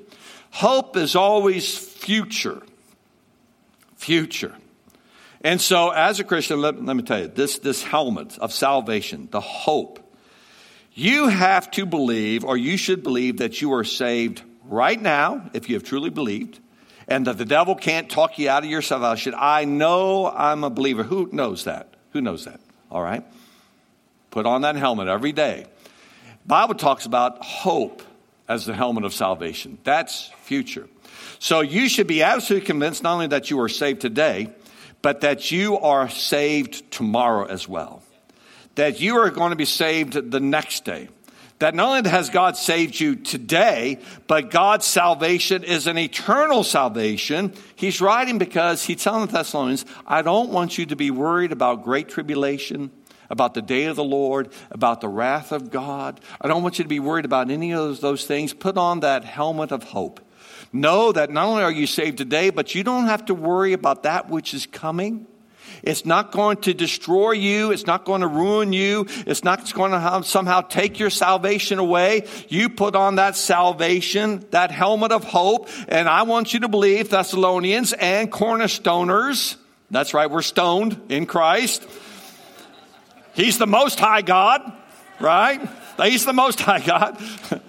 Hope 0.51 0.95
is 0.95 1.15
always 1.15 1.77
future. 1.77 2.61
Future. 3.97 4.55
And 5.43 5.59
so, 5.59 5.89
as 5.89 6.19
a 6.19 6.23
Christian, 6.23 6.61
let, 6.61 6.81
let 6.83 6.95
me 6.95 7.03
tell 7.03 7.19
you 7.19 7.27
this, 7.27 7.59
this 7.59 7.83
helmet 7.83 8.37
of 8.37 8.53
salvation, 8.53 9.27
the 9.29 9.41
hope, 9.41 9.99
you 10.93 11.27
have 11.27 11.69
to 11.71 11.85
believe, 11.85 12.45
or 12.45 12.55
you 12.55 12.77
should 12.77 13.03
believe, 13.03 13.37
that 13.37 13.61
you 13.61 13.73
are 13.73 13.83
saved 13.83 14.41
right 14.63 15.01
now, 15.01 15.49
if 15.53 15.67
you 15.67 15.75
have 15.75 15.83
truly 15.83 16.09
believed, 16.09 16.59
and 17.07 17.27
that 17.27 17.37
the 17.37 17.45
devil 17.45 17.75
can't 17.75 18.09
talk 18.09 18.39
you 18.39 18.49
out 18.49 18.63
of 18.63 18.69
your 18.69 18.81
salvation. 18.81 19.33
I 19.37 19.65
know 19.65 20.27
I'm 20.27 20.63
a 20.63 20.69
believer. 20.69 21.03
Who 21.03 21.27
knows 21.31 21.65
that? 21.65 21.93
Who 22.11 22.21
knows 22.21 22.45
that? 22.45 22.61
All 22.89 23.01
right? 23.01 23.25
Put 24.31 24.45
on 24.45 24.61
that 24.61 24.75
helmet 24.75 25.07
every 25.07 25.31
day. 25.31 25.65
Bible 26.45 26.75
talks 26.75 27.05
about 27.05 27.43
hope 27.43 28.01
as 28.47 28.65
the 28.65 28.73
helmet 28.73 29.03
of 29.03 29.13
salvation. 29.13 29.77
That's 29.83 30.27
future. 30.43 30.87
So 31.39 31.61
you 31.61 31.89
should 31.89 32.07
be 32.07 32.23
absolutely 32.23 32.65
convinced 32.65 33.03
not 33.03 33.13
only 33.13 33.27
that 33.27 33.49
you 33.49 33.59
are 33.61 33.69
saved 33.69 34.01
today, 34.01 34.49
but 35.03 35.21
that 35.21 35.51
you 35.51 35.77
are 35.77 36.09
saved 36.09 36.89
tomorrow 36.89 37.45
as 37.45 37.67
well. 37.67 38.01
That 38.75 38.99
you 38.99 39.17
are 39.17 39.29
going 39.29 39.51
to 39.51 39.55
be 39.55 39.65
saved 39.65 40.31
the 40.31 40.39
next 40.39 40.85
day. 40.85 41.09
That 41.59 41.75
not 41.75 41.97
only 41.97 42.09
has 42.09 42.31
God 42.31 42.57
saved 42.57 42.99
you 42.99 43.15
today, 43.15 43.99
but 44.27 44.49
God's 44.49 44.85
salvation 44.85 45.63
is 45.63 45.85
an 45.85 45.97
eternal 45.97 46.63
salvation. 46.63 47.53
He's 47.75 48.01
writing 48.01 48.37
because 48.37 48.83
he's 48.83 49.03
telling 49.03 49.27
the 49.27 49.31
Thessalonians, 49.31 49.85
I 50.07 50.23
don't 50.23 50.49
want 50.49 50.77
you 50.77 50.87
to 50.87 50.95
be 50.95 51.11
worried 51.11 51.51
about 51.51 51.83
great 51.83 52.09
tribulation, 52.09 52.89
about 53.29 53.53
the 53.53 53.61
day 53.61 53.85
of 53.85 53.97
the 53.97 54.03
Lord, 54.03 54.51
about 54.71 55.01
the 55.01 55.09
wrath 55.09 55.51
of 55.51 55.69
God. 55.69 56.21
I 56.41 56.47
don't 56.47 56.63
want 56.63 56.79
you 56.79 56.85
to 56.85 56.89
be 56.89 56.99
worried 56.99 57.25
about 57.25 57.51
any 57.51 57.71
of 57.71 57.79
those, 57.79 57.99
those 57.99 58.25
things. 58.25 58.53
Put 58.53 58.77
on 58.77 59.01
that 59.01 59.25
helmet 59.25 59.71
of 59.71 59.83
hope 59.83 60.21
Know 60.73 61.11
that 61.11 61.29
not 61.29 61.45
only 61.45 61.63
are 61.63 61.71
you 61.71 61.85
saved 61.85 62.17
today, 62.17 62.49
but 62.49 62.73
you 62.73 62.83
don't 62.83 63.05
have 63.05 63.25
to 63.25 63.35
worry 63.35 63.73
about 63.73 64.03
that 64.03 64.29
which 64.29 64.55
is 64.55 64.65
coming. 64.65 65.27
It's 65.83 66.05
not 66.05 66.31
going 66.31 66.57
to 66.61 66.73
destroy 66.73 67.31
you. 67.31 67.71
It's 67.71 67.85
not 67.85 68.05
going 68.05 68.21
to 68.21 68.27
ruin 68.27 68.73
you. 68.73 69.05
It's 69.27 69.43
not 69.43 69.71
going 69.73 69.91
to 69.91 70.21
somehow 70.23 70.61
take 70.61 70.97
your 70.97 71.09
salvation 71.09 71.77
away. 71.77 72.25
You 72.47 72.69
put 72.69 72.95
on 72.95 73.15
that 73.15 73.35
salvation, 73.35 74.45
that 74.51 74.71
helmet 74.71 75.11
of 75.11 75.23
hope. 75.23 75.69
And 75.87 76.09
I 76.09 76.23
want 76.23 76.53
you 76.53 76.61
to 76.61 76.67
believe, 76.67 77.09
Thessalonians 77.09 77.93
and 77.93 78.31
cornerstoners, 78.31 79.57
that's 79.91 80.13
right, 80.13 80.29
we're 80.29 80.41
stoned 80.41 80.99
in 81.09 81.25
Christ. 81.25 81.85
He's 83.35 83.57
the 83.57 83.67
most 83.67 83.99
high 83.99 84.21
God, 84.21 84.61
right? 85.19 85.61
He's 86.01 86.25
the 86.25 86.33
most 86.33 86.61
high 86.61 86.79
God. 86.81 87.21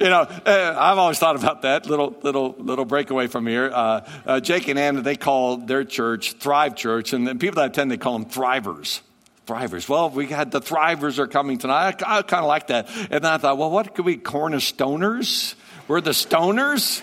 you 0.00 0.08
know, 0.08 0.22
uh, 0.22 0.76
I've 0.78 0.96
always 0.96 1.18
thought 1.18 1.36
about 1.36 1.62
that 1.62 1.84
little 1.84 2.16
little 2.22 2.54
little 2.58 2.86
breakaway 2.86 3.26
from 3.26 3.46
here. 3.46 3.70
Uh, 3.72 4.08
uh, 4.24 4.40
Jake 4.40 4.66
and 4.68 4.78
Anna, 4.78 5.02
they 5.02 5.16
call 5.16 5.58
their 5.58 5.84
church 5.84 6.32
Thrive 6.32 6.74
Church, 6.74 7.12
and 7.12 7.26
the 7.26 7.34
people 7.34 7.56
that 7.56 7.72
attend 7.72 7.90
they 7.90 7.98
call 7.98 8.18
them 8.18 8.28
Thrivers. 8.28 9.00
Thrivers. 9.46 9.88
Well, 9.88 10.08
we 10.08 10.26
had 10.26 10.52
the 10.52 10.60
Thrivers 10.60 11.18
are 11.18 11.26
coming 11.26 11.58
tonight. 11.58 12.02
I, 12.02 12.18
I 12.18 12.22
kind 12.22 12.42
of 12.42 12.48
like 12.48 12.68
that. 12.68 12.88
And 13.10 13.26
I 13.26 13.36
thought, 13.36 13.58
well, 13.58 13.70
what 13.70 13.94
could 13.94 14.06
we 14.06 14.16
cornerstoners? 14.16 15.54
We're 15.86 16.00
the 16.00 16.12
stoners. 16.12 17.02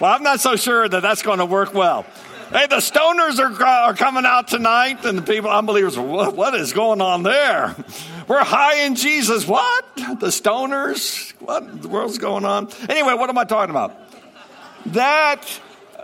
Well, 0.00 0.12
I'm 0.12 0.22
not 0.22 0.40
so 0.40 0.54
sure 0.56 0.88
that 0.88 1.00
that's 1.00 1.22
going 1.22 1.38
to 1.38 1.46
work 1.46 1.72
well. 1.72 2.04
Hey, 2.54 2.68
the 2.68 2.76
stoners 2.76 3.40
are, 3.40 3.64
uh, 3.64 3.88
are 3.88 3.94
coming 3.94 4.24
out 4.24 4.46
tonight, 4.46 5.04
and 5.04 5.18
the 5.18 5.22
people, 5.22 5.50
unbelievers, 5.50 5.98
what, 5.98 6.36
what 6.36 6.54
is 6.54 6.72
going 6.72 7.00
on 7.00 7.24
there? 7.24 7.74
We're 8.28 8.44
high 8.44 8.84
in 8.84 8.94
Jesus. 8.94 9.44
What? 9.44 9.84
The 9.96 10.28
stoners? 10.28 11.32
What 11.40 11.82
the 11.82 11.88
world's 11.88 12.18
going 12.18 12.44
on? 12.44 12.68
Anyway, 12.88 13.14
what 13.14 13.28
am 13.28 13.38
I 13.38 13.42
talking 13.42 13.70
about? 13.70 13.98
That 14.86 15.42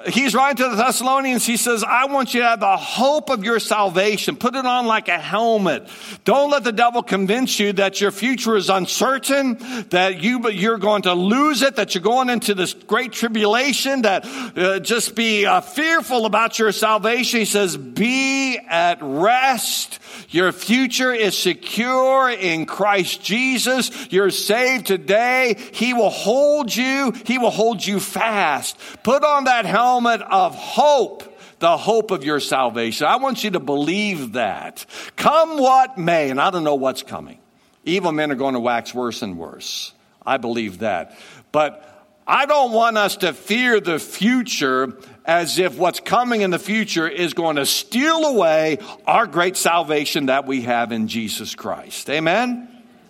he's 0.07 0.35
writing 0.35 0.57
to 0.65 0.71
the 0.71 0.77
Thessalonians. 0.77 1.47
He 1.47 1.57
says, 1.57 1.85
I 1.85 2.07
want 2.07 2.35
you 2.35 2.41
to 2.41 2.47
have 2.47 2.61
the 2.61 2.77
hope 2.77 3.31
of 3.31 3.45
your 3.45 3.59
salvation. 3.61 4.37
Put 4.37 4.55
it 4.55 4.67
on 4.67 4.87
like 4.87 5.09
a 5.09 5.19
helmet. 5.19 5.89
Don't 6.25 6.51
let 6.51 6.65
the 6.65 6.73
devil 6.73 7.03
convince 7.03 7.59
you 7.59 7.73
that 7.75 8.01
your 8.01 8.11
future 8.11 8.57
is 8.57 8.71
uncertain, 8.71 9.59
that 9.91 10.23
you, 10.23 10.51
you're 10.51 10.79
going 10.79 11.03
to 11.03 11.15
lose 11.15 11.63
it, 11.63 11.77
that 11.77 11.95
you're 11.95 12.03
going 12.03 12.31
into 12.31 12.55
this 12.55 12.75
great 12.75 13.13
tribulation, 13.13 14.03
that 14.03 14.27
uh, 14.27 14.81
just 14.81 15.15
be 15.15 15.47
uh, 15.47 15.61
fearful 15.61 16.27
about 16.27 16.59
your 16.59 16.73
salvation. 16.73 17.41
He 17.41 17.47
says, 17.47 17.77
be 17.77 18.50
at 18.69 18.99
rest. 19.01 19.99
Your 20.31 20.53
future 20.53 21.13
is 21.13 21.37
secure 21.37 22.31
in 22.31 22.67
Christ 22.67 23.23
Jesus. 23.23 23.91
You're 24.13 24.31
saved 24.31 24.87
today. 24.87 25.57
He 25.73 25.95
will 25.95 26.11
hold 26.11 26.75
you. 26.75 27.13
He 27.25 27.39
will 27.39 27.51
hold 27.51 27.85
you 27.85 28.01
fast. 28.01 28.79
Put 29.03 29.25
on 29.25 29.45
that 29.45 29.67
helmet 29.67 30.23
of 30.23 30.55
hope 30.55 31.25
the 31.61 31.77
hope 31.77 32.11
of 32.11 32.25
your 32.25 32.41
salvation. 32.41 33.07
I 33.07 33.17
want 33.17 33.45
you 33.45 33.51
to 33.51 33.61
believe 33.61 34.33
that. 34.33 34.87
Come 35.17 35.59
what 35.59 35.99
may, 35.99 36.31
and 36.31 36.41
I 36.41 36.51
don't 36.51 36.65
know 36.65 36.75
what's 36.75 37.03
coming. 37.03 37.39
Evil 37.85 38.13
men 38.13 38.33
are 38.33 38.37
going 38.37 38.55
to 38.55 38.61
wax 38.61 38.95
worse 38.95 39.23
and 39.23 39.39
worse. 39.39 39.93
I 40.25 40.39
believe 40.39 40.79
that. 40.79 41.19
But 41.53 41.90
I 42.31 42.47
don't 42.47 42.71
want 42.71 42.97
us 42.97 43.17
to 43.19 43.33
fear 43.33 43.81
the 43.81 43.99
future 43.99 44.97
as 45.25 45.59
if 45.59 45.77
what's 45.77 45.99
coming 45.99 46.43
in 46.43 46.51
the 46.51 46.61
future 46.61 47.09
is 47.09 47.35
going 47.35 47.57
to 47.57 47.67
steal 47.67 48.25
away 48.25 48.79
our 49.05 49.27
great 49.27 49.57
salvation 49.57 50.27
that 50.27 50.47
we 50.47 50.61
have 50.61 50.93
in 50.93 51.09
Jesus 51.09 51.57
Christ. 51.57 52.09
Amen? 52.09 52.69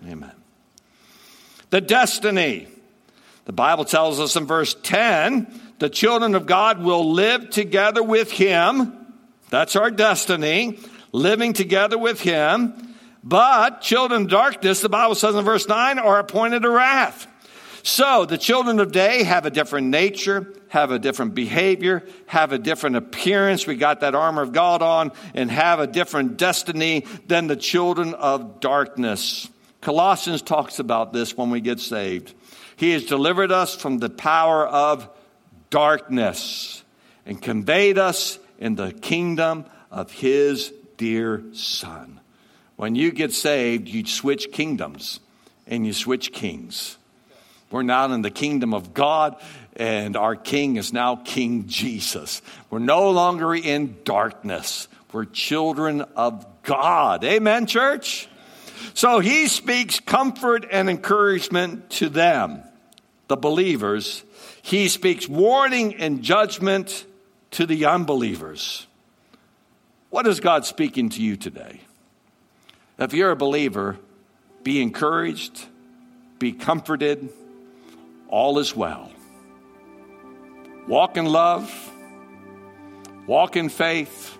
Amen. 0.09 0.33
The 1.69 1.83
destiny. 1.83 2.67
The 3.45 3.53
Bible 3.53 3.85
tells 3.85 4.21
us 4.21 4.37
in 4.37 4.47
verse 4.47 4.75
10 4.83 5.75
the 5.81 5.91
children 5.91 6.35
of 6.35 6.47
God 6.47 6.83
will 6.83 7.13
live 7.13 7.51
together 7.51 8.03
with 8.03 8.31
Him. 8.31 8.97
That's 9.51 9.77
our 9.77 9.91
destiny, 9.91 10.79
living 11.13 11.53
together 11.53 11.99
with 11.99 12.23
Him. 12.23 12.97
But 13.23 13.83
children 13.83 14.23
of 14.23 14.29
darkness, 14.29 14.81
the 14.81 14.89
Bible 14.89 15.15
says 15.15 15.35
in 15.35 15.45
verse 15.45 15.69
9, 15.69 15.99
are 15.99 16.21
appointed 16.21 16.63
to 16.63 16.71
wrath. 16.71 17.27
So 17.83 18.27
the 18.27 18.39
children 18.39 18.79
of 18.79 18.93
day 18.93 19.23
have 19.23 19.47
a 19.47 19.51
different 19.51 19.89
nature, 19.89 20.53
have 20.69 20.91
a 20.91 20.99
different 20.99 21.35
behavior, 21.35 22.05
have 22.27 22.53
a 22.53 22.59
different 22.59 22.97
appearance. 22.97 23.67
We 23.67 23.77
got 23.77 24.01
that 24.01 24.15
armor 24.15 24.43
of 24.43 24.53
God 24.53 24.83
on 24.83 25.13
and 25.35 25.51
have 25.51 25.81
a 25.81 25.87
different 25.87 26.37
destiny 26.37 27.07
than 27.27 27.47
the 27.47 27.57
children 27.57 28.15
of 28.15 28.61
darkness. 28.61 29.49
Colossians 29.81 30.43
talks 30.43 30.79
about 30.79 31.13
this 31.13 31.37
when 31.37 31.51
we 31.51 31.61
get 31.61 31.81
saved. 31.81 32.35
He 32.77 32.93
has 32.93 33.05
delivered 33.05 33.51
us 33.51 33.75
from 33.75 33.99
the 33.99 34.11
power 34.11 34.67
of 34.67 35.09
darkness 35.71 36.83
and 37.25 37.41
conveyed 37.41 37.99
us 37.99 38.39
in 38.59 38.75
the 38.75 38.93
kingdom 38.93 39.65
of 39.91 40.11
his 40.11 40.73
dear 40.97 41.43
son. 41.53 42.21
When 42.77 42.95
you 42.95 43.11
get 43.11 43.33
saved, 43.33 43.89
you 43.89 44.07
switch 44.07 44.53
kingdoms 44.53 45.21
and 45.67 45.87
you 45.87 45.93
switch 45.93 46.33
kings. 46.33 46.97
We're 47.71 47.83
now 47.83 48.13
in 48.13 48.23
the 48.23 48.31
kingdom 48.31 48.75
of 48.75 48.95
God, 48.95 49.37
and 49.77 50.17
our 50.17 50.35
king 50.35 50.77
is 50.77 50.93
now 50.93 51.17
King 51.17 51.69
Jesus. 51.69 52.43
We're 52.69 52.81
no 52.81 53.11
longer 53.11 53.55
in 53.55 53.99
darkness. 54.05 54.89
We're 55.13 55.25
children 55.25 56.03
of 56.17 56.45
God. 56.65 57.23
Amen, 57.25 57.67
church? 57.67 58.29
So 58.95 59.21
he 59.21 59.47
speaks 59.47 60.01
comfort 60.01 60.67
and 60.71 60.91
encouragement 60.91 61.91
to 61.91 62.09
them, 62.09 62.63
the 63.29 63.37
believers. 63.37 64.25
He 64.63 64.89
speaks 64.89 65.29
warning 65.29 65.95
and 65.95 66.23
judgment 66.23 67.07
to 67.53 67.67
the 67.67 67.85
unbelievers. 67.85 68.87
What 70.11 70.27
is 70.27 70.41
God 70.41 70.67
speaking 70.67 71.09
to 71.11 71.23
you 71.23 71.37
today? 71.37 71.83
If 72.99 73.15
you're 73.15 73.31
a 73.31 73.37
believer, 73.37 73.97
be 74.65 74.83
encouraged, 74.83 75.67
be 76.41 76.53
comforted 76.53 77.31
all 78.31 78.59
is 78.59 78.75
well. 78.75 79.11
Walk 80.87 81.17
in 81.17 81.27
love, 81.27 81.93
walk 83.27 83.57
in 83.57 83.69
faith, 83.69 84.39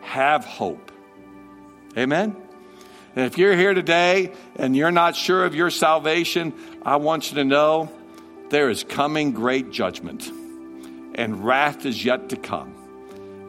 have 0.00 0.44
hope. 0.44 0.90
Amen? 1.96 2.34
And 3.14 3.24
if 3.24 3.38
you're 3.38 3.56
here 3.56 3.74
today 3.74 4.32
and 4.56 4.76
you're 4.76 4.90
not 4.90 5.16
sure 5.16 5.44
of 5.44 5.54
your 5.54 5.70
salvation, 5.70 6.52
I 6.82 6.96
want 6.96 7.30
you 7.30 7.36
to 7.36 7.44
know 7.44 7.90
there 8.50 8.68
is 8.70 8.84
coming 8.84 9.32
great 9.32 9.70
judgment, 9.70 10.28
and 11.14 11.44
wrath 11.44 11.86
is 11.86 12.04
yet 12.04 12.30
to 12.30 12.36
come. 12.36 12.74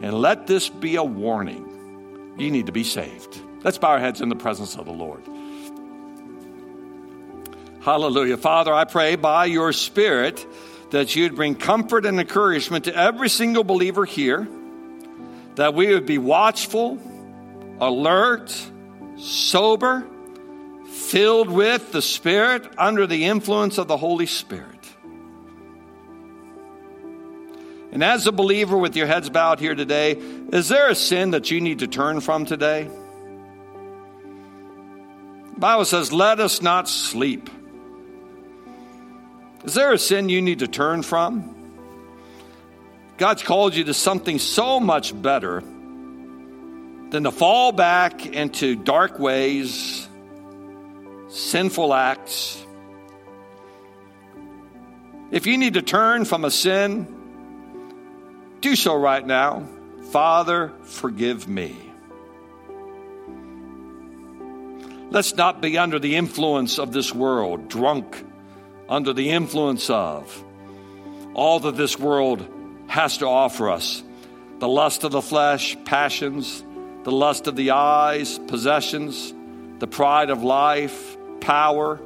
And 0.01 0.13
let 0.13 0.47
this 0.47 0.69
be 0.69 0.95
a 0.95 1.03
warning. 1.03 2.35
You 2.37 2.51
need 2.51 2.67
to 2.67 2.71
be 2.71 2.83
saved. 2.83 3.41
Let's 3.63 3.77
bow 3.77 3.89
our 3.89 3.99
heads 3.99 4.21
in 4.21 4.29
the 4.29 4.35
presence 4.35 4.77
of 4.77 4.85
the 4.85 4.91
Lord. 4.91 5.23
Hallelujah. 7.87 8.35
Father, 8.35 8.73
I 8.73 8.83
pray 8.83 9.15
by 9.15 9.45
your 9.45 9.71
Spirit 9.71 10.45
that 10.89 11.15
you'd 11.15 11.37
bring 11.37 11.55
comfort 11.55 12.05
and 12.05 12.19
encouragement 12.19 12.83
to 12.83 12.93
every 12.93 13.29
single 13.29 13.63
believer 13.63 14.03
here, 14.03 14.45
that 15.55 15.73
we 15.73 15.93
would 15.93 16.05
be 16.05 16.17
watchful, 16.17 16.99
alert, 17.79 18.53
sober, 19.15 20.05
filled 20.89 21.49
with 21.49 21.93
the 21.93 22.01
Spirit, 22.01 22.67
under 22.77 23.07
the 23.07 23.23
influence 23.23 23.77
of 23.77 23.87
the 23.87 23.95
Holy 23.95 24.25
Spirit. 24.25 24.85
And 27.93 28.03
as 28.03 28.27
a 28.27 28.33
believer 28.33 28.75
with 28.75 28.97
your 28.97 29.07
heads 29.07 29.29
bowed 29.29 29.61
here 29.61 29.75
today, 29.75 30.11
is 30.51 30.67
there 30.67 30.89
a 30.89 30.95
sin 30.95 31.31
that 31.31 31.51
you 31.51 31.61
need 31.61 31.79
to 31.79 31.87
turn 31.87 32.19
from 32.19 32.43
today? 32.43 32.89
The 35.53 35.59
Bible 35.61 35.85
says, 35.85 36.11
Let 36.11 36.41
us 36.41 36.61
not 36.61 36.89
sleep 36.89 37.49
is 39.63 39.73
there 39.73 39.91
a 39.91 39.97
sin 39.97 40.29
you 40.29 40.41
need 40.41 40.59
to 40.59 40.67
turn 40.67 41.03
from? 41.03 41.53
God's 43.17 43.41
called 43.41 43.75
you 43.75 43.83
to 43.85 43.93
something 43.93 44.37
so 44.37 44.79
much 44.79 45.19
better 45.19 45.61
than 47.09 47.23
to 47.23 47.31
fall 47.31 47.71
back 47.71 48.25
into 48.25 48.75
dark 48.75 49.17
ways, 49.17 50.07
sinful 51.29 51.93
acts. 51.93 52.63
If 55.31 55.47
you 55.47 55.57
need 55.57 55.73
to 55.73 55.81
turn 55.81 56.25
from 56.25 56.45
a 56.45 56.51
sin, 56.51 57.07
do 58.61 58.75
so 58.75 58.95
right 58.95 59.25
now. 59.25 59.67
Father, 60.11 60.71
forgive 60.83 61.47
me. 61.47 61.75
Let's 65.09 65.35
not 65.35 65.61
be 65.61 65.77
under 65.77 65.99
the 65.99 66.15
influence 66.15 66.79
of 66.79 66.91
this 66.91 67.13
world, 67.13 67.69
drunk 67.69 68.23
under 68.89 69.13
the 69.13 69.29
influence 69.29 69.89
of 69.89 70.43
all 71.33 71.59
that 71.59 71.77
this 71.77 71.99
world 71.99 72.47
has 72.87 73.17
to 73.19 73.27
offer 73.27 73.69
us 73.69 74.03
the 74.59 74.67
lust 74.67 75.03
of 75.03 75.11
the 75.11 75.21
flesh, 75.21 75.77
passions, 75.85 76.63
the 77.03 77.11
lust 77.11 77.47
of 77.47 77.55
the 77.55 77.71
eyes, 77.71 78.39
possessions, 78.47 79.33
the 79.79 79.87
pride 79.87 80.29
of 80.29 80.41
life, 80.41 81.15
power. 81.41 81.99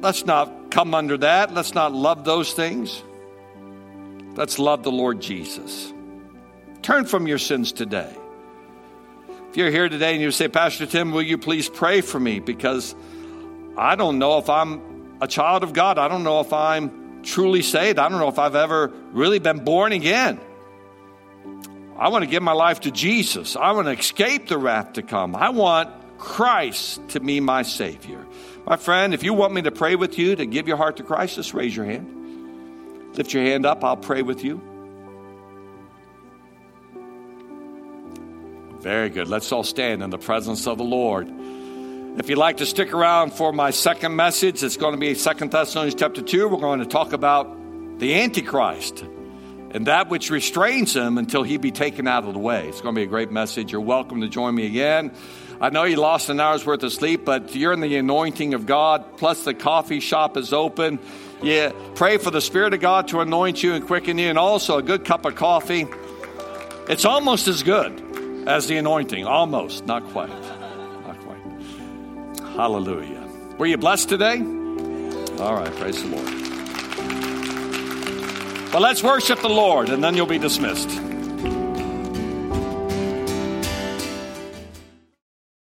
Let's 0.00 0.26
not 0.26 0.70
come 0.70 0.94
under 0.94 1.16
that. 1.18 1.54
Let's 1.54 1.74
not 1.74 1.92
love 1.92 2.24
those 2.24 2.52
things. 2.52 3.02
Let's 4.34 4.58
love 4.58 4.82
the 4.82 4.92
Lord 4.92 5.20
Jesus. 5.20 5.92
Turn 6.82 7.04
from 7.04 7.26
your 7.26 7.38
sins 7.38 7.72
today. 7.72 8.12
If 9.50 9.56
you're 9.56 9.70
here 9.70 9.88
today 9.88 10.12
and 10.12 10.22
you 10.22 10.30
say, 10.30 10.48
Pastor 10.48 10.86
Tim, 10.86 11.12
will 11.12 11.22
you 11.22 11.38
please 11.38 11.68
pray 11.68 12.00
for 12.00 12.20
me? 12.20 12.40
Because 12.40 12.94
I 13.78 13.94
don't 13.94 14.18
know 14.18 14.38
if 14.38 14.50
I'm 14.50 15.18
a 15.20 15.28
child 15.28 15.62
of 15.62 15.72
God. 15.72 15.98
I 15.98 16.08
don't 16.08 16.24
know 16.24 16.40
if 16.40 16.52
I'm 16.52 17.22
truly 17.22 17.62
saved. 17.62 17.98
I 17.98 18.08
don't 18.08 18.18
know 18.18 18.28
if 18.28 18.38
I've 18.38 18.56
ever 18.56 18.92
really 19.12 19.38
been 19.38 19.64
born 19.64 19.92
again. 19.92 20.40
I 21.96 22.08
want 22.08 22.24
to 22.24 22.30
give 22.30 22.42
my 22.42 22.52
life 22.52 22.80
to 22.80 22.90
Jesus. 22.90 23.56
I 23.56 23.72
want 23.72 23.86
to 23.86 23.92
escape 23.92 24.48
the 24.48 24.58
wrath 24.58 24.94
to 24.94 25.02
come. 25.02 25.34
I 25.34 25.50
want 25.50 25.90
Christ 26.18 27.08
to 27.10 27.20
be 27.20 27.40
my 27.40 27.62
Savior. 27.62 28.24
My 28.66 28.76
friend, 28.76 29.14
if 29.14 29.22
you 29.22 29.32
want 29.32 29.54
me 29.54 29.62
to 29.62 29.70
pray 29.70 29.96
with 29.96 30.18
you 30.18 30.36
to 30.36 30.44
give 30.44 30.68
your 30.68 30.76
heart 30.76 30.96
to 30.98 31.02
Christ, 31.02 31.36
just 31.36 31.54
raise 31.54 31.74
your 31.74 31.86
hand. 31.86 33.16
Lift 33.16 33.32
your 33.32 33.42
hand 33.44 33.64
up, 33.64 33.82
I'll 33.82 33.96
pray 33.96 34.22
with 34.22 34.44
you. 34.44 34.60
Very 38.80 39.10
good. 39.10 39.26
Let's 39.26 39.50
all 39.50 39.64
stand 39.64 40.02
in 40.02 40.10
the 40.10 40.18
presence 40.18 40.66
of 40.66 40.78
the 40.78 40.84
Lord. 40.84 41.28
If 42.16 42.28
you'd 42.28 42.38
like 42.38 42.56
to 42.56 42.66
stick 42.66 42.92
around 42.92 43.32
for 43.32 43.52
my 43.52 43.70
second 43.70 44.16
message, 44.16 44.62
it's 44.62 44.76
going 44.76 44.92
to 44.92 44.98
be 44.98 45.14
Second 45.14 45.52
Thessalonians 45.52 45.94
chapter 45.94 46.22
2. 46.22 46.48
We're 46.48 46.56
going 46.58 46.80
to 46.80 46.86
talk 46.86 47.12
about 47.12 47.98
the 47.98 48.20
Antichrist 48.20 49.04
and 49.70 49.86
that 49.86 50.08
which 50.08 50.30
restrains 50.30 50.96
him 50.96 51.18
until 51.18 51.42
he 51.42 51.58
be 51.58 51.70
taken 51.70 52.08
out 52.08 52.24
of 52.24 52.32
the 52.32 52.38
way. 52.40 52.68
It's 52.68 52.80
going 52.80 52.94
to 52.94 52.98
be 52.98 53.04
a 53.04 53.08
great 53.08 53.30
message. 53.30 53.70
You're 53.70 53.82
welcome 53.82 54.22
to 54.22 54.28
join 54.28 54.54
me 54.54 54.66
again. 54.66 55.12
I 55.60 55.70
know 55.70 55.84
you 55.84 55.96
lost 55.96 56.28
an 56.30 56.40
hour's 56.40 56.64
worth 56.64 56.82
of 56.82 56.92
sleep, 56.92 57.24
but 57.24 57.54
you're 57.54 57.72
in 57.72 57.80
the 57.80 57.96
anointing 57.96 58.54
of 58.54 58.64
God, 58.64 59.18
plus 59.18 59.44
the 59.44 59.54
coffee 59.54 60.00
shop 60.00 60.36
is 60.36 60.52
open. 60.52 60.98
Yeah, 61.42 61.72
pray 61.94 62.16
for 62.18 62.30
the 62.30 62.40
Spirit 62.40 62.74
of 62.74 62.80
God 62.80 63.08
to 63.08 63.20
anoint 63.20 63.62
you 63.62 63.74
and 63.74 63.86
quicken 63.86 64.18
you, 64.18 64.28
and 64.28 64.38
also 64.38 64.78
a 64.78 64.82
good 64.82 65.04
cup 65.04 65.24
of 65.24 65.34
coffee. 65.34 65.86
It's 66.88 67.04
almost 67.04 67.48
as 67.48 67.62
good 67.62 68.48
as 68.48 68.66
the 68.66 68.76
anointing. 68.76 69.26
Almost, 69.26 69.86
not 69.86 70.04
quite. 70.10 70.57
Hallelujah. 72.58 73.24
Were 73.56 73.66
you 73.66 73.76
blessed 73.76 74.08
today? 74.08 74.38
All 75.38 75.54
right, 75.54 75.72
praise 75.76 76.02
the 76.02 76.08
Lord. 76.08 76.28
Well, 78.72 78.82
let's 78.82 79.00
worship 79.00 79.38
the 79.42 79.48
Lord, 79.48 79.90
and 79.90 80.02
then 80.02 80.16
you'll 80.16 80.26
be 80.26 80.40
dismissed. 80.40 80.90